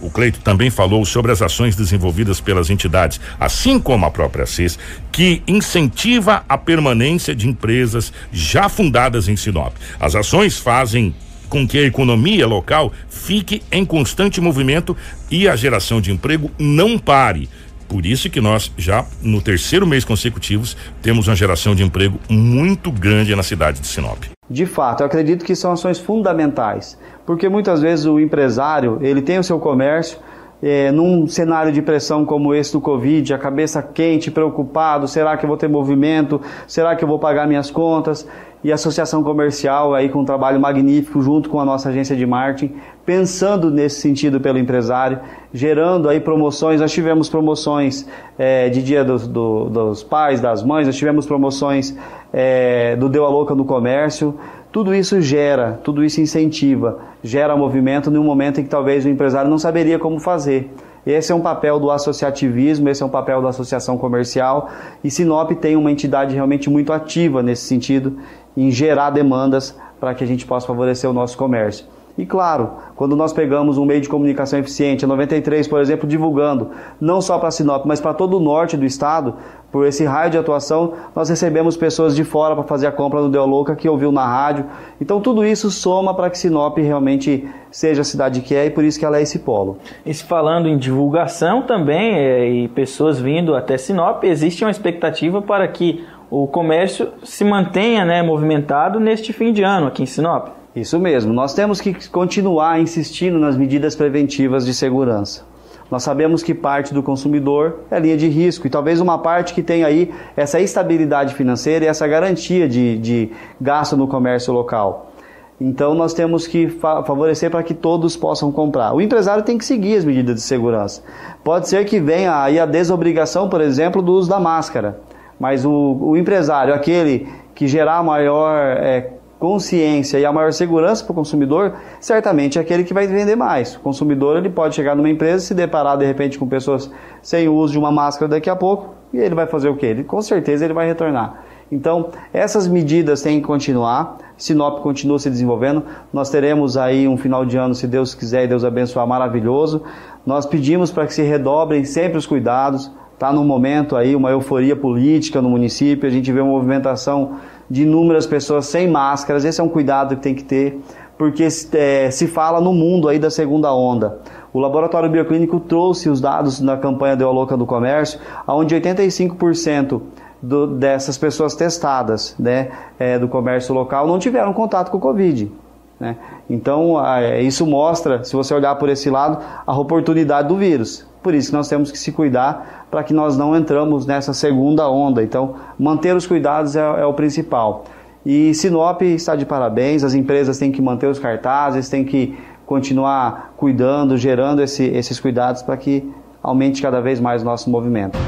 o 0.00 0.10
Cleito 0.10 0.40
também 0.40 0.70
falou 0.70 1.04
sobre 1.04 1.30
as 1.30 1.40
ações 1.40 1.76
desenvolvidas 1.76 2.40
pelas 2.40 2.70
entidades, 2.70 3.20
assim 3.38 3.78
como 3.78 4.04
a 4.04 4.10
própria 4.10 4.46
CES, 4.46 4.78
que 5.12 5.42
incentiva 5.46 6.42
a 6.48 6.58
permanência 6.58 7.34
de 7.36 7.48
empresas 7.48 8.12
já 8.32 8.68
fundadas 8.68 9.28
em 9.28 9.36
Sinop. 9.36 9.74
As 10.00 10.16
ações 10.16 10.58
fazem 10.58 11.14
com 11.52 11.68
que 11.68 11.76
a 11.76 11.82
economia 11.82 12.46
local 12.46 12.90
fique 13.10 13.62
em 13.70 13.84
constante 13.84 14.40
movimento 14.40 14.96
e 15.30 15.46
a 15.46 15.54
geração 15.54 16.00
de 16.00 16.10
emprego 16.10 16.50
não 16.58 16.98
pare. 16.98 17.46
Por 17.86 18.06
isso 18.06 18.30
que 18.30 18.40
nós 18.40 18.72
já 18.78 19.04
no 19.20 19.42
terceiro 19.42 19.86
mês 19.86 20.02
consecutivos 20.02 20.74
temos 21.02 21.28
uma 21.28 21.36
geração 21.36 21.74
de 21.74 21.82
emprego 21.82 22.18
muito 22.26 22.90
grande 22.90 23.36
na 23.36 23.42
cidade 23.42 23.80
de 23.80 23.86
Sinop. 23.86 24.24
De 24.48 24.64
fato, 24.64 25.02
eu 25.02 25.06
acredito 25.06 25.44
que 25.44 25.54
são 25.54 25.72
ações 25.72 25.98
fundamentais, 25.98 26.98
porque 27.26 27.50
muitas 27.50 27.82
vezes 27.82 28.06
o 28.06 28.18
empresário 28.18 28.98
ele 29.02 29.20
tem 29.20 29.38
o 29.38 29.44
seu 29.44 29.58
comércio 29.58 30.16
é, 30.62 30.90
num 30.90 31.26
cenário 31.26 31.70
de 31.70 31.82
pressão 31.82 32.24
como 32.24 32.54
esse 32.54 32.72
do 32.72 32.80
Covid, 32.80 33.34
a 33.34 33.38
cabeça 33.38 33.82
quente, 33.82 34.30
preocupado, 34.30 35.06
será 35.06 35.36
que 35.36 35.44
eu 35.44 35.48
vou 35.48 35.58
ter 35.58 35.68
movimento? 35.68 36.40
Será 36.66 36.96
que 36.96 37.04
eu 37.04 37.08
vou 37.08 37.18
pagar 37.18 37.46
minhas 37.46 37.70
contas? 37.70 38.26
E 38.64 38.70
associação 38.70 39.24
comercial 39.24 39.92
aí 39.94 40.08
com 40.08 40.20
um 40.20 40.24
trabalho 40.24 40.60
magnífico 40.60 41.20
junto 41.20 41.50
com 41.50 41.58
a 41.58 41.64
nossa 41.64 41.88
agência 41.88 42.14
de 42.14 42.24
marketing, 42.24 42.74
pensando 43.04 43.70
nesse 43.70 44.00
sentido 44.00 44.40
pelo 44.40 44.56
empresário, 44.56 45.18
gerando 45.52 46.08
aí 46.08 46.20
promoções. 46.20 46.80
Nós 46.80 46.92
tivemos 46.92 47.28
promoções 47.28 48.06
é, 48.38 48.68
de 48.68 48.82
Dia 48.82 49.04
dos, 49.04 49.26
do, 49.26 49.68
dos 49.68 50.04
Pais, 50.04 50.40
das 50.40 50.62
Mães, 50.62 50.86
nós 50.86 50.96
tivemos 50.96 51.26
promoções 51.26 51.96
é, 52.32 52.94
do 52.96 53.08
Deu 53.08 53.24
a 53.24 53.28
Louca 53.28 53.54
no 53.54 53.64
Comércio. 53.64 54.38
Tudo 54.70 54.94
isso 54.94 55.20
gera, 55.20 55.80
tudo 55.82 56.04
isso 56.04 56.20
incentiva, 56.20 57.00
gera 57.22 57.56
movimento 57.56 58.10
num 58.10 58.24
momento 58.24 58.60
em 58.60 58.64
que 58.64 58.70
talvez 58.70 59.04
o 59.04 59.08
empresário 59.08 59.50
não 59.50 59.58
saberia 59.58 59.98
como 59.98 60.18
fazer. 60.18 60.70
Esse 61.06 61.32
é 61.32 61.34
um 61.34 61.40
papel 61.40 61.80
do 61.80 61.90
associativismo, 61.90 62.88
esse 62.88 63.02
é 63.02 63.06
um 63.06 63.08
papel 63.08 63.42
da 63.42 63.48
associação 63.48 63.98
comercial 63.98 64.70
e 65.02 65.10
Sinop 65.10 65.50
tem 65.52 65.74
uma 65.74 65.90
entidade 65.90 66.34
realmente 66.34 66.70
muito 66.70 66.92
ativa 66.92 67.42
nesse 67.42 67.64
sentido, 67.64 68.18
em 68.56 68.70
gerar 68.70 69.10
demandas 69.10 69.76
para 69.98 70.14
que 70.14 70.22
a 70.22 70.26
gente 70.26 70.46
possa 70.46 70.66
favorecer 70.66 71.10
o 71.10 71.12
nosso 71.12 71.36
comércio. 71.36 71.86
E 72.16 72.26
claro, 72.26 72.72
quando 72.94 73.16
nós 73.16 73.32
pegamos 73.32 73.78
um 73.78 73.86
meio 73.86 74.00
de 74.00 74.08
comunicação 74.08 74.58
eficiente, 74.58 75.04
a 75.04 75.08
93, 75.08 75.66
por 75.66 75.80
exemplo, 75.80 76.06
divulgando 76.06 76.70
não 77.00 77.22
só 77.22 77.38
para 77.38 77.50
Sinop, 77.50 77.86
mas 77.86 78.00
para 78.00 78.12
todo 78.12 78.36
o 78.36 78.40
norte 78.40 78.76
do 78.76 78.84
estado, 78.84 79.34
por 79.72 79.86
esse 79.86 80.04
raio 80.04 80.30
de 80.30 80.36
atuação, 80.36 80.92
nós 81.16 81.30
recebemos 81.30 81.78
pessoas 81.78 82.14
de 82.14 82.22
fora 82.22 82.54
para 82.54 82.64
fazer 82.64 82.86
a 82.86 82.92
compra 82.92 83.22
no 83.22 83.30
Deu 83.30 83.46
Louca 83.46 83.74
que 83.74 83.88
ouviu 83.88 84.12
na 84.12 84.26
rádio. 84.26 84.66
Então 85.00 85.18
tudo 85.22 85.44
isso 85.46 85.70
soma 85.70 86.14
para 86.14 86.28
que 86.28 86.36
Sinop 86.36 86.76
realmente 86.76 87.48
seja 87.70 88.02
a 88.02 88.04
cidade 88.04 88.42
que 88.42 88.54
é 88.54 88.66
e 88.66 88.70
por 88.70 88.84
isso 88.84 88.98
que 88.98 89.04
ela 89.06 89.16
é 89.16 89.22
esse 89.22 89.38
polo. 89.38 89.78
E 90.04 90.12
se 90.12 90.24
falando 90.24 90.68
em 90.68 90.76
divulgação 90.76 91.62
também 91.62 92.14
é, 92.14 92.46
e 92.46 92.68
pessoas 92.68 93.18
vindo 93.18 93.54
até 93.56 93.78
Sinop, 93.78 94.22
existe 94.24 94.62
uma 94.62 94.70
expectativa 94.70 95.40
para 95.40 95.66
que 95.66 96.04
o 96.30 96.46
comércio 96.46 97.08
se 97.24 97.42
mantenha 97.42 98.04
né, 98.04 98.22
movimentado 98.22 99.00
neste 99.00 99.32
fim 99.32 99.54
de 99.54 99.62
ano 99.62 99.86
aqui 99.86 100.02
em 100.02 100.06
Sinop. 100.06 100.61
Isso 100.74 100.98
mesmo, 100.98 101.34
nós 101.34 101.52
temos 101.52 101.80
que 101.80 102.08
continuar 102.08 102.80
insistindo 102.80 103.38
nas 103.38 103.56
medidas 103.56 103.94
preventivas 103.94 104.64
de 104.64 104.72
segurança. 104.72 105.44
Nós 105.90 106.02
sabemos 106.02 106.42
que 106.42 106.54
parte 106.54 106.94
do 106.94 107.02
consumidor 107.02 107.80
é 107.90 108.00
linha 108.00 108.16
de 108.16 108.26
risco 108.26 108.66
e 108.66 108.70
talvez 108.70 108.98
uma 108.98 109.18
parte 109.18 109.52
que 109.52 109.62
tem 109.62 109.84
aí 109.84 110.10
essa 110.34 110.58
estabilidade 110.58 111.34
financeira 111.34 111.84
e 111.84 111.88
essa 111.88 112.08
garantia 112.08 112.66
de, 112.66 112.96
de 112.96 113.30
gasto 113.60 113.94
no 113.94 114.08
comércio 114.08 114.54
local. 114.54 115.12
Então 115.60 115.94
nós 115.94 116.14
temos 116.14 116.46
que 116.46 116.66
fa 116.68 117.02
favorecer 117.04 117.50
para 117.50 117.62
que 117.62 117.74
todos 117.74 118.16
possam 118.16 118.50
comprar. 118.50 118.94
O 118.94 119.02
empresário 119.02 119.44
tem 119.44 119.58
que 119.58 119.66
seguir 119.66 119.98
as 119.98 120.04
medidas 120.06 120.36
de 120.36 120.40
segurança. 120.40 121.02
Pode 121.44 121.68
ser 121.68 121.84
que 121.84 122.00
venha 122.00 122.42
aí 122.42 122.58
a 122.58 122.64
desobrigação, 122.64 123.50
por 123.50 123.60
exemplo, 123.60 124.00
do 124.00 124.12
uso 124.12 124.30
da 124.30 124.40
máscara. 124.40 124.98
Mas 125.38 125.66
o, 125.66 125.98
o 126.00 126.16
empresário, 126.16 126.72
aquele 126.72 127.28
que 127.54 127.68
gerar 127.68 128.02
maior 128.02 128.56
é, 128.78 129.10
consciência 129.42 130.20
e 130.20 130.24
a 130.24 130.32
maior 130.32 130.52
segurança 130.52 131.02
para 131.02 131.10
o 131.10 131.14
consumidor, 131.16 131.74
certamente 131.98 132.60
é 132.60 132.62
aquele 132.62 132.84
que 132.84 132.94
vai 132.94 133.08
vender 133.08 133.34
mais. 133.34 133.74
O 133.74 133.80
consumidor 133.80 134.36
ele 134.36 134.48
pode 134.48 134.76
chegar 134.76 134.94
numa 134.94 135.10
empresa 135.10 135.42
e 135.42 135.46
se 135.48 135.52
deparar 135.52 135.98
de 135.98 136.06
repente 136.06 136.38
com 136.38 136.46
pessoas 136.46 136.88
sem 137.20 137.48
o 137.48 137.54
uso 137.56 137.72
de 137.72 137.78
uma 137.80 137.90
máscara 137.90 138.28
daqui 138.28 138.48
a 138.48 138.54
pouco, 138.54 138.94
e 139.12 139.18
ele 139.18 139.34
vai 139.34 139.48
fazer 139.48 139.68
o 139.68 139.74
quê? 139.74 139.86
Ele, 139.86 140.04
com 140.04 140.22
certeza 140.22 140.64
ele 140.64 140.72
vai 140.72 140.86
retornar. 140.86 141.42
Então, 141.72 142.10
essas 142.32 142.68
medidas 142.68 143.20
têm 143.20 143.40
que 143.40 143.46
continuar. 143.46 144.18
Sinop 144.36 144.80
continua 144.80 145.18
se 145.18 145.28
desenvolvendo. 145.28 145.82
Nós 146.12 146.30
teremos 146.30 146.76
aí 146.76 147.08
um 147.08 147.16
final 147.16 147.44
de 147.44 147.56
ano, 147.56 147.74
se 147.74 147.88
Deus 147.88 148.14
quiser 148.14 148.44
e 148.44 148.46
Deus 148.46 148.64
abençoar, 148.64 149.08
maravilhoso. 149.08 149.82
Nós 150.24 150.46
pedimos 150.46 150.92
para 150.92 151.04
que 151.04 151.14
se 151.14 151.22
redobrem 151.22 151.84
sempre 151.84 152.16
os 152.16 152.26
cuidados. 152.26 152.92
Está 153.14 153.32
no 153.32 153.42
momento 153.42 153.96
aí 153.96 154.14
uma 154.14 154.30
euforia 154.30 154.76
política 154.76 155.42
no 155.42 155.50
município. 155.50 156.06
A 156.08 156.12
gente 156.12 156.30
vê 156.30 156.40
uma 156.40 156.52
movimentação 156.52 157.38
de 157.72 157.84
inúmeras 157.84 158.26
pessoas 158.26 158.66
sem 158.66 158.86
máscaras. 158.86 159.46
Esse 159.46 159.58
é 159.58 159.64
um 159.64 159.68
cuidado 159.68 160.14
que 160.16 160.22
tem 160.22 160.34
que 160.34 160.44
ter, 160.44 160.78
porque 161.16 161.48
é, 161.72 162.10
se 162.10 162.26
fala 162.26 162.60
no 162.60 162.70
mundo 162.70 163.08
aí 163.08 163.18
da 163.18 163.30
segunda 163.30 163.74
onda. 163.74 164.18
O 164.52 164.60
laboratório 164.60 165.08
bioclínico 165.08 165.58
trouxe 165.58 166.10
os 166.10 166.20
dados 166.20 166.60
na 166.60 166.76
campanha 166.76 167.16
Deu 167.16 167.30
a 167.30 167.32
Louca 167.32 167.56
do 167.56 167.64
Comércio, 167.64 168.20
onde 168.46 168.78
85% 168.78 170.02
do, 170.42 170.66
dessas 170.66 171.16
pessoas 171.16 171.54
testadas 171.54 172.36
né, 172.38 172.68
é, 172.98 173.18
do 173.18 173.26
comércio 173.26 173.74
local 173.74 174.06
não 174.06 174.18
tiveram 174.18 174.52
contato 174.52 174.90
com 174.90 174.98
o 174.98 175.00
Covid. 175.00 175.50
Né? 175.98 176.18
Então, 176.50 177.02
é, 177.02 177.40
isso 177.40 177.66
mostra, 177.66 178.22
se 178.22 178.36
você 178.36 178.52
olhar 178.52 178.74
por 178.74 178.90
esse 178.90 179.08
lado, 179.08 179.42
a 179.66 179.78
oportunidade 179.78 180.48
do 180.48 180.58
vírus. 180.58 181.06
Por 181.22 181.34
isso 181.34 181.50
que 181.50 181.56
nós 181.56 181.68
temos 181.68 181.90
que 181.90 181.98
se 181.98 182.10
cuidar 182.10 182.86
para 182.90 183.02
que 183.04 183.14
nós 183.14 183.36
não 183.36 183.56
entramos 183.56 184.04
nessa 184.06 184.34
segunda 184.34 184.88
onda. 184.88 185.22
Então, 185.22 185.54
manter 185.78 186.16
os 186.16 186.26
cuidados 186.26 186.74
é, 186.74 186.80
é 186.80 187.06
o 187.06 187.14
principal. 187.14 187.84
E 188.26 188.52
Sinop 188.54 189.02
está 189.02 189.36
de 189.36 189.44
parabéns, 189.44 190.04
as 190.04 190.14
empresas 190.14 190.58
têm 190.58 190.70
que 190.70 190.82
manter 190.82 191.06
os 191.06 191.18
cartazes, 191.18 191.88
têm 191.88 192.04
que 192.04 192.36
continuar 192.66 193.54
cuidando, 193.56 194.16
gerando 194.16 194.62
esse, 194.62 194.84
esses 194.84 195.18
cuidados 195.20 195.62
para 195.62 195.76
que 195.76 196.08
aumente 196.42 196.80
cada 196.80 197.00
vez 197.00 197.20
mais 197.20 197.42
o 197.42 197.44
nosso 197.44 197.70
movimento. 197.70 198.18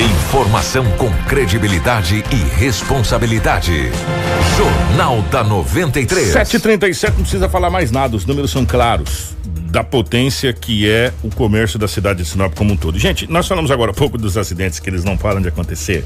Informação 0.00 0.84
com 0.96 1.10
credibilidade 1.28 2.24
e 2.30 2.58
responsabilidade. 2.58 3.90
Jornal 4.56 5.20
da 5.30 5.44
93. 5.44 6.28
737 6.28 7.12
não 7.12 7.22
precisa 7.22 7.48
falar 7.48 7.70
mais 7.70 7.90
nada, 7.90 8.16
os 8.16 8.24
números 8.24 8.50
são 8.50 8.64
claros 8.64 9.36
da 9.72 9.82
potência 9.82 10.52
que 10.52 10.88
é 10.88 11.10
o 11.22 11.30
comércio 11.30 11.78
da 11.78 11.88
cidade 11.88 12.22
de 12.22 12.28
Sinop 12.28 12.54
como 12.54 12.74
um 12.74 12.76
todo. 12.76 12.98
Gente, 12.98 13.26
nós 13.26 13.48
falamos 13.48 13.70
agora 13.70 13.90
pouco 13.94 14.18
dos 14.18 14.36
acidentes 14.36 14.78
que 14.78 14.90
eles 14.90 15.02
não 15.02 15.16
param 15.16 15.40
de 15.40 15.48
acontecer. 15.48 16.04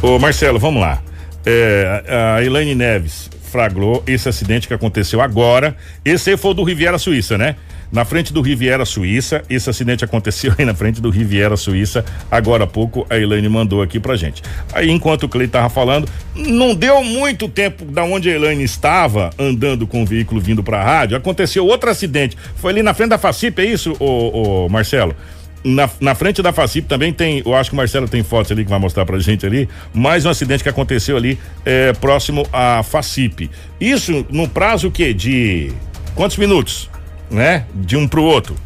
Ô 0.00 0.16
Marcelo, 0.20 0.60
vamos 0.60 0.80
lá. 0.80 1.02
É, 1.44 2.04
a 2.36 2.44
Elaine 2.44 2.76
Neves 2.76 3.28
flagrou 3.50 4.00
esse 4.06 4.28
acidente 4.28 4.68
que 4.68 4.74
aconteceu 4.74 5.20
agora. 5.20 5.76
Esse 6.04 6.36
foi 6.36 6.54
do 6.54 6.62
Riviera 6.62 6.98
Suíça, 6.98 7.36
né? 7.36 7.56
Na 7.90 8.04
frente 8.04 8.32
do 8.32 8.40
Riviera 8.40 8.84
Suíça. 8.84 9.42
Esse 9.48 9.68
acidente 9.70 10.04
aconteceu 10.04 10.54
aí 10.58 10.64
na 10.64 10.74
frente 10.74 11.00
do 11.00 11.10
Riviera 11.10 11.56
Suíça. 11.56 12.04
Agora 12.30 12.64
há 12.64 12.66
pouco 12.66 13.06
a 13.10 13.18
Elaine 13.18 13.48
mandou 13.48 13.82
aqui 13.82 13.98
pra 13.98 14.16
gente. 14.16 14.42
Aí 14.72 14.90
enquanto 14.90 15.24
o 15.24 15.28
Clay 15.28 15.48
tava 15.48 15.68
falando, 15.68 16.08
não 16.34 16.74
deu 16.74 17.02
muito 17.02 17.48
tempo 17.48 17.84
da 17.84 18.04
onde 18.04 18.30
a 18.30 18.34
Elaine 18.34 18.62
estava 18.62 19.30
andando 19.38 19.86
com 19.86 20.02
o 20.02 20.06
veículo 20.06 20.40
vindo 20.40 20.62
pra 20.62 20.82
rádio, 20.82 21.16
aconteceu 21.16 21.66
outro 21.66 21.90
acidente. 21.90 22.36
Foi 22.56 22.72
ali 22.72 22.82
na 22.82 22.94
frente 22.94 23.10
da 23.10 23.18
Facip, 23.18 23.60
é 23.60 23.64
isso, 23.64 23.96
ô, 23.98 24.64
ô 24.64 24.68
Marcelo? 24.68 25.14
Na, 25.62 25.90
na, 26.00 26.14
frente 26.14 26.40
da 26.40 26.54
Facip 26.54 26.88
também 26.88 27.12
tem, 27.12 27.42
eu 27.44 27.54
acho 27.54 27.68
que 27.68 27.74
o 27.74 27.76
Marcelo 27.76 28.08
tem 28.08 28.22
fotos 28.22 28.50
ali 28.50 28.64
que 28.64 28.70
vai 28.70 28.78
mostrar 28.78 29.04
pra 29.04 29.18
gente 29.18 29.44
ali, 29.44 29.68
mais 29.92 30.24
um 30.24 30.30
acidente 30.30 30.62
que 30.62 30.70
aconteceu 30.70 31.18
ali 31.18 31.38
é, 31.66 31.92
próximo 31.92 32.46
à 32.50 32.82
Facip. 32.82 33.50
Isso 33.78 34.24
no 34.30 34.48
prazo 34.48 34.90
que 34.90 35.12
de 35.12 35.70
quantos 36.14 36.38
minutos? 36.38 36.88
Né? 37.30 37.64
De 37.74 37.96
um 37.96 38.08
pro 38.08 38.22
outro. 38.22 38.56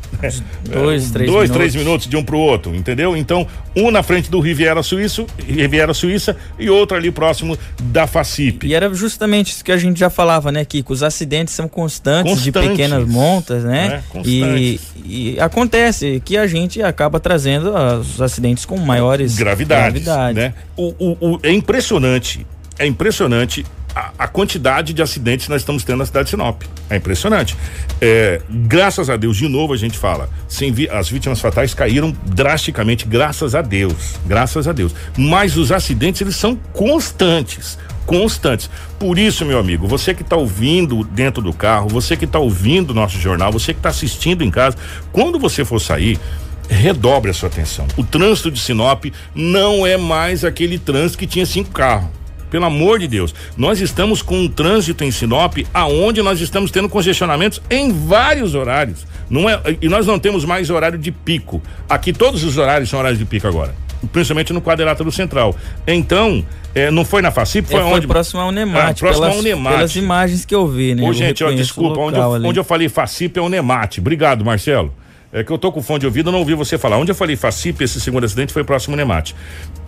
Dois, 0.64 1.10
três 1.12 1.30
Dois, 1.30 1.50
minutos. 1.50 1.50
três 1.50 1.74
minutos 1.74 2.06
de 2.06 2.16
um 2.16 2.24
pro 2.24 2.38
outro, 2.38 2.74
entendeu? 2.74 3.16
Então, 3.16 3.46
um 3.76 3.90
na 3.90 4.02
frente 4.02 4.30
do 4.30 4.40
Riviera 4.40 4.82
Suíço, 4.82 5.26
Riviera 5.46 5.92
Suíça 5.92 6.36
e 6.58 6.70
outro 6.70 6.96
ali 6.96 7.10
próximo 7.10 7.58
da 7.82 8.06
Facip. 8.06 8.66
E 8.66 8.74
era 8.74 8.92
justamente 8.94 9.52
isso 9.52 9.64
que 9.64 9.72
a 9.72 9.76
gente 9.76 10.00
já 10.00 10.08
falava, 10.08 10.50
né, 10.50 10.64
Kiko? 10.64 10.92
Os 10.92 11.02
acidentes 11.02 11.52
são 11.52 11.68
constantes, 11.68 12.32
constantes 12.32 12.44
de 12.44 12.70
pequenas 12.70 13.06
montas, 13.06 13.64
né? 13.64 14.02
É, 14.14 14.20
e, 14.24 14.80
e, 15.04 15.40
acontece 15.40 16.22
que 16.24 16.36
a 16.36 16.46
gente 16.46 16.82
acaba 16.82 17.20
trazendo 17.20 17.74
os 18.00 18.20
acidentes 18.20 18.64
com 18.64 18.78
maiores 18.78 19.36
gravidades, 19.36 20.04
gravidades. 20.04 20.36
né? 20.36 20.54
O, 20.76 20.94
o, 20.98 21.34
o, 21.34 21.40
é 21.42 21.52
impressionante, 21.52 22.46
é 22.78 22.86
impressionante 22.86 23.64
a, 23.94 24.26
quantidade 24.26 24.92
de 24.92 25.00
acidentes 25.00 25.46
que 25.46 25.52
nós 25.52 25.62
estamos 25.62 25.84
tendo 25.84 25.98
na 25.98 26.06
cidade 26.06 26.24
de 26.24 26.30
Sinop. 26.30 26.62
É 26.90 26.96
impressionante. 26.96 27.56
É, 28.00 28.42
graças 28.50 29.08
a 29.08 29.16
Deus, 29.16 29.36
de 29.36 29.48
novo 29.48 29.72
a 29.72 29.76
gente 29.76 29.96
fala, 29.96 30.28
sem 30.48 30.74
as 30.90 31.08
vítimas 31.08 31.40
fatais 31.40 31.72
caíram 31.72 32.14
drasticamente, 32.26 33.06
graças 33.06 33.54
a 33.54 33.62
Deus. 33.62 34.16
Graças 34.26 34.66
a 34.66 34.72
Deus. 34.72 34.94
Mas 35.16 35.56
os 35.56 35.70
acidentes, 35.70 36.20
eles 36.20 36.36
são 36.36 36.56
constantes 36.72 37.78
constantes. 38.04 38.68
Por 38.98 39.18
isso, 39.18 39.46
meu 39.46 39.58
amigo, 39.58 39.88
você 39.88 40.12
que 40.12 40.20
está 40.20 40.36
ouvindo 40.36 41.04
dentro 41.04 41.40
do 41.40 41.54
carro, 41.54 41.88
você 41.88 42.14
que 42.14 42.26
está 42.26 42.38
ouvindo 42.38 42.90
o 42.90 42.94
nosso 42.94 43.18
jornal, 43.18 43.50
você 43.50 43.72
que 43.72 43.78
está 43.78 43.88
assistindo 43.88 44.44
em 44.44 44.50
casa, 44.50 44.76
quando 45.10 45.38
você 45.38 45.64
for 45.64 45.80
sair, 45.80 46.20
redobre 46.68 47.30
a 47.30 47.34
sua 47.34 47.48
atenção. 47.48 47.86
O 47.96 48.04
trânsito 48.04 48.50
de 48.50 48.60
Sinop 48.60 49.06
não 49.34 49.86
é 49.86 49.96
mais 49.96 50.44
aquele 50.44 50.78
trânsito 50.78 51.16
que 51.16 51.26
tinha 51.26 51.46
cinco 51.46 51.70
carros 51.70 52.10
pelo 52.50 52.64
amor 52.64 52.98
de 52.98 53.08
Deus. 53.08 53.34
Nós 53.56 53.80
estamos 53.80 54.22
com 54.22 54.38
um 54.38 54.48
trânsito 54.48 55.04
em 55.04 55.10
Sinop 55.10 55.58
aonde 55.72 56.22
nós 56.22 56.40
estamos 56.40 56.70
tendo 56.70 56.88
congestionamentos 56.88 57.60
em 57.70 57.92
vários 57.92 58.54
horários. 58.54 59.06
Não 59.28 59.48
é, 59.48 59.60
e 59.80 59.88
nós 59.88 60.06
não 60.06 60.18
temos 60.18 60.44
mais 60.44 60.70
horário 60.70 60.98
de 60.98 61.10
pico. 61.10 61.62
Aqui 61.88 62.12
todos 62.12 62.44
os 62.44 62.58
horários 62.58 62.90
são 62.90 62.98
horários 62.98 63.18
de 63.18 63.24
pico 63.24 63.46
agora 63.46 63.74
principalmente 64.12 64.52
no 64.52 64.60
quadrilátero 64.60 65.10
central. 65.10 65.56
Então, 65.86 66.44
é, 66.74 66.90
não 66.90 67.04
foi 67.04 67.22
na 67.22 67.30
FACIP, 67.30 67.68
foi, 67.68 67.80
é, 67.80 67.82
foi 67.82 67.92
onde? 67.92 68.06
próximo 68.06 68.40
ao 68.40 68.50
Nemate. 68.50 69.04
Ah, 69.04 69.06
próximo 69.06 69.22
pelas, 69.22 69.36
ao 69.36 69.42
Nemate. 69.42 69.76
Pelas 69.76 69.96
imagens 69.96 70.44
que 70.44 70.54
eu 70.54 70.66
vi, 70.66 70.94
né? 70.94 71.08
Ô, 71.08 71.12
gente, 71.12 71.42
ó, 71.44 71.50
desculpa, 71.50 72.00
onde 72.00 72.18
eu, 72.18 72.30
onde 72.48 72.58
eu, 72.58 72.64
falei 72.64 72.88
FACIP 72.88 73.38
é 73.38 73.42
o 73.42 73.48
Nemate. 73.48 74.00
Obrigado, 74.00 74.44
Marcelo. 74.44 74.92
É 75.34 75.42
que 75.42 75.50
eu 75.50 75.58
tô 75.58 75.72
com 75.72 75.82
fone 75.82 75.98
de 75.98 76.06
ouvido, 76.06 76.30
não 76.30 76.38
ouvi 76.38 76.54
você 76.54 76.78
falar. 76.78 76.96
Onde 76.96 77.10
eu 77.10 77.14
falei 77.14 77.34
FACIP, 77.34 77.82
esse 77.82 78.00
segundo 78.00 78.22
acidente 78.22 78.52
foi 78.52 78.62
próximo 78.62 78.94
Nemate. 78.94 79.34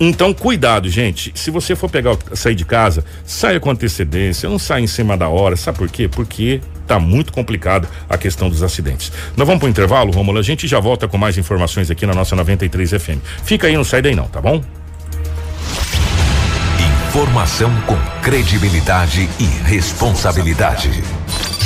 Então, 0.01 0.35
cuidado, 0.35 0.89
gente. 0.89 1.31
Se 1.37 1.53
você 1.53 1.77
for 1.77 1.89
pegar, 1.89 2.17
sair 2.35 2.57
de 2.57 2.65
casa, 2.65 3.05
saia 3.25 3.61
com 3.61 3.71
antecedência, 3.71 4.49
não 4.49 4.59
saia 4.59 4.83
em 4.83 4.89
cima 4.89 5.17
da 5.17 5.29
hora. 5.29 5.55
Sabe 5.55 5.79
por 5.79 5.89
quê? 5.89 6.09
Porque 6.09 6.61
tá 6.85 6.99
muito 6.99 7.33
complicado 7.33 7.87
a 8.09 8.19
questão 8.19 8.51
dos 8.51 8.65
acidentes. 8.65 9.13
Nós 9.37 9.47
vamos 9.47 9.61
pro 9.61 9.69
intervalo, 9.69 10.11
Romulo. 10.11 10.41
A 10.41 10.43
gente 10.43 10.67
já 10.67 10.81
volta 10.81 11.07
com 11.07 11.17
mais 11.17 11.39
informações 11.39 11.93
aqui 11.93 12.05
na 12.07 12.13
nossa 12.13 12.35
93 12.35 12.91
FM. 12.91 13.21
Fica 13.45 13.69
aí, 13.69 13.77
não 13.77 13.85
sai 13.85 14.03
daí 14.03 14.17
não, 14.17 14.27
tá 14.27 14.41
bom? 14.41 14.61
Informação 17.09 17.71
com 17.83 17.97
credibilidade 18.21 19.29
e 19.39 19.45
responsabilidade. 19.45 20.91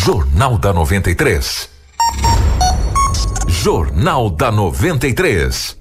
Jornal 0.05 0.59
da 0.59 0.71
93. 0.71 1.71
Jornal 3.63 4.31
da 4.31 4.51
93. 4.51 5.77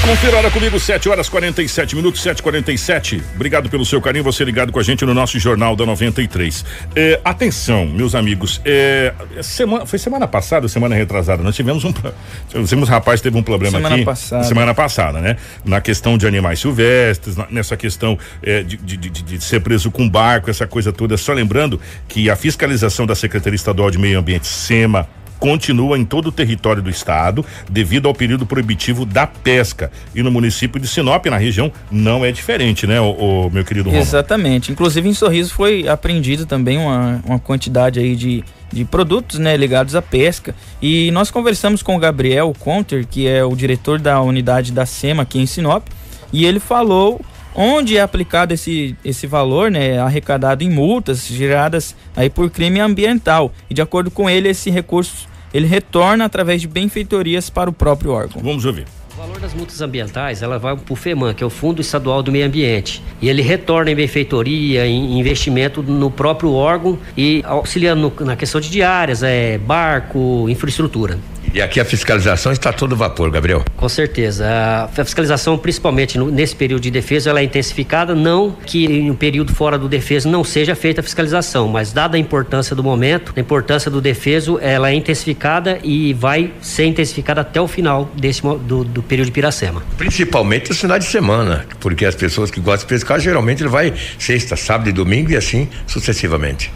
Confira 0.00 0.38
hora 0.38 0.50
comigo, 0.50 0.80
7 0.80 1.10
horas 1.10 1.28
47 1.28 1.94
minutos, 1.94 2.24
7h47. 2.24 3.22
Obrigado 3.34 3.68
pelo 3.68 3.84
seu 3.84 4.00
carinho, 4.00 4.24
você 4.24 4.42
ligado 4.46 4.72
com 4.72 4.78
a 4.78 4.82
gente 4.82 5.04
no 5.04 5.12
nosso 5.12 5.38
Jornal 5.38 5.76
da 5.76 5.84
93. 5.84 6.64
É, 6.94 7.20
atenção, 7.22 7.84
meus 7.84 8.14
amigos. 8.14 8.62
É, 8.64 9.12
semana, 9.42 9.84
foi 9.84 9.98
semana 9.98 10.26
passada, 10.26 10.68
semana 10.68 10.94
retrasada. 10.94 11.42
Nós 11.42 11.54
tivemos 11.54 11.84
um. 11.84 11.92
Tivemos 12.48 12.88
um 12.88 12.92
rapaz 12.92 13.20
teve 13.20 13.36
um 13.36 13.42
problema 13.42 13.76
semana 13.76 13.94
aqui. 13.94 14.04
Passada. 14.06 14.44
Semana 14.44 14.72
passada, 14.72 15.20
né? 15.20 15.36
Na 15.66 15.82
questão 15.82 16.16
de 16.16 16.26
animais 16.26 16.60
silvestres, 16.60 17.36
na, 17.36 17.46
nessa 17.50 17.76
questão 17.76 18.18
é, 18.42 18.62
de, 18.62 18.78
de, 18.78 18.96
de, 18.96 19.10
de, 19.10 19.44
ser 19.44 19.60
preso 19.60 19.90
com 19.90 20.08
barco, 20.08 20.48
essa 20.48 20.66
coisa 20.66 20.94
toda. 20.94 21.14
Só 21.18 21.34
lembrando 21.34 21.78
que 22.08 22.30
a 22.30 22.36
fiscalização 22.36 23.04
da 23.04 23.14
Secretaria 23.14 23.56
Estadual 23.56 23.90
de 23.90 23.98
Meio 23.98 24.18
Ambiente, 24.18 24.46
SEMA, 24.46 25.06
continua 25.38 25.98
em 25.98 26.04
todo 26.04 26.28
o 26.28 26.32
território 26.32 26.82
do 26.82 26.90
estado, 26.90 27.44
devido 27.70 28.08
ao 28.08 28.14
período 28.14 28.46
proibitivo 28.46 29.04
da 29.04 29.26
pesca. 29.26 29.90
E 30.14 30.22
no 30.22 30.30
município 30.30 30.80
de 30.80 30.88
Sinop, 30.88 31.26
na 31.26 31.36
região, 31.36 31.70
não 31.90 32.24
é 32.24 32.32
diferente, 32.32 32.86
né, 32.86 33.00
o, 33.00 33.46
o 33.46 33.50
meu 33.50 33.64
querido 33.64 33.90
Roma? 33.90 34.00
Exatamente. 34.00 34.72
Inclusive 34.72 35.08
em 35.08 35.14
Sorriso 35.14 35.52
foi 35.52 35.88
apreendido 35.88 36.46
também 36.46 36.78
uma, 36.78 37.20
uma 37.24 37.38
quantidade 37.38 37.98
aí 38.00 38.16
de, 38.16 38.42
de 38.72 38.84
produtos, 38.84 39.38
né, 39.38 39.56
ligados 39.56 39.94
à 39.94 40.02
pesca. 40.02 40.54
E 40.80 41.10
nós 41.10 41.30
conversamos 41.30 41.82
com 41.82 41.96
o 41.96 41.98
Gabriel 41.98 42.52
Conter, 42.58 43.06
que 43.06 43.26
é 43.26 43.44
o 43.44 43.54
diretor 43.54 43.98
da 43.98 44.20
unidade 44.20 44.72
da 44.72 44.86
SEMA 44.86 45.22
aqui 45.22 45.38
em 45.38 45.46
Sinop, 45.46 45.86
e 46.32 46.44
ele 46.44 46.60
falou 46.60 47.20
onde 47.56 47.96
é 47.96 48.00
aplicado 48.02 48.52
esse, 48.52 48.94
esse 49.04 49.26
valor, 49.26 49.70
né, 49.70 49.98
arrecadado 49.98 50.62
em 50.62 50.70
multas 50.70 51.26
geradas 51.26 51.96
aí 52.14 52.28
por 52.28 52.50
crime 52.50 52.78
ambiental. 52.78 53.52
E 53.70 53.74
de 53.74 53.80
acordo 53.80 54.10
com 54.10 54.28
ele, 54.28 54.48
esse 54.48 54.70
recurso 54.70 55.26
ele 55.54 55.66
retorna 55.66 56.26
através 56.26 56.60
de 56.60 56.68
benfeitorias 56.68 57.48
para 57.48 57.70
o 57.70 57.72
próprio 57.72 58.10
órgão. 58.10 58.42
Vamos 58.42 58.64
ouvir. 58.66 58.84
O 59.14 59.18
valor 59.18 59.40
das 59.40 59.54
multas 59.54 59.80
ambientais, 59.80 60.42
ela 60.42 60.58
vai 60.58 60.76
para 60.76 60.92
o 60.92 60.96
FEMAN, 60.96 61.32
que 61.32 61.42
é 61.42 61.46
o 61.46 61.48
Fundo 61.48 61.80
Estadual 61.80 62.22
do 62.22 62.30
Meio 62.30 62.44
Ambiente. 62.44 63.02
E 63.22 63.30
ele 63.30 63.40
retorna 63.40 63.90
em 63.90 63.94
benfeitoria, 63.94 64.86
em 64.86 65.18
investimento 65.18 65.82
no 65.82 66.10
próprio 66.10 66.52
órgão 66.52 66.98
e 67.16 67.42
auxiliando 67.46 68.12
na 68.20 68.36
questão 68.36 68.60
de 68.60 68.68
diárias, 68.68 69.22
é, 69.22 69.56
barco, 69.56 70.46
infraestrutura. 70.50 71.18
E 71.56 71.62
aqui 71.62 71.80
a 71.80 71.86
fiscalização 71.86 72.52
está 72.52 72.70
todo 72.70 72.94
vapor, 72.94 73.30
Gabriel. 73.30 73.64
Com 73.78 73.88
certeza. 73.88 74.46
A 74.94 75.04
fiscalização, 75.06 75.56
principalmente 75.56 76.18
nesse 76.18 76.54
período 76.54 76.82
de 76.82 76.90
defesa, 76.90 77.30
ela 77.30 77.40
é 77.40 77.44
intensificada. 77.44 78.14
Não 78.14 78.54
que 78.66 78.84
em 78.84 79.10
um 79.10 79.14
período 79.14 79.54
fora 79.54 79.78
do 79.78 79.88
defeso 79.88 80.28
não 80.28 80.44
seja 80.44 80.74
feita 80.74 81.00
a 81.00 81.02
fiscalização, 81.02 81.66
mas 81.66 81.94
dada 81.94 82.18
a 82.18 82.20
importância 82.20 82.76
do 82.76 82.84
momento, 82.84 83.32
a 83.34 83.40
importância 83.40 83.90
do 83.90 84.02
defeso, 84.02 84.58
ela 84.60 84.90
é 84.90 84.94
intensificada 84.94 85.78
e 85.82 86.12
vai 86.12 86.52
ser 86.60 86.84
intensificada 86.84 87.40
até 87.40 87.58
o 87.58 87.66
final 87.66 88.10
desse, 88.14 88.42
do, 88.42 88.84
do 88.84 89.02
período 89.02 89.28
de 89.28 89.32
Piracema. 89.32 89.82
Principalmente 89.96 90.70
os 90.70 90.78
finais 90.78 91.06
de 91.06 91.10
semana, 91.10 91.64
porque 91.80 92.04
as 92.04 92.14
pessoas 92.14 92.50
que 92.50 92.60
gostam 92.60 92.86
de 92.86 92.92
pescar, 92.92 93.18
geralmente 93.18 93.62
ele 93.62 93.70
vai 93.70 93.94
sexta, 94.18 94.56
sábado 94.56 94.90
e 94.90 94.92
domingo 94.92 95.30
e 95.30 95.36
assim 95.38 95.70
sucessivamente. 95.86 96.70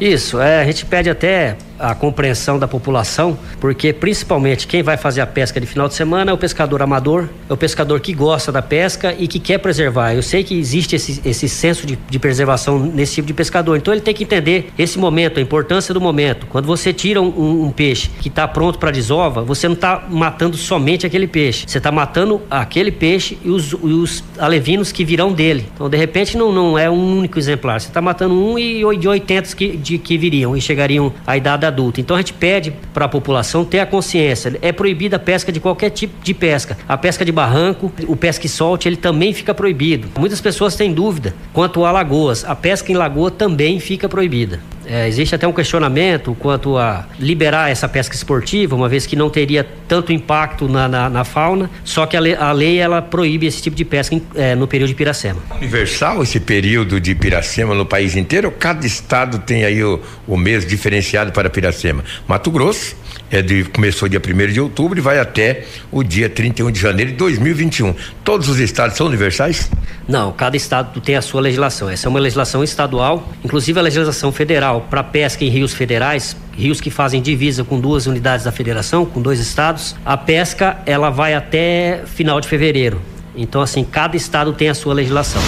Isso, 0.00 0.40
é, 0.40 0.62
a 0.62 0.64
gente 0.64 0.86
pede 0.86 1.10
até 1.10 1.56
a 1.80 1.94
compreensão 1.94 2.58
da 2.58 2.68
população, 2.68 3.38
porque 3.58 3.92
principalmente 3.92 4.66
quem 4.66 4.82
vai 4.82 4.96
fazer 4.96 5.20
a 5.20 5.26
pesca 5.26 5.60
de 5.60 5.66
final 5.66 5.88
de 5.88 5.94
semana 5.94 6.30
é 6.30 6.34
o 6.34 6.38
pescador 6.38 6.82
amador, 6.82 7.28
é 7.48 7.52
o 7.52 7.56
pescador 7.56 8.00
que 8.00 8.12
gosta 8.12 8.52
da 8.52 8.60
pesca 8.60 9.14
e 9.18 9.26
que 9.26 9.38
quer 9.38 9.58
preservar. 9.58 10.12
Eu 10.14 10.22
sei 10.22 10.44
que 10.44 10.58
existe 10.58 10.94
esse, 10.96 11.20
esse 11.24 11.48
senso 11.48 11.86
de, 11.86 11.98
de 12.08 12.18
preservação 12.18 12.78
nesse 12.78 13.14
tipo 13.14 13.26
de 13.26 13.34
pescador, 13.34 13.76
então 13.76 13.94
ele 13.94 14.02
tem 14.02 14.14
que 14.14 14.24
entender 14.24 14.70
esse 14.78 14.98
momento, 14.98 15.38
a 15.38 15.42
importância 15.42 15.94
do 15.94 16.00
momento. 16.00 16.46
Quando 16.46 16.66
você 16.66 16.92
tira 16.92 17.20
um, 17.20 17.64
um 17.64 17.70
peixe 17.70 18.10
que 18.20 18.28
está 18.28 18.46
pronto 18.46 18.78
para 18.78 18.90
desova, 18.90 19.42
você 19.42 19.66
não 19.66 19.74
está 19.74 20.04
matando 20.10 20.56
somente 20.56 21.06
aquele 21.06 21.26
peixe, 21.26 21.64
você 21.66 21.78
está 21.78 21.90
matando 21.90 22.42
aquele 22.50 22.92
peixe 22.92 23.38
e 23.42 23.48
os, 23.48 23.72
os 23.72 24.22
alevinos 24.38 24.92
que 24.92 25.04
virão 25.04 25.32
dele. 25.32 25.66
Então, 25.74 25.88
de 25.88 25.96
repente, 25.96 26.36
não, 26.36 26.52
não 26.52 26.78
é 26.78 26.90
um 26.90 27.18
único 27.18 27.38
exemplar, 27.38 27.80
você 27.80 27.88
está 27.88 28.00
matando 28.00 28.34
um 28.34 28.58
e 28.58 28.80
de 28.98 29.08
80 29.08 29.56
que, 29.56 29.76
de, 29.76 29.98
que 29.98 30.18
viriam 30.18 30.56
e 30.56 30.60
chegariam 30.60 31.12
à 31.26 31.36
idade 31.36 31.69
adulta. 31.70 32.00
Então 32.00 32.16
a 32.16 32.20
gente 32.20 32.32
pede 32.32 32.72
para 32.92 33.06
a 33.06 33.08
população 33.08 33.64
ter 33.64 33.80
a 33.80 33.86
consciência. 33.86 34.58
É 34.60 34.72
proibida 34.72 35.16
a 35.16 35.18
pesca 35.18 35.50
de 35.50 35.58
qualquer 35.58 35.90
tipo 35.90 36.22
de 36.22 36.34
pesca. 36.34 36.76
A 36.88 36.96
pesca 36.96 37.24
de 37.24 37.32
barranco, 37.32 37.92
o 38.06 38.16
pesca 38.16 38.46
e 38.46 38.48
solte, 38.48 38.88
ele 38.88 38.96
também 38.96 39.32
fica 39.32 39.54
proibido. 39.54 40.08
Muitas 40.18 40.40
pessoas 40.40 40.76
têm 40.76 40.92
dúvida 40.92 41.34
quanto 41.52 41.84
a 41.84 41.90
lagoas. 41.90 42.44
A 42.44 42.54
pesca 42.54 42.92
em 42.92 42.94
lagoa 42.94 43.30
também 43.30 43.80
fica 43.80 44.08
proibida. 44.08 44.60
É, 44.90 45.06
existe 45.06 45.36
até 45.36 45.46
um 45.46 45.52
questionamento 45.52 46.36
quanto 46.40 46.76
a 46.76 47.06
liberar 47.16 47.70
essa 47.70 47.88
pesca 47.88 48.12
esportiva, 48.12 48.74
uma 48.74 48.88
vez 48.88 49.06
que 49.06 49.14
não 49.14 49.30
teria 49.30 49.64
tanto 49.86 50.12
impacto 50.12 50.68
na, 50.68 50.88
na, 50.88 51.08
na 51.08 51.22
fauna, 51.22 51.70
só 51.84 52.06
que 52.06 52.16
a 52.16 52.20
lei, 52.20 52.34
a 52.34 52.50
lei, 52.50 52.78
ela 52.78 53.00
proíbe 53.00 53.46
esse 53.46 53.62
tipo 53.62 53.76
de 53.76 53.84
pesca 53.84 54.16
em, 54.16 54.22
é, 54.34 54.56
no 54.56 54.66
período 54.66 54.88
de 54.88 54.96
Piracema. 54.96 55.40
Universal 55.56 56.24
esse 56.24 56.40
período 56.40 57.00
de 57.00 57.14
Piracema 57.14 57.72
no 57.72 57.86
país 57.86 58.16
inteiro? 58.16 58.50
Cada 58.50 58.84
estado 58.84 59.38
tem 59.38 59.64
aí 59.64 59.80
o, 59.84 60.00
o 60.26 60.36
mês 60.36 60.66
diferenciado 60.66 61.30
para 61.30 61.48
Piracema. 61.48 62.04
Mato 62.26 62.50
Grosso 62.50 62.96
é 63.30 63.40
de, 63.40 63.64
começou 63.64 64.08
dia 64.08 64.20
1 64.20 64.52
de 64.52 64.60
outubro 64.60 64.98
e 64.98 65.02
vai 65.02 65.18
até 65.18 65.64
o 65.90 66.02
dia 66.02 66.28
31 66.28 66.70
de 66.70 66.80
janeiro 66.80 67.12
de 67.12 67.16
2021. 67.16 67.94
Todos 68.24 68.48
os 68.48 68.58
estados 68.58 68.96
são 68.96 69.06
universais? 69.06 69.70
Não, 70.08 70.32
cada 70.32 70.56
estado 70.56 71.00
tem 71.00 71.16
a 71.16 71.22
sua 71.22 71.40
legislação. 71.40 71.88
Essa 71.88 72.08
é 72.08 72.10
uma 72.10 72.18
legislação 72.18 72.64
estadual, 72.64 73.28
inclusive 73.44 73.78
a 73.78 73.82
legislação 73.82 74.32
federal 74.32 74.86
para 74.90 75.04
pesca 75.04 75.44
em 75.44 75.48
rios 75.48 75.72
federais, 75.72 76.36
rios 76.56 76.80
que 76.80 76.90
fazem 76.90 77.22
divisa 77.22 77.62
com 77.62 77.78
duas 77.78 78.06
unidades 78.06 78.44
da 78.44 78.52
federação, 78.52 79.06
com 79.06 79.22
dois 79.22 79.38
estados. 79.38 79.94
A 80.04 80.16
pesca 80.16 80.78
ela 80.84 81.10
vai 81.10 81.34
até 81.34 82.02
final 82.06 82.40
de 82.40 82.48
fevereiro. 82.48 83.00
Então 83.36 83.60
assim, 83.60 83.84
cada 83.84 84.16
estado 84.16 84.52
tem 84.52 84.68
a 84.68 84.74
sua 84.74 84.92
legislação. 84.94 85.40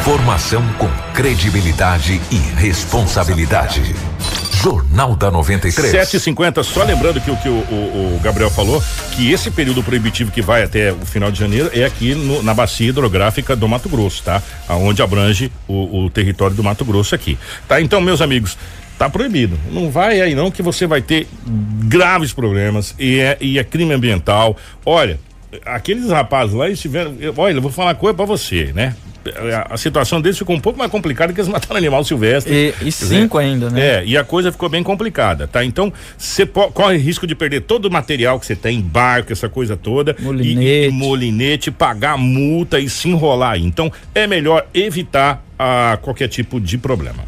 Informação 0.00 0.62
com 0.78 0.88
credibilidade 1.12 2.20
e 2.30 2.36
responsabilidade. 2.36 3.82
Jornal 4.66 5.14
da 5.14 5.30
93. 5.30 5.92
750, 5.92 6.64
só 6.64 6.82
lembrando 6.82 7.20
que 7.20 7.30
o 7.30 7.36
que 7.36 7.48
o, 7.48 7.52
o, 7.52 8.16
o, 8.16 8.20
Gabriel 8.20 8.50
falou, 8.50 8.82
que 9.12 9.30
esse 9.30 9.48
período 9.48 9.80
proibitivo 9.80 10.32
que 10.32 10.42
vai 10.42 10.64
até 10.64 10.92
o 10.92 11.06
final 11.06 11.30
de 11.30 11.38
janeiro 11.38 11.70
é 11.72 11.84
aqui 11.84 12.16
no, 12.16 12.42
na 12.42 12.52
bacia 12.52 12.88
hidrográfica 12.88 13.54
do 13.54 13.68
Mato 13.68 13.88
Grosso, 13.88 14.24
tá? 14.24 14.42
Aonde 14.66 15.02
abrange 15.02 15.52
o, 15.68 16.06
o 16.06 16.10
território 16.10 16.56
do 16.56 16.64
Mato 16.64 16.84
Grosso 16.84 17.14
aqui. 17.14 17.38
Tá? 17.68 17.80
Então, 17.80 18.00
meus 18.00 18.20
amigos, 18.20 18.58
tá 18.98 19.08
proibido. 19.08 19.56
Não 19.70 19.88
vai 19.88 20.20
aí 20.20 20.34
não 20.34 20.50
que 20.50 20.62
você 20.62 20.84
vai 20.84 21.00
ter 21.00 21.28
graves 21.84 22.32
problemas 22.32 22.92
e 22.98 23.20
é, 23.20 23.38
e 23.40 23.60
é 23.60 23.62
crime 23.62 23.94
ambiental. 23.94 24.56
Olha, 24.84 25.20
aqueles 25.64 26.10
rapazes 26.10 26.56
lá 26.56 26.68
estiveram. 26.68 27.14
Olha, 27.36 27.54
eu 27.54 27.62
vou 27.62 27.70
falar 27.70 27.90
uma 27.90 27.94
coisa 27.94 28.16
pra 28.16 28.26
você, 28.26 28.72
né? 28.74 28.96
A 29.68 29.76
situação 29.76 30.20
deles 30.20 30.38
ficou 30.38 30.54
um 30.54 30.60
pouco 30.60 30.78
mais 30.78 30.90
complicada 30.90 31.32
que 31.32 31.40
eles 31.40 31.48
mataram 31.52 31.76
animal 31.76 32.04
silvestre. 32.04 32.74
E, 32.80 32.88
e 32.88 32.92
cinco 32.92 33.38
ainda, 33.38 33.70
né? 33.70 33.80
É, 33.80 34.04
e 34.04 34.16
a 34.16 34.24
coisa 34.24 34.52
ficou 34.52 34.68
bem 34.68 34.82
complicada, 34.82 35.46
tá? 35.46 35.64
Então, 35.64 35.92
você 36.16 36.46
corre 36.46 36.96
risco 36.96 37.26
de 37.26 37.34
perder 37.34 37.62
todo 37.62 37.86
o 37.86 37.90
material 37.90 38.38
que 38.38 38.46
você 38.46 38.56
tem, 38.56 38.80
barco, 38.80 39.32
essa 39.32 39.48
coisa 39.48 39.76
toda. 39.76 40.16
Molinete. 40.18 40.86
E, 40.86 40.88
e 40.88 40.90
molinete, 40.90 41.70
pagar 41.70 42.16
multa 42.16 42.78
e 42.78 42.88
se 42.88 43.08
enrolar 43.08 43.52
aí. 43.52 43.64
Então, 43.64 43.92
é 44.14 44.26
melhor 44.26 44.66
evitar 44.74 45.44
a, 45.58 45.98
qualquer 46.00 46.28
tipo 46.28 46.60
de 46.60 46.78
problema. 46.78 47.24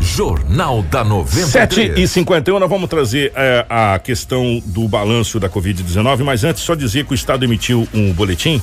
Jornal 0.00 0.82
da 0.82 1.04
93. 1.04 1.46
7 1.50 2.00
e 2.00 2.08
51 2.08 2.58
nós 2.58 2.70
vamos 2.70 2.88
trazer 2.88 3.32
é, 3.36 3.66
a 3.68 3.98
questão 3.98 4.62
do 4.64 4.88
balanço 4.88 5.38
da 5.38 5.48
Covid-19, 5.48 6.24
mas 6.24 6.42
antes 6.42 6.62
só 6.62 6.74
dizer 6.74 7.04
que 7.04 7.12
o 7.12 7.14
Estado 7.14 7.44
emitiu 7.44 7.86
um 7.92 8.12
boletim 8.14 8.62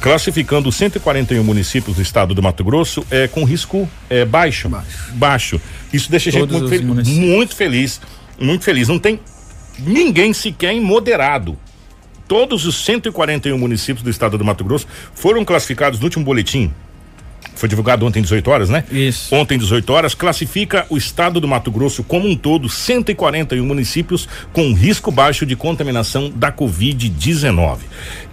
classificando 0.00 0.70
141 0.70 1.42
municípios 1.42 1.96
do 1.96 2.02
estado 2.02 2.34
do 2.34 2.42
Mato 2.42 2.62
Grosso 2.64 3.04
é, 3.10 3.26
com 3.26 3.44
risco 3.44 3.88
é, 4.08 4.24
baixo, 4.24 4.68
baixo. 4.68 5.12
Baixo. 5.14 5.60
Isso 5.92 6.10
deixa 6.10 6.30
a 6.30 6.32
gente 6.32 6.52
muito, 6.52 6.68
fel 6.68 6.82
muito 6.82 7.54
feliz. 7.54 8.00
Muito 8.38 8.64
feliz. 8.64 8.88
Não 8.88 8.98
tem 8.98 9.20
ninguém 9.78 10.32
sequer 10.32 10.72
em 10.72 10.80
moderado. 10.80 11.56
Todos 12.26 12.66
os 12.66 12.84
141 12.84 13.56
municípios 13.56 14.02
do 14.02 14.10
estado 14.10 14.36
do 14.36 14.44
Mato 14.44 14.62
Grosso 14.62 14.86
foram 15.14 15.44
classificados 15.44 15.98
no 15.98 16.04
último 16.04 16.24
boletim 16.24 16.72
foi 17.58 17.68
divulgado 17.68 18.06
ontem 18.06 18.22
18 18.22 18.50
horas, 18.50 18.70
né? 18.70 18.84
Isso. 18.90 19.34
Ontem 19.34 19.58
18 19.58 19.92
horas 19.92 20.14
classifica 20.14 20.86
o 20.88 20.96
estado 20.96 21.40
do 21.40 21.48
Mato 21.48 21.72
Grosso 21.72 22.04
como 22.04 22.28
um 22.28 22.36
todo 22.36 22.68
141 22.68 23.66
municípios 23.66 24.28
com 24.52 24.72
risco 24.72 25.10
baixo 25.10 25.44
de 25.44 25.56
contaminação 25.56 26.30
da 26.30 26.52
COVID-19. 26.52 27.78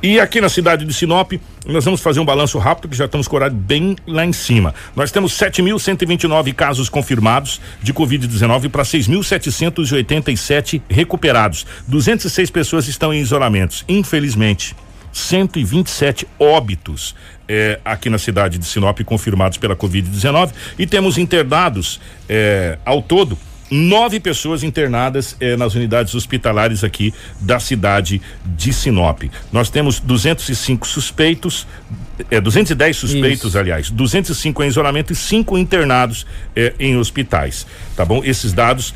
E 0.04 0.20
aqui 0.20 0.40
na 0.40 0.50
cidade 0.50 0.86
de 0.86 0.94
Sinop, 0.94 1.32
nós 1.66 1.84
vamos 1.84 2.02
fazer 2.02 2.20
um 2.20 2.26
balanço 2.26 2.60
rápido 2.60 2.90
que 2.90 2.96
já 2.96 3.06
estamos 3.06 3.28
com 3.28 3.40
bem 3.50 3.96
lá 4.06 4.24
em 4.24 4.32
cima. 4.32 4.76
Nós 4.96 5.12
temos 5.12 5.34
7.129 5.34 6.54
casos 6.54 6.88
confirmados 6.88 7.60
de 7.82 7.92
COVID-19 7.94 8.70
para 8.70 8.84
6.787 8.84 10.84
recuperados. 10.88 11.66
206 11.88 12.52
pessoas 12.52 12.88
estão 12.88 13.12
em 13.12 13.20
isolamentos. 13.20 13.84
Infelizmente, 13.90 14.76
127 15.16 16.28
óbitos 16.38 17.16
é, 17.48 17.80
aqui 17.86 18.10
na 18.10 18.18
cidade 18.18 18.58
de 18.58 18.66
Sinop 18.66 19.00
confirmados 19.06 19.58
pela 19.58 19.76
Covid-19 19.76 20.52
e 20.78 20.86
temos 20.86 21.18
internados 21.18 22.02
é, 22.28 22.78
ao 22.84 23.02
todo 23.02 23.38
nove 23.70 24.20
pessoas 24.20 24.64
internadas 24.64 25.36
eh, 25.40 25.58
nas 25.58 25.74
unidades 25.74 26.14
hospitalares 26.14 26.84
aqui 26.84 27.14
da 27.40 27.60
cidade 27.60 28.22
de 28.46 28.72
Sinop. 28.72 29.24
Nós 29.52 29.70
temos 29.70 30.00
205 30.00 30.88
suspeitos, 30.88 31.66
é, 32.30 32.40
210 32.40 32.96
suspeitos, 32.96 33.50
Isso. 33.50 33.58
aliás, 33.58 33.90
205 33.90 34.64
em 34.64 34.68
isolamento 34.68 35.14
e 35.14 35.16
cinco 35.16 35.58
internados 35.58 36.26
eh, 36.56 36.74
em 36.80 36.96
hospitais. 36.98 37.66
Tá 37.96 38.06
bom? 38.06 38.22
Esses 38.24 38.54
dados 38.54 38.94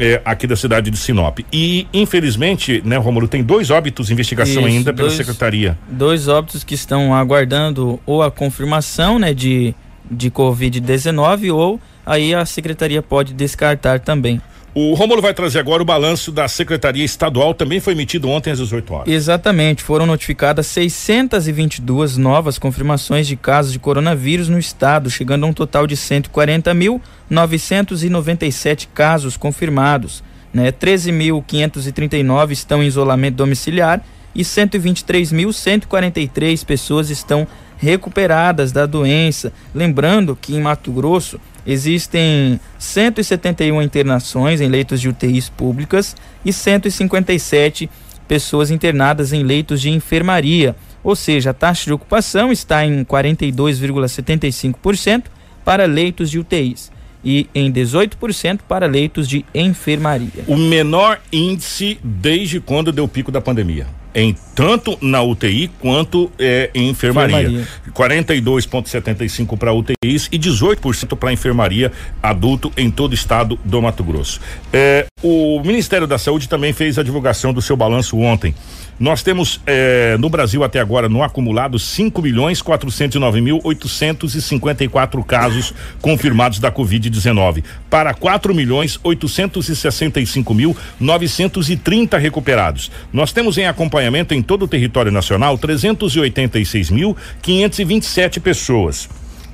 é, 0.00 0.22
aqui 0.24 0.46
da 0.46 0.56
cidade 0.56 0.90
de 0.90 0.96
Sinop. 0.96 1.40
E, 1.52 1.86
infelizmente, 1.92 2.82
né, 2.84 2.96
Romulo, 2.96 3.28
tem 3.28 3.44
dois 3.44 3.70
óbitos 3.70 4.08
em 4.08 4.14
investigação 4.14 4.62
Isso, 4.62 4.66
ainda 4.66 4.92
pela 4.94 5.08
dois, 5.08 5.18
secretaria. 5.18 5.78
Dois 5.90 6.26
óbitos 6.26 6.64
que 6.64 6.74
estão 6.74 7.14
aguardando 7.14 8.00
ou 8.06 8.22
a 8.22 8.30
confirmação, 8.30 9.18
né, 9.18 9.34
de, 9.34 9.74
de 10.10 10.30
Covid-19 10.30 11.54
ou 11.54 11.78
aí 12.06 12.34
a 12.34 12.46
secretaria 12.46 13.02
pode 13.02 13.34
descartar 13.34 14.00
também. 14.00 14.40
O 14.72 14.94
Romulo 14.94 15.20
vai 15.20 15.34
trazer 15.34 15.58
agora 15.58 15.82
o 15.82 15.84
balanço 15.84 16.30
da 16.30 16.46
Secretaria 16.46 17.04
Estadual, 17.04 17.52
também 17.52 17.80
foi 17.80 17.92
emitido 17.92 18.28
ontem 18.28 18.52
às 18.52 18.58
18 18.58 18.94
horas. 18.94 19.12
Exatamente, 19.12 19.82
foram 19.82 20.06
notificadas 20.06 20.68
622 20.68 22.16
novas 22.16 22.56
confirmações 22.56 23.26
de 23.26 23.34
casos 23.34 23.72
de 23.72 23.80
coronavírus 23.80 24.48
no 24.48 24.60
estado, 24.60 25.10
chegando 25.10 25.44
a 25.44 25.48
um 25.48 25.52
total 25.52 25.88
de 25.88 25.96
140.997 25.96 28.86
casos 28.94 29.36
confirmados. 29.36 30.22
Né? 30.54 30.70
13.539 30.70 32.52
estão 32.52 32.80
em 32.80 32.86
isolamento 32.86 33.34
domiciliar 33.34 34.00
e 34.32 34.42
123.143 34.42 36.64
pessoas 36.64 37.10
estão 37.10 37.44
recuperadas 37.76 38.70
da 38.70 38.86
doença. 38.86 39.52
Lembrando 39.74 40.38
que 40.40 40.54
em 40.54 40.60
Mato 40.60 40.92
Grosso 40.92 41.40
existem 41.66 42.60
171 42.78 43.82
internações 43.82 44.60
em 44.60 44.68
leitos 44.68 45.00
de 45.00 45.08
UTIs 45.08 45.48
públicas 45.48 46.14
e 46.44 46.52
157 46.52 47.88
pessoas 48.26 48.70
internadas 48.70 49.32
em 49.32 49.42
leitos 49.42 49.80
de 49.80 49.88
enfermaria. 49.90 50.76
Ou 51.02 51.16
seja, 51.16 51.48
a 51.50 51.54
taxa 51.54 51.86
de 51.86 51.92
ocupação 51.92 52.52
está 52.52 52.84
em 52.84 53.02
42,75% 53.04 55.24
para 55.64 55.86
leitos 55.86 56.30
de 56.30 56.38
UTIs 56.38 56.92
e 57.24 57.48
em 57.54 57.72
18% 57.72 58.60
para 58.68 58.86
leitos 58.86 59.26
de 59.28 59.46
enfermaria. 59.54 60.44
O 60.46 60.56
menor 60.56 61.20
índice 61.32 61.98
desde 62.02 62.60
quando 62.60 62.92
deu 62.92 63.04
o 63.04 63.08
pico 63.08 63.32
da 63.32 63.40
pandemia 63.40 63.86
em 64.14 64.36
tanto 64.54 64.98
na 65.00 65.22
UTI 65.22 65.70
quanto 65.80 66.30
é, 66.38 66.70
em 66.74 66.88
enfermaria. 66.88 67.40
enfermaria. 67.40 67.68
42,75 67.92 69.58
para 69.58 69.72
UTIs 69.72 70.28
e 70.30 70.38
18% 70.38 71.16
para 71.16 71.32
enfermaria 71.32 71.92
adulto 72.22 72.72
em 72.76 72.90
todo 72.90 73.12
o 73.12 73.14
estado 73.14 73.58
do 73.64 73.80
Mato 73.80 74.04
Grosso. 74.04 74.40
É, 74.72 75.06
o 75.22 75.60
Ministério 75.64 76.06
da 76.06 76.18
Saúde 76.18 76.48
também 76.48 76.72
fez 76.72 76.98
a 76.98 77.02
divulgação 77.02 77.52
do 77.52 77.62
seu 77.62 77.76
balanço 77.76 78.18
ontem. 78.18 78.54
Nós 79.00 79.22
temos 79.22 79.62
eh, 79.66 80.18
no 80.20 80.28
Brasil 80.28 80.62
até 80.62 80.78
agora, 80.78 81.08
no 81.08 81.22
acumulado, 81.22 81.78
5 81.78 82.20
milhões 82.20 82.60
409 82.60 83.40
mil 83.40 83.58
854 83.64 85.24
casos 85.24 85.72
confirmados 86.02 86.58
da 86.58 86.70
Covid-19, 86.70 87.64
para 87.88 88.12
4 88.12 88.54
milhões 88.54 89.00
865 89.02 90.52
mil 90.52 90.76
930 91.00 92.18
recuperados. 92.18 92.90
Nós 93.10 93.32
temos 93.32 93.56
em 93.56 93.64
acompanhamento 93.64 93.99
em 94.34 94.42
todo 94.42 94.64
o 94.64 94.68
território 94.68 95.12
nacional 95.12 95.58
386 95.58 96.90
mil 96.90 97.16
527 97.42 98.40
pessoas. 98.40 99.08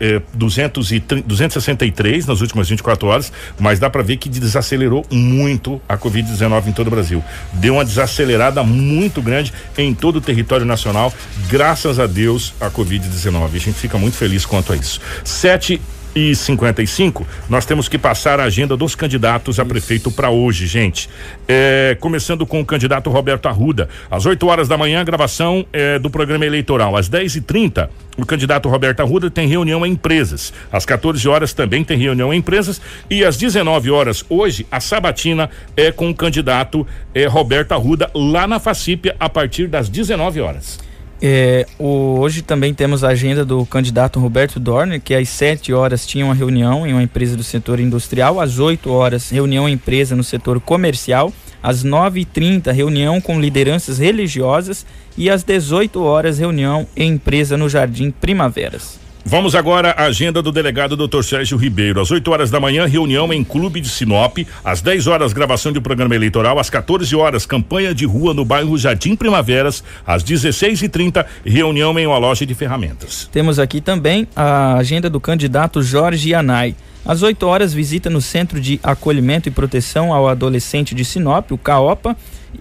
é, 0.00 0.20
200 0.34 0.92
e 0.92 1.00
263 1.00 2.26
nas 2.26 2.40
últimas 2.40 2.68
24 2.68 3.06
horas, 3.06 3.32
mas 3.58 3.78
dá 3.78 3.90
para 3.90 4.02
ver 4.02 4.16
que 4.16 4.28
desacelerou 4.28 5.04
muito 5.10 5.80
a 5.88 5.96
Covid-19 5.96 6.68
em 6.68 6.72
todo 6.72 6.86
o 6.86 6.90
Brasil. 6.90 7.22
Deu 7.52 7.74
uma 7.74 7.84
desacelerada 7.84 8.62
muito 8.62 9.20
grande 9.20 9.52
em 9.76 9.94
todo 9.94 10.16
o 10.16 10.20
território 10.20 10.64
nacional, 10.64 11.12
graças 11.48 11.98
a 11.98 12.06
Deus, 12.06 12.54
a 12.60 12.70
Covid-19. 12.70 13.44
A 13.54 13.58
gente 13.58 13.74
fica 13.74 13.98
muito 13.98 14.16
feliz 14.16 14.46
quanto 14.46 14.72
a 14.72 14.76
isso. 14.76 15.00
7 15.24 15.80
e 16.14 16.34
55, 16.34 17.26
nós 17.48 17.64
temos 17.64 17.88
que 17.88 17.98
passar 17.98 18.40
a 18.40 18.44
agenda 18.44 18.76
dos 18.76 18.94
candidatos 18.94 19.60
a 19.60 19.64
prefeito 19.64 20.10
para 20.10 20.30
hoje, 20.30 20.66
gente. 20.66 21.08
É, 21.46 21.96
começando 22.00 22.46
com 22.46 22.60
o 22.60 22.64
candidato 22.64 23.10
Roberto 23.10 23.46
Arruda. 23.46 23.88
Às 24.10 24.26
8 24.26 24.46
horas 24.46 24.68
da 24.68 24.76
manhã, 24.76 25.04
gravação 25.04 25.64
é, 25.72 25.98
do 25.98 26.10
programa 26.10 26.44
eleitoral. 26.44 26.96
Às 26.96 27.08
10 27.08 27.36
e 27.36 27.40
30 27.40 27.90
o 28.20 28.26
candidato 28.26 28.68
Roberto 28.68 29.00
Arruda 29.00 29.30
tem 29.30 29.48
reunião 29.48 29.86
em 29.86 29.92
empresas. 29.92 30.52
Às 30.70 30.84
14 30.84 31.26
horas 31.26 31.52
também 31.52 31.82
tem 31.82 31.96
reunião 31.96 32.34
em 32.34 32.38
empresas. 32.38 32.80
E 33.08 33.24
às 33.24 33.36
19 33.36 33.90
horas, 33.90 34.24
hoje, 34.28 34.66
a 34.70 34.78
sabatina 34.78 35.48
é 35.76 35.90
com 35.90 36.10
o 36.10 36.14
candidato 36.14 36.86
é, 37.14 37.26
Roberto 37.26 37.72
Arruda 37.72 38.10
lá 38.14 38.46
na 38.46 38.58
Facípia 38.58 39.16
a 39.18 39.28
partir 39.28 39.68
das 39.68 39.88
19 39.88 40.40
horas. 40.40 40.89
É, 41.22 41.66
o, 41.78 42.18
hoje 42.18 42.40
também 42.40 42.72
temos 42.72 43.04
a 43.04 43.08
agenda 43.08 43.44
do 43.44 43.66
candidato 43.66 44.18
Roberto 44.18 44.58
Dorner, 44.58 45.00
que 45.00 45.14
às 45.14 45.28
7 45.28 45.72
horas 45.72 46.06
tinha 46.06 46.24
uma 46.24 46.34
reunião 46.34 46.86
em 46.86 46.92
uma 46.92 47.02
empresa 47.02 47.36
do 47.36 47.42
setor 47.42 47.78
industrial, 47.78 48.40
às 48.40 48.58
8 48.58 48.90
horas, 48.90 49.28
reunião 49.28 49.68
em 49.68 49.72
empresa 49.72 50.16
no 50.16 50.24
setor 50.24 50.60
comercial, 50.60 51.32
às 51.62 51.84
9h30, 51.84 52.72
reunião 52.72 53.20
com 53.20 53.40
lideranças 53.40 53.98
religiosas 53.98 54.86
e 55.16 55.28
às 55.28 55.42
18 55.42 56.02
horas, 56.02 56.38
reunião 56.38 56.86
em 56.96 57.12
empresa 57.12 57.56
no 57.56 57.68
Jardim 57.68 58.10
Primaveras. 58.10 58.99
Vamos 59.24 59.54
agora 59.54 59.90
à 59.90 60.04
agenda 60.04 60.40
do 60.40 60.50
delegado 60.50 60.96
Dr. 60.96 61.22
Sérgio 61.22 61.58
Ribeiro. 61.58 62.00
Às 62.00 62.10
8 62.10 62.30
horas 62.30 62.50
da 62.50 62.58
manhã, 62.58 62.86
reunião 62.86 63.30
em 63.32 63.44
Clube 63.44 63.80
de 63.80 63.88
Sinop. 63.88 64.38
Às 64.64 64.80
10 64.80 65.06
horas, 65.06 65.32
gravação 65.32 65.72
de 65.72 65.80
programa 65.80 66.14
eleitoral. 66.14 66.58
Às 66.58 66.70
14 66.70 67.14
horas, 67.14 67.44
campanha 67.44 67.94
de 67.94 68.06
rua 68.06 68.32
no 68.32 68.44
bairro 68.44 68.76
Jardim 68.78 69.14
Primaveras. 69.14 69.84
Às 70.06 70.24
16h30, 70.24 71.24
reunião 71.44 71.96
em 71.98 72.06
uma 72.06 72.16
loja 72.18 72.46
de 72.46 72.54
ferramentas. 72.54 73.28
Temos 73.30 73.58
aqui 73.58 73.80
também 73.80 74.26
a 74.34 74.76
agenda 74.76 75.10
do 75.10 75.20
candidato 75.20 75.82
Jorge 75.82 76.34
Anai. 76.34 76.74
Às 77.04 77.22
8 77.22 77.46
horas, 77.46 77.74
visita 77.74 78.08
no 78.08 78.22
Centro 78.22 78.58
de 78.58 78.80
Acolhimento 78.82 79.48
e 79.48 79.52
Proteção 79.52 80.12
ao 80.14 80.28
Adolescente 80.28 80.94
de 80.94 81.04
Sinop, 81.04 81.52
o 81.52 81.58
CAOPA. 81.58 82.16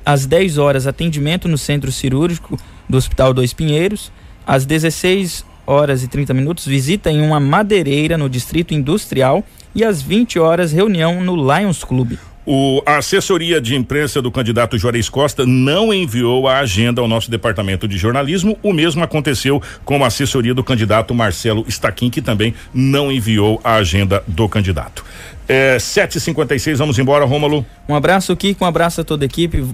Às 0.06 0.26
10 0.26 0.58
horas, 0.58 0.86
atendimento 0.86 1.48
no 1.48 1.58
Centro 1.58 1.92
Cirúrgico 1.92 2.60
do 2.88 2.98
Hospital 2.98 3.34
Dois 3.34 3.54
Pinheiros. 3.54 4.12
Às 4.46 4.66
16 4.66 5.46
horas 5.70 6.04
e 6.04 6.08
30 6.08 6.34
minutos, 6.34 6.66
visita 6.66 7.12
em 7.12 7.22
uma 7.22 7.40
madeireira 7.40 8.18
no 8.18 8.28
Distrito 8.28 8.74
Industrial 8.74 9.44
e 9.76 9.84
às 9.84 10.02
20 10.02 10.40
horas, 10.40 10.72
reunião 10.72 11.24
no 11.24 11.36
Lions 11.36 11.84
Club. 11.84 12.18
O, 12.52 12.82
a 12.84 12.98
assessoria 12.98 13.62
de 13.62 13.76
imprensa 13.76 14.20
do 14.24 14.32
candidato 14.32 14.76
Juarez 14.76 15.08
Costa 15.08 15.46
não 15.46 15.94
enviou 15.94 16.48
a 16.48 16.58
agenda 16.58 17.00
ao 17.00 17.08
nosso 17.08 17.30
departamento 17.30 17.88
de 17.88 17.96
jornalismo. 17.96 18.58
O 18.64 18.74
mesmo 18.74 19.04
aconteceu 19.04 19.62
com 19.86 20.04
a 20.04 20.08
assessoria 20.08 20.56
do 20.56 20.64
candidato 20.64 21.14
Marcelo 21.14 21.64
Staquim, 21.68 22.10
que 22.10 22.24
também 22.24 22.56
não 22.74 23.12
enviou 23.12 23.62
a 23.64 23.76
agenda 23.76 24.24
do 24.26 24.50
candidato. 24.50 25.06
É, 25.52 25.78
7h56, 25.78 26.76
vamos 26.76 27.00
embora, 27.00 27.26
Rômulo. 27.26 27.66
Um 27.88 27.96
abraço, 27.96 28.36
Kiko, 28.36 28.64
um 28.64 28.68
abraço 28.68 29.02
a 29.02 29.04
toda 29.04 29.26
a 29.26 29.28
equipe. 29.28 29.66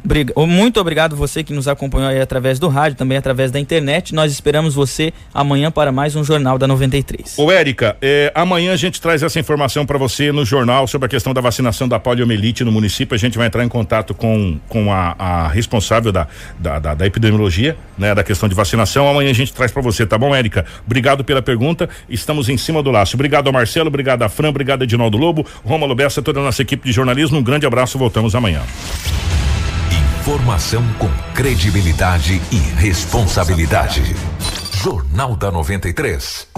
Muito 0.47 0.79
obrigado 0.79 1.17
você 1.17 1.43
que 1.43 1.51
nos 1.51 1.67
acompanhou 1.67 2.07
aí 2.07 2.21
através 2.21 2.57
do 2.59 2.69
rádio, 2.69 2.97
também 2.97 3.17
através 3.17 3.51
da 3.51 3.59
internet. 3.59 4.15
Nós 4.15 4.31
esperamos 4.31 4.73
você 4.73 5.11
amanhã 5.33 5.69
para 5.69 5.91
mais 5.91 6.15
um 6.15 6.23
Jornal 6.23 6.57
da 6.57 6.65
93. 6.65 7.37
Ô, 7.37 7.51
Érica, 7.51 7.97
é, 8.01 8.31
amanhã 8.33 8.71
a 8.71 8.77
gente 8.77 9.01
traz 9.01 9.21
essa 9.21 9.37
informação 9.37 9.85
para 9.85 9.97
você 9.97 10.31
no 10.31 10.45
jornal 10.45 10.87
sobre 10.87 11.07
a 11.07 11.09
questão 11.09 11.33
da 11.33 11.41
vacinação 11.41 11.89
da 11.89 11.99
poliomielite 11.99 12.63
no 12.63 12.71
município. 12.71 13.13
A 13.13 13.17
gente 13.17 13.37
vai 13.37 13.47
entrar 13.47 13.61
em 13.61 13.67
contato 13.67 14.13
com, 14.13 14.57
com 14.69 14.93
a, 14.93 15.13
a 15.19 15.47
responsável 15.49 16.09
da, 16.09 16.25
da, 16.57 16.79
da, 16.79 16.93
da, 16.93 17.05
epidemiologia, 17.05 17.75
né, 17.97 18.15
da 18.15 18.23
questão 18.23 18.47
de 18.47 18.55
vacinação. 18.55 19.09
Amanhã 19.09 19.29
a 19.29 19.33
gente 19.33 19.51
traz 19.51 19.73
para 19.73 19.81
você, 19.81 20.05
tá 20.05 20.17
bom, 20.17 20.33
Érica? 20.33 20.65
Obrigado 20.85 21.25
pela 21.25 21.41
pergunta. 21.41 21.89
Estamos 22.09 22.47
em 22.47 22.55
cima 22.55 22.81
do 22.81 22.91
laço. 22.91 23.17
Obrigado 23.17 23.47
ao 23.47 23.53
Marcelo, 23.53 23.89
obrigado 23.89 24.23
a 24.23 24.29
Fran, 24.29 24.47
obrigado 24.47 24.83
a 24.83 24.85
Edinaldo 24.85 25.17
Lobo. 25.17 25.45
Romulo 25.65 25.95
Bessa, 25.95 26.21
toda 26.21 26.39
a 26.39 26.43
nossa 26.43 26.61
equipe 26.61 26.85
de 26.85 26.91
jornalismo. 26.91 27.39
Um 27.39 27.43
grande 27.43 27.65
abraço, 27.65 27.97
voltamos 27.97 28.35
amanhã. 28.35 28.61
Informação 30.19 30.83
com 30.99 31.09
credibilidade 31.33 32.41
e 32.51 32.57
responsabilidade. 32.79 34.15
Jornal 34.83 35.35
da 35.35 35.51
93. 35.51 36.55